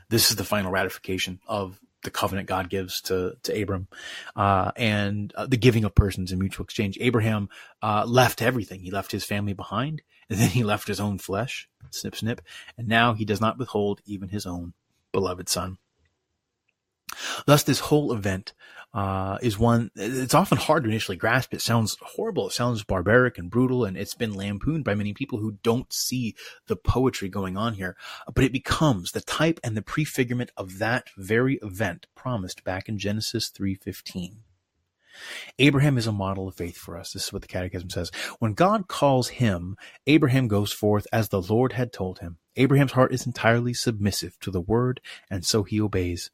This 0.09 0.29
is 0.29 0.35
the 0.35 0.43
final 0.43 0.71
ratification 0.71 1.39
of 1.47 1.79
the 2.03 2.11
covenant 2.11 2.47
God 2.47 2.69
gives 2.69 3.01
to 3.01 3.35
to 3.43 3.61
Abram, 3.61 3.87
uh, 4.35 4.71
and 4.75 5.33
uh, 5.35 5.47
the 5.47 5.57
giving 5.57 5.83
of 5.83 5.95
persons 5.95 6.31
in 6.31 6.39
mutual 6.39 6.63
exchange. 6.63 6.97
Abraham 7.01 7.49
uh, 7.81 8.05
left 8.07 8.41
everything; 8.41 8.81
he 8.81 8.91
left 8.91 9.11
his 9.11 9.25
family 9.25 9.53
behind, 9.53 10.03
and 10.29 10.39
then 10.39 10.49
he 10.49 10.63
left 10.63 10.87
his 10.87 10.99
own 10.99 11.17
flesh, 11.17 11.67
snip 11.89 12.15
snip, 12.15 12.41
and 12.77 12.87
now 12.87 13.13
he 13.13 13.25
does 13.25 13.41
not 13.41 13.57
withhold 13.57 14.01
even 14.05 14.29
his 14.29 14.45
own 14.45 14.73
beloved 15.11 15.49
son. 15.49 15.79
Thus, 17.45 17.63
this 17.63 17.79
whole 17.79 18.13
event 18.13 18.53
uh, 18.93 19.37
is 19.41 19.59
one, 19.59 19.91
it's 19.95 20.33
often 20.33 20.57
hard 20.57 20.83
to 20.83 20.89
initially 20.89 21.17
grasp. 21.17 21.53
It 21.53 21.61
sounds 21.61 21.97
horrible. 22.01 22.47
It 22.47 22.53
sounds 22.53 22.83
barbaric 22.83 23.37
and 23.37 23.49
brutal, 23.49 23.83
and 23.83 23.97
it's 23.97 24.15
been 24.15 24.33
lampooned 24.33 24.85
by 24.85 24.95
many 24.95 25.13
people 25.13 25.39
who 25.39 25.57
don't 25.63 25.91
see 25.91 26.35
the 26.67 26.77
poetry 26.77 27.27
going 27.27 27.57
on 27.57 27.73
here. 27.73 27.97
But 28.33 28.45
it 28.45 28.53
becomes 28.53 29.11
the 29.11 29.21
type 29.21 29.59
and 29.63 29.75
the 29.75 29.81
prefigurement 29.81 30.51
of 30.55 30.79
that 30.79 31.09
very 31.17 31.59
event 31.61 32.07
promised 32.15 32.63
back 32.63 32.87
in 32.87 32.97
Genesis 32.97 33.51
3.15. 33.51 34.37
Abraham 35.59 35.97
is 35.97 36.07
a 36.07 36.11
model 36.11 36.47
of 36.47 36.55
faith 36.55 36.77
for 36.77 36.97
us. 36.97 37.13
This 37.13 37.27
is 37.27 37.33
what 37.33 37.41
the 37.41 37.47
Catechism 37.47 37.89
says. 37.89 38.11
When 38.39 38.53
God 38.53 38.87
calls 38.87 39.29
him, 39.29 39.77
Abraham 40.07 40.47
goes 40.47 40.71
forth 40.71 41.07
as 41.11 41.29
the 41.29 41.41
Lord 41.41 41.73
had 41.73 41.93
told 41.93 42.19
him. 42.19 42.37
Abraham's 42.55 42.93
heart 42.93 43.13
is 43.13 43.25
entirely 43.25 43.73
submissive 43.73 44.39
to 44.39 44.51
the 44.51 44.61
word, 44.61 45.01
and 45.29 45.45
so 45.45 45.63
he 45.63 45.81
obeys. 45.81 46.31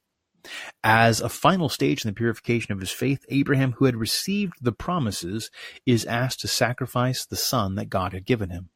As 0.83 1.21
a 1.21 1.29
final 1.29 1.69
stage 1.69 2.03
in 2.03 2.09
the 2.09 2.15
purification 2.15 2.71
of 2.71 2.79
his 2.79 2.91
faith, 2.91 3.25
Abraham, 3.29 3.73
who 3.73 3.85
had 3.85 3.95
received 3.95 4.53
the 4.61 4.71
promises, 4.71 5.51
is 5.85 6.05
asked 6.05 6.39
to 6.41 6.47
sacrifice 6.47 7.25
the 7.25 7.35
son 7.35 7.75
that 7.75 7.89
God 7.89 8.13
had 8.13 8.25
given 8.25 8.49
him. 8.49 8.69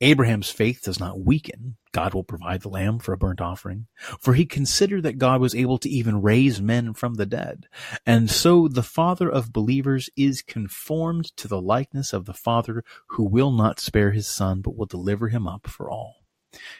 Abraham's 0.00 0.50
faith 0.50 0.82
does 0.82 0.98
not 0.98 1.20
weaken. 1.20 1.76
God 1.92 2.14
will 2.14 2.24
provide 2.24 2.62
the 2.62 2.68
lamb 2.68 2.98
for 2.98 3.12
a 3.12 3.18
burnt 3.18 3.40
offering, 3.40 3.86
for 4.18 4.34
he 4.34 4.46
considered 4.46 5.02
that 5.02 5.18
God 5.18 5.40
was 5.40 5.54
able 5.54 5.78
to 5.78 5.90
even 5.90 6.22
raise 6.22 6.60
men 6.60 6.94
from 6.94 7.14
the 7.14 7.26
dead. 7.26 7.66
And 8.06 8.30
so 8.30 8.68
the 8.68 8.82
father 8.82 9.28
of 9.28 9.52
believers 9.52 10.08
is 10.16 10.42
conformed 10.42 11.36
to 11.36 11.48
the 11.48 11.60
likeness 11.60 12.12
of 12.12 12.24
the 12.24 12.34
father 12.34 12.82
who 13.08 13.24
will 13.24 13.50
not 13.50 13.80
spare 13.80 14.12
his 14.12 14.26
son, 14.26 14.60
but 14.62 14.76
will 14.76 14.86
deliver 14.86 15.28
him 15.28 15.46
up 15.46 15.66
for 15.66 15.90
all. 15.90 16.16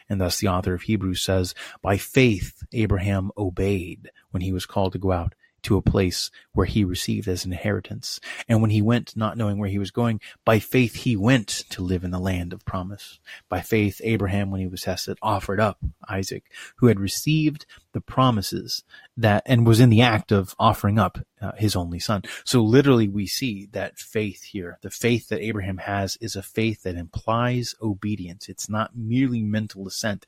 And 0.09 0.21
thus 0.21 0.39
the 0.39 0.49
author 0.49 0.75
of 0.75 0.83
Hebrews 0.83 1.23
says, 1.23 1.55
By 1.83 1.97
faith 1.97 2.63
Abraham 2.73 3.31
obeyed 3.37 4.11
when 4.31 4.43
he 4.43 4.53
was 4.53 4.67
called 4.67 4.93
to 4.93 4.99
go 4.99 5.13
out 5.13 5.35
to 5.63 5.77
a 5.77 5.83
place 5.83 6.31
where 6.53 6.67
he 6.67 6.85
received 6.85 7.29
as 7.29 7.45
an 7.45 7.53
inheritance. 7.53 8.21
And 8.49 8.61
when 8.61 8.71
he 8.71 8.83
went, 8.83 9.17
not 9.17 9.37
knowing 9.37 9.59
where 9.59 9.69
he 9.69 9.79
was 9.79 9.91
going, 9.91 10.21
by 10.45 10.59
faith 10.59 10.95
he 10.95 11.17
went 11.17 11.49
to 11.71 11.83
live 11.83 12.05
in 12.05 12.11
the 12.11 12.19
land 12.19 12.53
of 12.53 12.65
promise. 12.65 13.19
By 13.49 13.61
faith, 13.61 14.01
Abraham, 14.05 14.51
when 14.51 14.61
he 14.61 14.67
was 14.67 14.83
tested, 14.83 15.19
offered 15.23 15.61
up 15.61 15.79
Isaac, 16.09 16.45
who 16.77 16.87
had 16.87 17.01
received 17.01 17.67
the 17.93 18.01
promises 18.01 18.85
that, 19.17 19.43
and 19.47 19.67
was 19.67 19.81
in 19.81 19.91
the 19.91 20.03
act 20.03 20.31
of 20.33 20.55
offering 20.59 20.99
up 20.99 21.19
uh, 21.41 21.53
his 21.57 21.77
only 21.77 21.99
son. 21.99 22.23
So 22.45 22.63
literally 22.63 23.09
we 23.09 23.27
see 23.27 23.69
that 23.73 23.99
faith 23.99 24.43
here. 24.43 24.79
The 24.83 24.91
faith 24.91 25.29
that 25.29 25.41
Abraham 25.41 25.79
has 25.79 26.17
is 26.21 26.37
a 26.37 26.43
faith 26.43 26.83
that 26.83 26.97
implies 26.97 27.75
obedience. 27.81 28.49
It's 28.49 28.69
not 28.69 28.97
merely 28.97 29.43
mental 29.43 29.87
assent. 29.87 30.27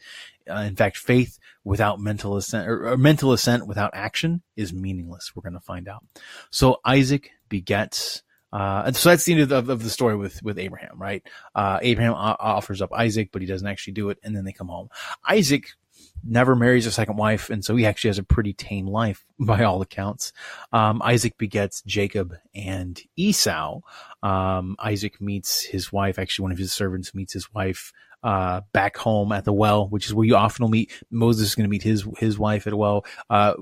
Uh, 0.50 0.62
in 0.62 0.76
fact, 0.76 0.96
faith 0.96 1.38
without 1.64 2.00
mental 2.00 2.36
assent 2.36 2.68
or, 2.68 2.88
or, 2.88 2.96
mental 2.96 3.32
assent 3.32 3.66
without 3.66 3.90
action 3.94 4.42
is 4.56 4.72
meaningless. 4.72 5.32
We're 5.34 5.42
going 5.42 5.54
to 5.54 5.60
find 5.60 5.88
out. 5.88 6.04
So 6.50 6.80
Isaac 6.84 7.30
begets. 7.48 8.22
Uh, 8.52 8.82
and 8.86 8.96
so 8.96 9.10
that's 9.10 9.24
the 9.24 9.34
end 9.34 9.52
of, 9.52 9.68
of, 9.68 9.82
the 9.82 9.90
story 9.90 10.16
with, 10.16 10.42
with 10.42 10.58
Abraham, 10.58 11.00
right? 11.00 11.22
Uh, 11.54 11.78
Abraham 11.82 12.14
offers 12.14 12.82
up 12.82 12.92
Isaac, 12.92 13.30
but 13.32 13.42
he 13.42 13.46
doesn't 13.46 13.68
actually 13.68 13.92
do 13.92 14.10
it. 14.10 14.18
And 14.24 14.34
then 14.34 14.44
they 14.44 14.52
come 14.52 14.66
home. 14.66 14.88
Isaac 15.28 15.68
never 16.24 16.54
marries 16.54 16.86
a 16.86 16.92
second 16.92 17.16
wife, 17.16 17.50
and 17.50 17.64
so 17.64 17.76
he 17.76 17.86
actually 17.86 18.08
has 18.08 18.18
a 18.18 18.24
pretty 18.24 18.52
tame 18.52 18.86
life 18.86 19.24
by 19.38 19.64
all 19.64 19.82
accounts. 19.82 20.32
Um, 20.72 21.00
Isaac 21.02 21.38
begets 21.38 21.82
Jacob 21.82 22.34
and 22.54 23.00
Esau. 23.16 23.80
Um, 24.22 24.76
Isaac 24.78 25.20
meets 25.20 25.62
his 25.62 25.92
wife. 25.92 26.18
Actually, 26.18 26.44
one 26.44 26.52
of 26.52 26.58
his 26.58 26.72
servants 26.72 27.14
meets 27.14 27.32
his 27.32 27.52
wife 27.52 27.92
uh, 28.22 28.60
back 28.72 28.96
home 28.96 29.32
at 29.32 29.44
the 29.44 29.52
well, 29.52 29.88
which 29.88 30.06
is 30.06 30.14
where 30.14 30.26
you 30.26 30.36
often 30.36 30.64
will 30.64 30.70
meet. 30.70 30.92
Moses 31.10 31.48
is 31.48 31.54
going 31.54 31.64
to 31.64 31.70
meet 31.70 31.82
his 31.82 32.06
his 32.18 32.38
wife 32.38 32.66
at 32.66 32.72
a 32.72 32.76
well. 32.76 33.04
Uh, 33.28 33.54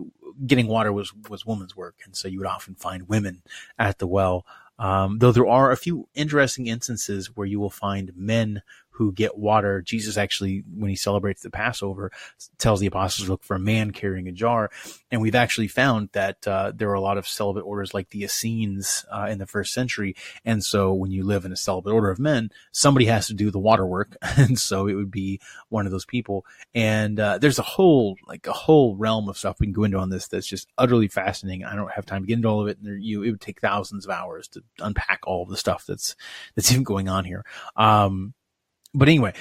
getting 0.47 0.67
water 0.67 0.93
was 0.93 1.13
was 1.29 1.47
woman's 1.47 1.77
work, 1.77 1.97
and 2.05 2.17
so 2.17 2.29
you 2.29 2.39
would 2.39 2.47
often 2.47 2.75
find 2.75 3.09
women 3.09 3.43
at 3.79 3.99
the 3.99 4.07
well. 4.07 4.45
Um, 4.79 5.19
though 5.19 5.33
there 5.33 5.47
are 5.47 5.73
a 5.73 5.77
few 5.77 6.09
interesting 6.15 6.69
instances 6.69 7.37
where 7.37 7.47
you 7.47 7.59
will 7.59 7.71
find 7.71 8.13
men 8.17 8.63
who 8.99 9.12
get 9.12 9.38
water. 9.38 9.80
Jesus 9.80 10.16
actually, 10.16 10.64
when 10.74 10.90
he 10.90 10.96
celebrates 10.96 11.42
the 11.42 11.51
Passover, 11.51 12.11
tells 12.59 12.80
the 12.80 12.88
apostles 12.88 13.26
to 13.26 13.30
look 13.30 13.44
for 13.44 13.55
a 13.55 13.61
man 13.61 13.92
carrying 13.92 14.26
a 14.26 14.32
jar. 14.32 14.72
And 15.12 15.20
we've 15.20 15.36
actually 15.36 15.68
found 15.68 16.09
that 16.14 16.49
uh, 16.49 16.72
there 16.74 16.90
are 16.90 16.94
a 16.94 17.01
lot 17.01 17.16
of 17.16 17.28
celibate 17.28 17.62
orders 17.62 17.94
like 17.94 18.11
the 18.11 18.24
Essenes 18.24 19.07
uh, 19.12 19.28
in 19.30 19.38
the 19.38 19.46
first 19.46 19.72
century. 19.72 20.16
And 20.44 20.64
so 20.64 20.92
when 20.92 21.12
you 21.12 21.22
live 21.22 21.44
in 21.44 21.53
a 21.53 21.57
celibate 21.57 21.92
order 21.92 22.11
of 22.11 22.18
men, 22.18 22.51
somebody 22.72 23.07
has 23.07 23.28
to 23.28 23.34
do 23.34 23.53
the 23.53 23.59
water 23.61 23.86
work. 23.86 24.16
And 24.38 24.59
so 24.59 24.86
it 24.86 24.94
would 24.94 25.11
be 25.11 25.40
one 25.68 25.84
of 25.84 25.92
those 25.92 26.05
people. 26.05 26.46
And 26.72 27.18
uh, 27.18 27.38
there's 27.38 27.59
a 27.59 27.62
whole, 27.62 28.16
like 28.26 28.46
a 28.46 28.53
whole 28.53 28.96
realm 28.96 29.28
of 29.28 29.36
stuff 29.36 29.59
we 29.59 29.66
can 29.66 29.72
go 29.72 29.84
into 29.84 29.99
on 29.99 30.11
this 30.11 30.28
that's 30.28 30.46
just 30.46 30.68
utterly 30.78 31.09
fascinating. 31.09 31.64
I 31.64 31.74
don't 31.74 31.90
have 31.90 32.07
time 32.07 32.22
to 32.22 32.26
get 32.26 32.34
into 32.34 32.49
all 32.49 32.61
of 32.61 32.68
it. 32.68 32.78
And 32.78 32.86
there, 32.86 32.96
you, 32.96 33.24
it 33.24 33.30
would 33.30 33.40
take 33.40 33.61
thousands 33.61 34.05
of 34.05 34.12
hours 34.12 34.49
to 34.49 34.62
unpack 34.78 35.20
all 35.26 35.42
of 35.42 35.49
the 35.49 35.57
stuff 35.57 35.84
that's, 35.86 36.14
that's 36.55 36.70
even 36.70 36.84
going 36.84 37.09
on 37.09 37.24
here. 37.24 37.44
Um, 37.76 38.34
but 38.99 39.09
anyway, 39.09 39.32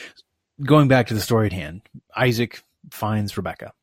going 0.64 0.88
back 0.88 1.08
to 1.08 1.14
the 1.14 1.22
story 1.22 1.48
at 1.48 1.54
hand, 1.54 1.82
Isaac 2.16 2.62
finds 2.92 3.36
Rebecca. 3.36 3.74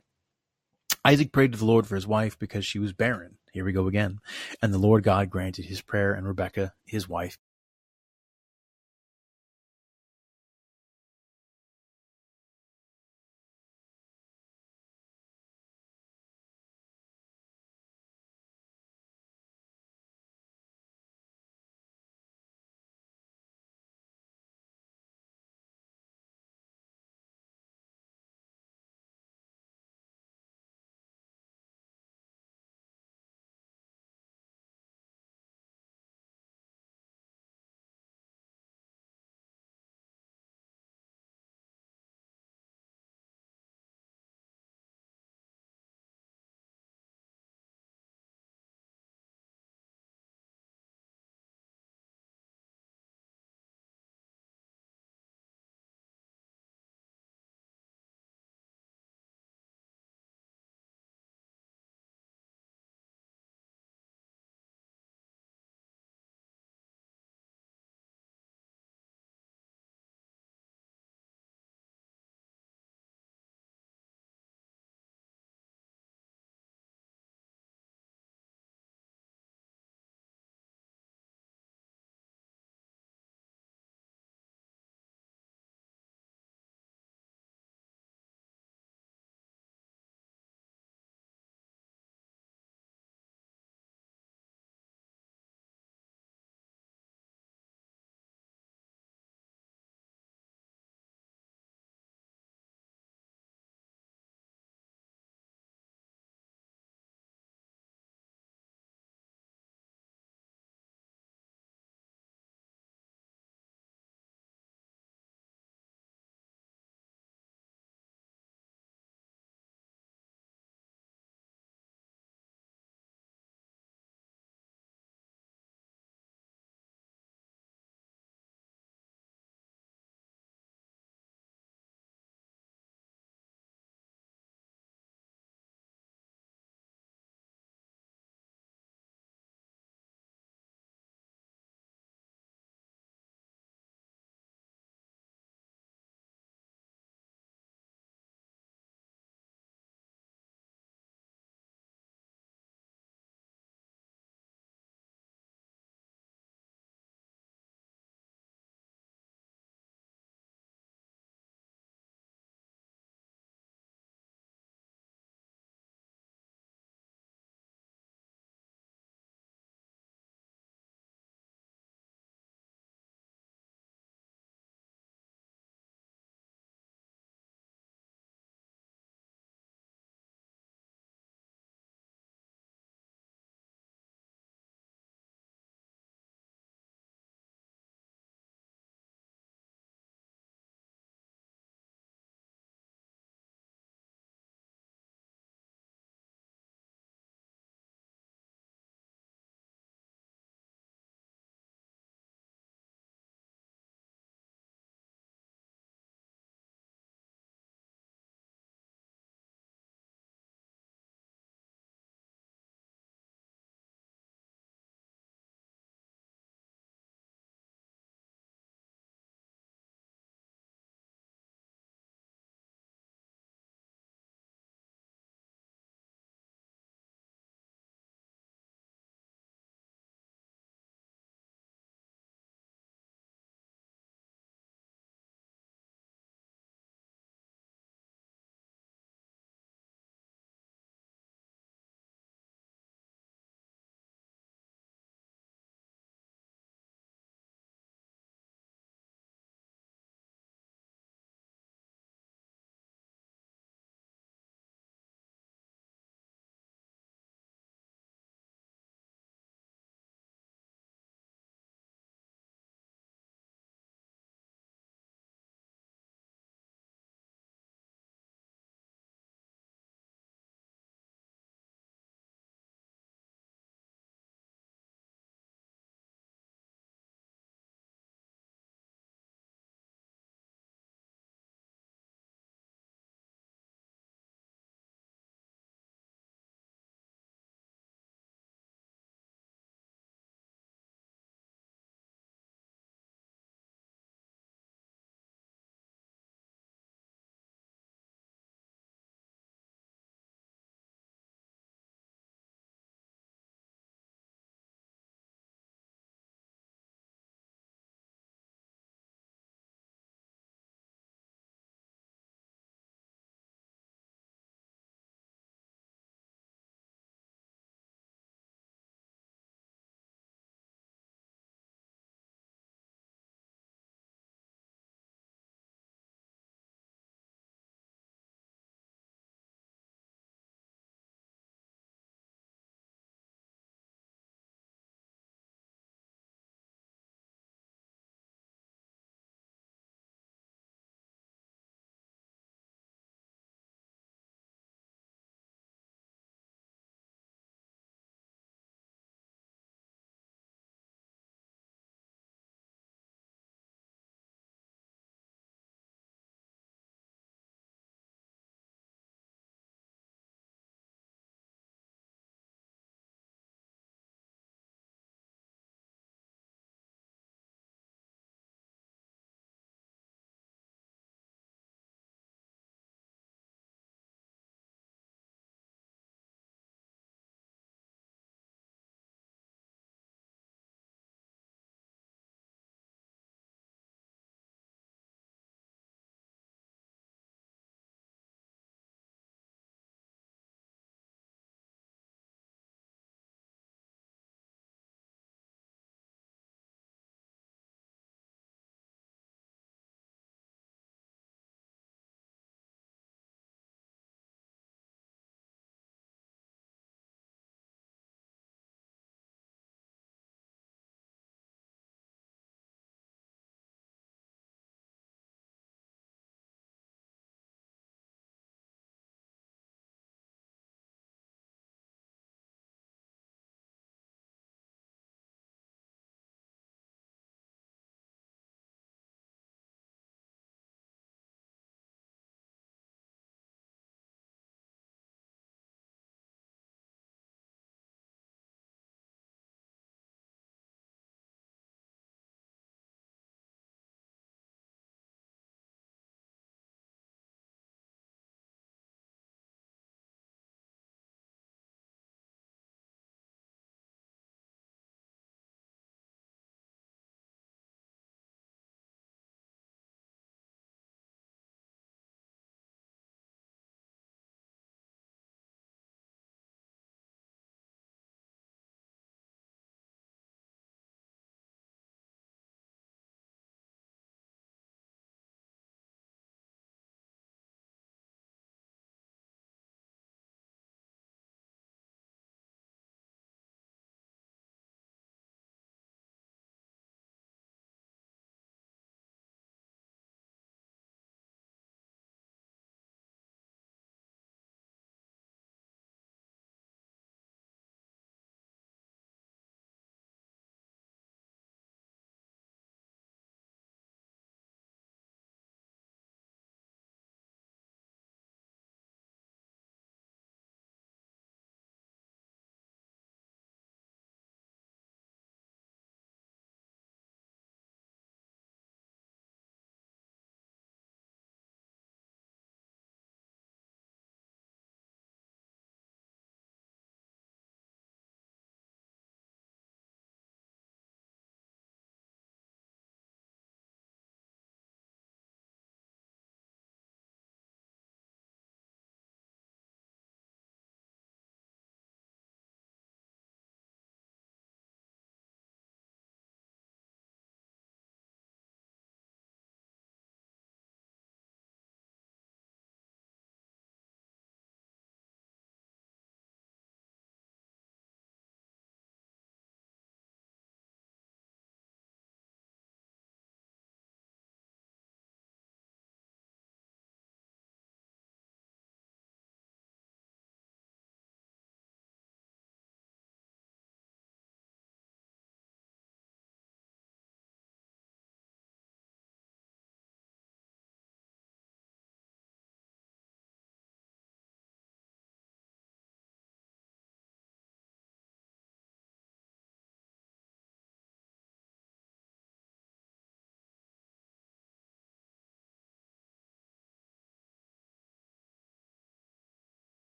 Isaac 1.04 1.32
prayed 1.32 1.52
to 1.52 1.58
the 1.58 1.66
Lord 1.66 1.86
for 1.86 1.96
his 1.96 2.06
wife 2.06 2.38
because 2.38 2.64
she 2.64 2.78
was 2.78 2.92
barren. 2.92 3.36
Here 3.52 3.64
we 3.64 3.72
go 3.72 3.88
again. 3.88 4.20
And 4.62 4.72
the 4.72 4.78
Lord 4.78 5.02
God 5.02 5.30
granted 5.30 5.66
his 5.66 5.82
prayer, 5.82 6.14
and 6.14 6.26
Rebecca, 6.26 6.72
his 6.86 7.08
wife, 7.08 7.38